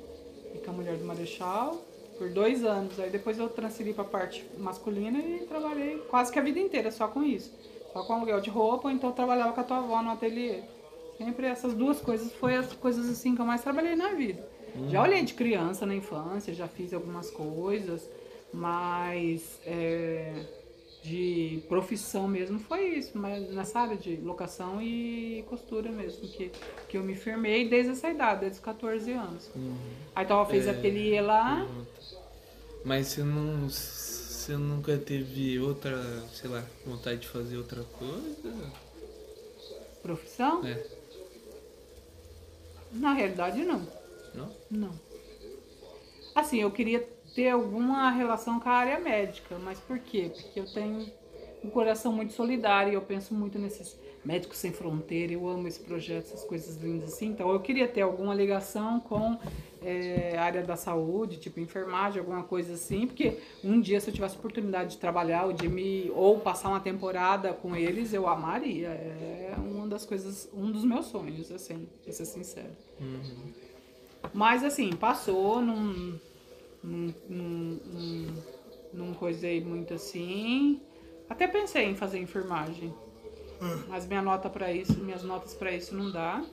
e 0.55 0.59
com 0.59 0.70
a 0.70 0.74
mulher 0.74 0.97
do 0.97 1.05
Marechal, 1.05 1.80
por 2.18 2.28
dois 2.28 2.64
anos. 2.64 2.99
Aí 3.01 3.09
depois 3.09 3.39
eu 3.39 3.49
transferi 3.49 3.95
pra 3.95 4.05
parte 4.05 4.45
masculina 4.59 5.18
e 5.18 5.47
trabalhei 5.47 5.99
quase 6.11 6.30
que 6.30 6.39
a 6.39 6.43
vida 6.43 6.59
inteira 6.59 6.91
só 6.91 7.09
com 7.09 7.22
isso. 7.22 7.51
Só 7.93 8.03
com 8.03 8.12
aluguel 8.12 8.41
de 8.43 8.51
roupa, 8.51 8.89
ou 8.89 8.95
então 8.95 9.09
eu 9.09 9.16
trabalhava 9.16 9.55
com 9.55 9.61
a 9.61 9.64
tua 9.64 9.78
avó 9.78 10.03
no 10.03 10.11
ateliê. 10.11 10.61
Sempre 11.19 11.47
essas 11.47 11.75
duas 11.75 12.01
coisas 12.01 12.33
foi 12.33 12.57
as 12.57 12.73
coisas 12.75 13.09
assim 13.09 13.35
que 13.35 13.41
eu 13.41 13.47
mais 13.47 13.62
trabalhei 13.62 13.97
na 13.97 14.12
vida. 14.14 14.47
Já 14.89 15.03
olhei 15.03 15.23
de 15.25 15.35
criança 15.35 15.87
na 15.87 15.95
infância, 15.95 16.53
já 16.55 16.69
fiz 16.69 16.93
algumas 16.93 17.31
coisas, 17.31 18.09
Mas 18.53 19.61
é, 19.67 20.47
de 21.03 21.62
profissão 21.69 22.27
mesmo 22.29 22.59
foi 22.59 22.87
isso, 22.99 23.19
mas 23.19 23.49
nessa 23.51 23.81
área 23.81 23.97
de 23.97 24.17
locação 24.17 24.81
e 24.83 25.45
costura 25.49 25.91
mesmo, 25.91 26.27
que, 26.29 26.51
que 26.89 26.97
eu 26.97 27.03
me 27.03 27.14
firmei 27.14 27.69
desde 27.69 27.93
essa 27.93 28.09
idade, 28.09 28.41
desde 28.41 28.59
os 28.59 28.64
14 28.64 29.12
anos. 29.12 29.51
Uhum. 29.55 29.77
Aí 30.14 30.25
então 30.25 30.41
eu 30.41 30.47
fiz 30.47 30.67
É, 30.67 30.71
ateliê 30.71 31.21
lá. 31.21 31.67
Mas 32.85 33.09
você 33.09 33.23
não. 33.23 33.69
Você 33.69 34.57
nunca 34.57 34.97
teve 34.97 35.59
outra, 35.59 36.01
sei 36.33 36.49
lá, 36.49 36.64
vontade 36.85 37.23
de 37.23 37.29
fazer 37.29 37.57
outra 37.57 37.83
coisa? 37.99 38.73
Profissão? 40.03 40.64
É. 40.64 40.95
Na 42.99 43.12
realidade, 43.12 43.64
não. 43.64 43.86
Não? 44.34 44.51
Não. 44.70 45.01
Assim, 46.34 46.61
eu 46.61 46.70
queria 46.70 47.01
ter 47.34 47.51
alguma 47.51 48.11
relação 48.11 48.61
com 48.61 48.68
a 48.68 48.72
área 48.72 48.99
médica, 48.99 49.59
mas 49.59 49.78
por 49.80 49.99
quê? 49.99 50.30
Porque 50.34 50.61
eu 50.61 50.72
tenho 50.72 51.11
um 51.62 51.70
coração 51.70 52.12
muito 52.12 52.32
solidário 52.32 52.92
e 52.92 52.94
eu 52.94 53.03
penso 53.03 53.34
muito 53.34 53.59
nesses 53.59 53.99
médicos 54.27 54.59
sem 54.59 54.72
fronteira, 54.72 55.33
eu 55.33 55.47
amo 55.47 55.68
esse 55.68 55.79
projeto, 55.79 56.24
essas 56.24 56.45
coisas 56.45 56.77
lindas 56.83 57.14
assim. 57.14 57.29
Então 57.29 57.51
eu 57.53 57.61
queria 57.61 57.87
ter 57.87 58.01
alguma 58.01 58.35
ligação 58.35 58.99
com 58.99 59.39
é, 59.81 60.37
a 60.37 60.43
área 60.43 60.64
da 60.64 60.74
saúde, 60.74 61.39
tipo 61.39 61.61
enfermagem, 61.61 62.18
alguma 62.18 62.43
coisa 62.43 62.74
assim, 62.74 63.07
porque 63.07 63.39
um 63.62 63.81
dia 63.81 64.01
se 64.01 64.11
eu 64.11 64.14
tivesse 64.14 64.37
oportunidade 64.37 64.91
de 64.91 64.99
trabalhar 64.99 65.45
ou 65.45 65.53
de 65.53 65.68
me 65.68 66.11
ou 66.12 66.41
passar 66.41 66.70
uma 66.70 66.81
temporada 66.81 67.53
com 67.53 67.77
eles, 67.77 68.12
eu 68.12 68.27
amaria. 68.27 68.89
É 68.89 69.55
uma 69.57 69.87
das 69.87 70.05
coisas, 70.05 70.51
um 70.53 70.72
dos 70.72 70.85
meus 70.85 71.07
sonhos, 71.07 71.53
assim, 71.53 71.89
pra 72.03 72.12
ser 72.12 72.24
sincero. 72.24 72.72
Uhum. 73.01 73.53
Mas 74.35 74.64
assim, 74.64 74.91
passou, 74.91 75.62
não, 75.62 75.77
não, 76.83 77.14
não, 77.29 77.81
não, 77.87 78.43
não 78.93 79.14
coisei 79.14 79.62
muito 79.62 79.95
assim. 79.95 80.81
Até 81.29 81.47
pensei 81.47 81.85
em 81.85 81.95
fazer 81.95 82.18
enfermagem. 82.18 82.93
Mas 83.88 84.07
minha 84.07 84.22
nota 84.22 84.48
para 84.50 84.72
isso, 84.72 84.98
minhas 84.98 85.22
notas 85.22 85.54
para 85.54 85.72
isso 85.72 85.94
não 85.94 86.11
dá. 86.11 86.44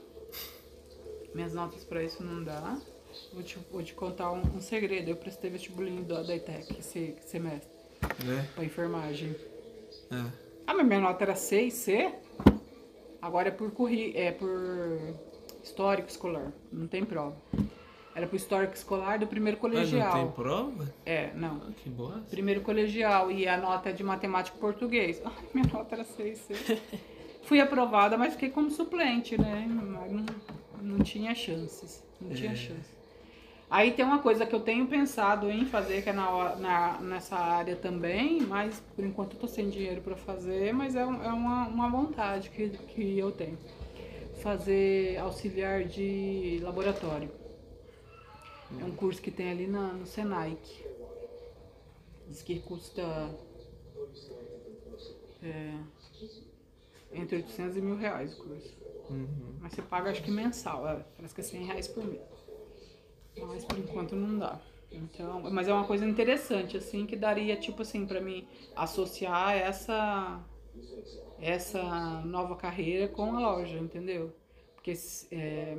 Minhas 1.34 1.52
notas 1.52 1.84
para 1.84 2.02
isso 2.02 2.22
não 2.22 2.42
dá. 2.42 2.78
Vou 3.32 3.42
te, 3.42 3.58
vou 3.70 3.82
te 3.82 3.94
contar 3.94 4.32
um, 4.32 4.40
um 4.56 4.60
segredo. 4.60 5.08
Eu 5.10 5.16
prestei 5.16 5.50
vestibulinho 5.50 6.04
da, 6.04 6.22
da 6.22 6.34
ITEC 6.34 6.78
esse 6.78 7.16
semestre 7.26 7.68
É? 8.28 8.42
para 8.54 8.64
enfermagem. 8.64 9.34
É. 10.10 10.24
Ah, 10.66 10.74
mas 10.74 10.86
minha 10.86 11.00
nota 11.00 11.24
era 11.24 11.34
6C. 11.34 12.12
Agora 13.20 13.48
é 13.48 13.50
por 13.50 13.70
curri 13.70 14.16
é 14.16 14.32
por 14.32 15.14
histórico 15.62 16.08
escolar. 16.08 16.52
Não 16.72 16.86
tem 16.86 17.04
prova. 17.04 17.36
Era 18.14 18.26
pro 18.28 18.36
histórico 18.36 18.74
escolar 18.74 19.18
do 19.18 19.26
primeiro 19.26 19.58
Mas 19.60 19.72
não 19.72 19.76
colegial. 19.76 20.12
tem 20.12 20.30
prova? 20.30 20.94
É, 21.04 21.30
não. 21.34 21.62
Ah, 21.66 21.72
que 21.82 21.88
bosta. 21.90 22.20
Primeiro 22.30 22.60
colegial 22.60 23.30
e 23.30 23.48
a 23.48 23.56
nota 23.56 23.88
é 23.90 23.92
de 23.92 24.04
matemática 24.04 24.56
e 24.56 24.60
português. 24.60 25.20
Ai, 25.24 25.32
minha 25.52 25.66
nota 25.72 25.96
era 25.96 26.04
6, 26.04 26.38
6. 26.38 26.78
Fui 27.42 27.60
aprovada, 27.60 28.16
mas 28.16 28.34
fiquei 28.34 28.50
como 28.50 28.70
suplente, 28.70 29.36
né? 29.40 29.66
Não, 29.68 30.24
não 30.80 30.98
tinha 31.04 31.34
chances. 31.34 32.04
Não 32.20 32.30
tinha 32.34 32.52
É. 32.52 32.56
chance. 32.56 32.94
Aí 33.68 33.90
tem 33.90 34.04
uma 34.04 34.20
coisa 34.20 34.46
que 34.46 34.54
eu 34.54 34.60
tenho 34.60 34.86
pensado 34.86 35.50
em 35.50 35.64
fazer, 35.66 36.02
que 36.02 36.08
é 36.10 36.12
na, 36.12 36.54
na, 36.56 37.00
nessa 37.00 37.34
área 37.36 37.74
também, 37.74 38.40
mas 38.42 38.80
por 38.94 39.04
enquanto 39.04 39.32
eu 39.34 39.40
tô 39.40 39.48
sem 39.48 39.68
dinheiro 39.68 40.00
para 40.00 40.14
fazer, 40.14 40.72
mas 40.72 40.94
é, 40.94 41.04
um- 41.04 41.20
é 41.24 41.32
uma, 41.32 41.66
uma 41.66 41.88
vontade 41.90 42.50
que, 42.50 42.68
que 42.68 43.18
eu 43.18 43.32
tenho. 43.32 43.58
Fazer 44.40 45.16
auxiliar 45.18 45.82
de 45.84 46.60
laboratório. 46.62 47.28
É 48.80 48.84
um 48.84 48.94
curso 48.96 49.20
que 49.20 49.30
tem 49.30 49.50
ali 49.50 49.66
na, 49.66 49.92
no 49.92 50.06
Senai. 50.06 50.58
Diz 52.28 52.42
que 52.42 52.60
custa 52.60 53.02
é, 55.42 55.74
entre 57.12 57.36
800 57.36 57.76
e 57.76 57.80
mil 57.80 57.96
reais 57.96 58.32
o 58.34 58.42
curso. 58.42 58.74
Uhum. 59.10 59.56
Mas 59.60 59.74
você 59.74 59.82
paga 59.82 60.10
acho 60.10 60.22
que 60.22 60.30
mensal, 60.30 60.88
é, 60.88 61.04
parece 61.16 61.34
que 61.34 61.40
é 61.40 61.44
100 61.44 61.64
reais 61.64 61.88
por 61.88 62.04
mês. 62.04 62.22
Mas 63.36 63.64
por 63.64 63.78
enquanto 63.78 64.16
não 64.16 64.38
dá. 64.38 64.60
Então, 64.90 65.40
mas 65.50 65.66
é 65.66 65.72
uma 65.72 65.86
coisa 65.86 66.06
interessante, 66.06 66.76
assim, 66.76 67.04
que 67.04 67.16
daria, 67.16 67.56
tipo 67.56 67.82
assim, 67.82 68.06
pra 68.06 68.20
mim 68.20 68.46
associar 68.76 69.56
essa, 69.56 70.40
essa 71.40 71.82
nova 72.24 72.54
carreira 72.54 73.08
com 73.08 73.34
a 73.34 73.40
loja, 73.40 73.76
entendeu? 73.76 74.32
Porque 74.74 74.92
é, 75.32 75.76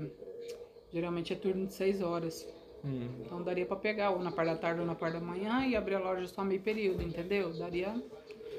geralmente 0.92 1.32
é 1.32 1.36
turno 1.36 1.66
de 1.66 1.74
6 1.74 2.02
horas. 2.02 2.46
Uhum. 2.86 3.10
Então 3.26 3.42
daria 3.42 3.66
pra 3.66 3.76
pegar 3.76 4.12
ou 4.12 4.20
na 4.20 4.32
parte 4.32 4.52
da 4.52 4.58
tarde 4.58 4.80
ou 4.80 4.86
na 4.86 4.96
parte 4.96 5.16
da 5.16 5.20
manhã 5.20 5.66
e 5.66 5.76
abrir 5.76 5.96
a 5.96 6.00
loja 6.00 6.28
só 6.28 6.44
meio 6.44 6.62
período, 6.62 7.02
entendeu? 7.02 7.52
Daria. 7.58 7.96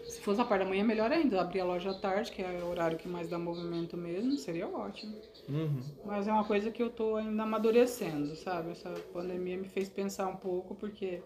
Se 0.08 0.20
fosse 0.20 0.40
a 0.40 0.44
parte 0.44 0.64
da 0.64 0.68
manhã, 0.68 0.84
melhor 0.84 1.10
ainda. 1.10 1.40
Abrir 1.40 1.60
a 1.60 1.64
loja 1.64 1.90
à 1.90 1.94
tarde, 1.94 2.30
que 2.30 2.42
é 2.42 2.60
o 2.62 2.68
horário 2.68 2.98
que 2.98 3.08
mais 3.08 3.28
dá 3.28 3.38
movimento 3.38 3.96
mesmo, 3.96 4.36
seria 4.36 4.68
ótimo. 4.68 5.16
Uhum. 5.48 5.80
Mas 6.04 6.28
é 6.28 6.32
uma 6.32 6.44
coisa 6.44 6.70
que 6.70 6.82
eu 6.82 6.90
tô 6.90 7.16
ainda 7.16 7.42
amadurecendo, 7.42 8.34
sabe? 8.36 8.70
Essa 8.70 8.90
pandemia 9.12 9.56
me 9.56 9.68
fez 9.68 9.88
pensar 9.88 10.28
um 10.28 10.36
pouco, 10.36 10.74
porque 10.74 11.22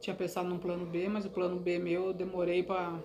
tinha 0.00 0.14
pensado 0.14 0.48
num 0.48 0.58
plano 0.58 0.86
B, 0.86 1.08
mas 1.08 1.24
o 1.24 1.30
plano 1.30 1.56
B 1.56 1.78
meu 1.78 2.06
eu 2.06 2.12
demorei 2.12 2.62
pra, 2.62 2.98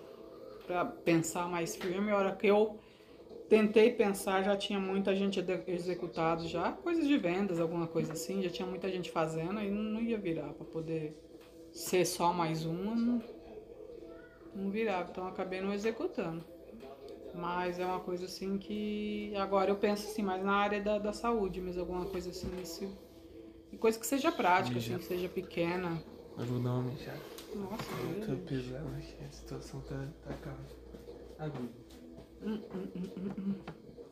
pra 0.67 0.85
pensar 0.85 1.49
mais 1.49 1.75
firme. 1.75 2.11
A 2.11 2.17
hora 2.17 2.35
que 2.35 2.47
eu 2.47 2.79
tentei 3.49 3.91
pensar, 3.91 4.43
já 4.43 4.55
tinha 4.57 4.79
muita 4.79 5.15
gente 5.15 5.43
executado 5.67 6.47
já, 6.47 6.71
coisas 6.71 7.07
de 7.07 7.17
vendas, 7.17 7.59
alguma 7.59 7.87
coisa 7.87 8.13
assim, 8.13 8.41
já 8.41 8.49
tinha 8.49 8.67
muita 8.67 8.89
gente 8.89 9.11
fazendo, 9.11 9.59
aí 9.59 9.69
não 9.69 10.01
ia 10.01 10.17
virar 10.17 10.53
pra 10.53 10.65
poder 10.65 11.15
ser 11.71 12.05
só 12.05 12.31
mais 12.33 12.65
uma, 12.65 12.95
não, 12.95 13.21
não 14.55 14.69
virava. 14.71 15.09
Então 15.11 15.25
eu 15.25 15.29
acabei 15.29 15.61
não 15.61 15.73
executando. 15.73 16.43
Mas 17.35 17.79
é 17.79 17.85
uma 17.85 17.99
coisa 17.99 18.25
assim 18.25 18.59
que 18.59 19.33
agora 19.35 19.71
eu 19.71 19.75
penso 19.75 20.05
assim 20.07 20.21
mais 20.21 20.43
na 20.43 20.53
área 20.53 20.79
da, 20.79 20.99
da 20.99 21.11
saúde, 21.13 21.59
mas 21.61 21.77
alguma 21.79 22.05
coisa 22.05 22.29
assim 22.29 22.47
nesse. 22.55 22.87
E 23.71 23.77
coisa 23.77 23.97
que 23.99 24.05
seja 24.05 24.31
prática, 24.31 24.77
assim, 24.77 24.95
que 24.99 25.03
seja 25.03 25.27
pequena. 25.27 25.99
Eu 26.37 26.45
vou 26.45 26.59
dar 26.59 26.73
uma 26.73 26.83
mijada. 26.91 27.17
Nossa, 27.55 27.83
Tá 28.25 28.33
Deus. 28.35 28.41
pesado 28.47 28.87
aqui, 28.97 29.15
a 29.27 29.31
situação 29.31 29.81
tá, 29.81 30.07
tá 30.21 30.33
calma. 30.35 30.59
Agudo. 31.39 31.82
Hum, 32.43 32.63
hum, 32.73 32.89
hum, 32.95 33.11
hum, 33.17 33.33
hum. 33.37 33.82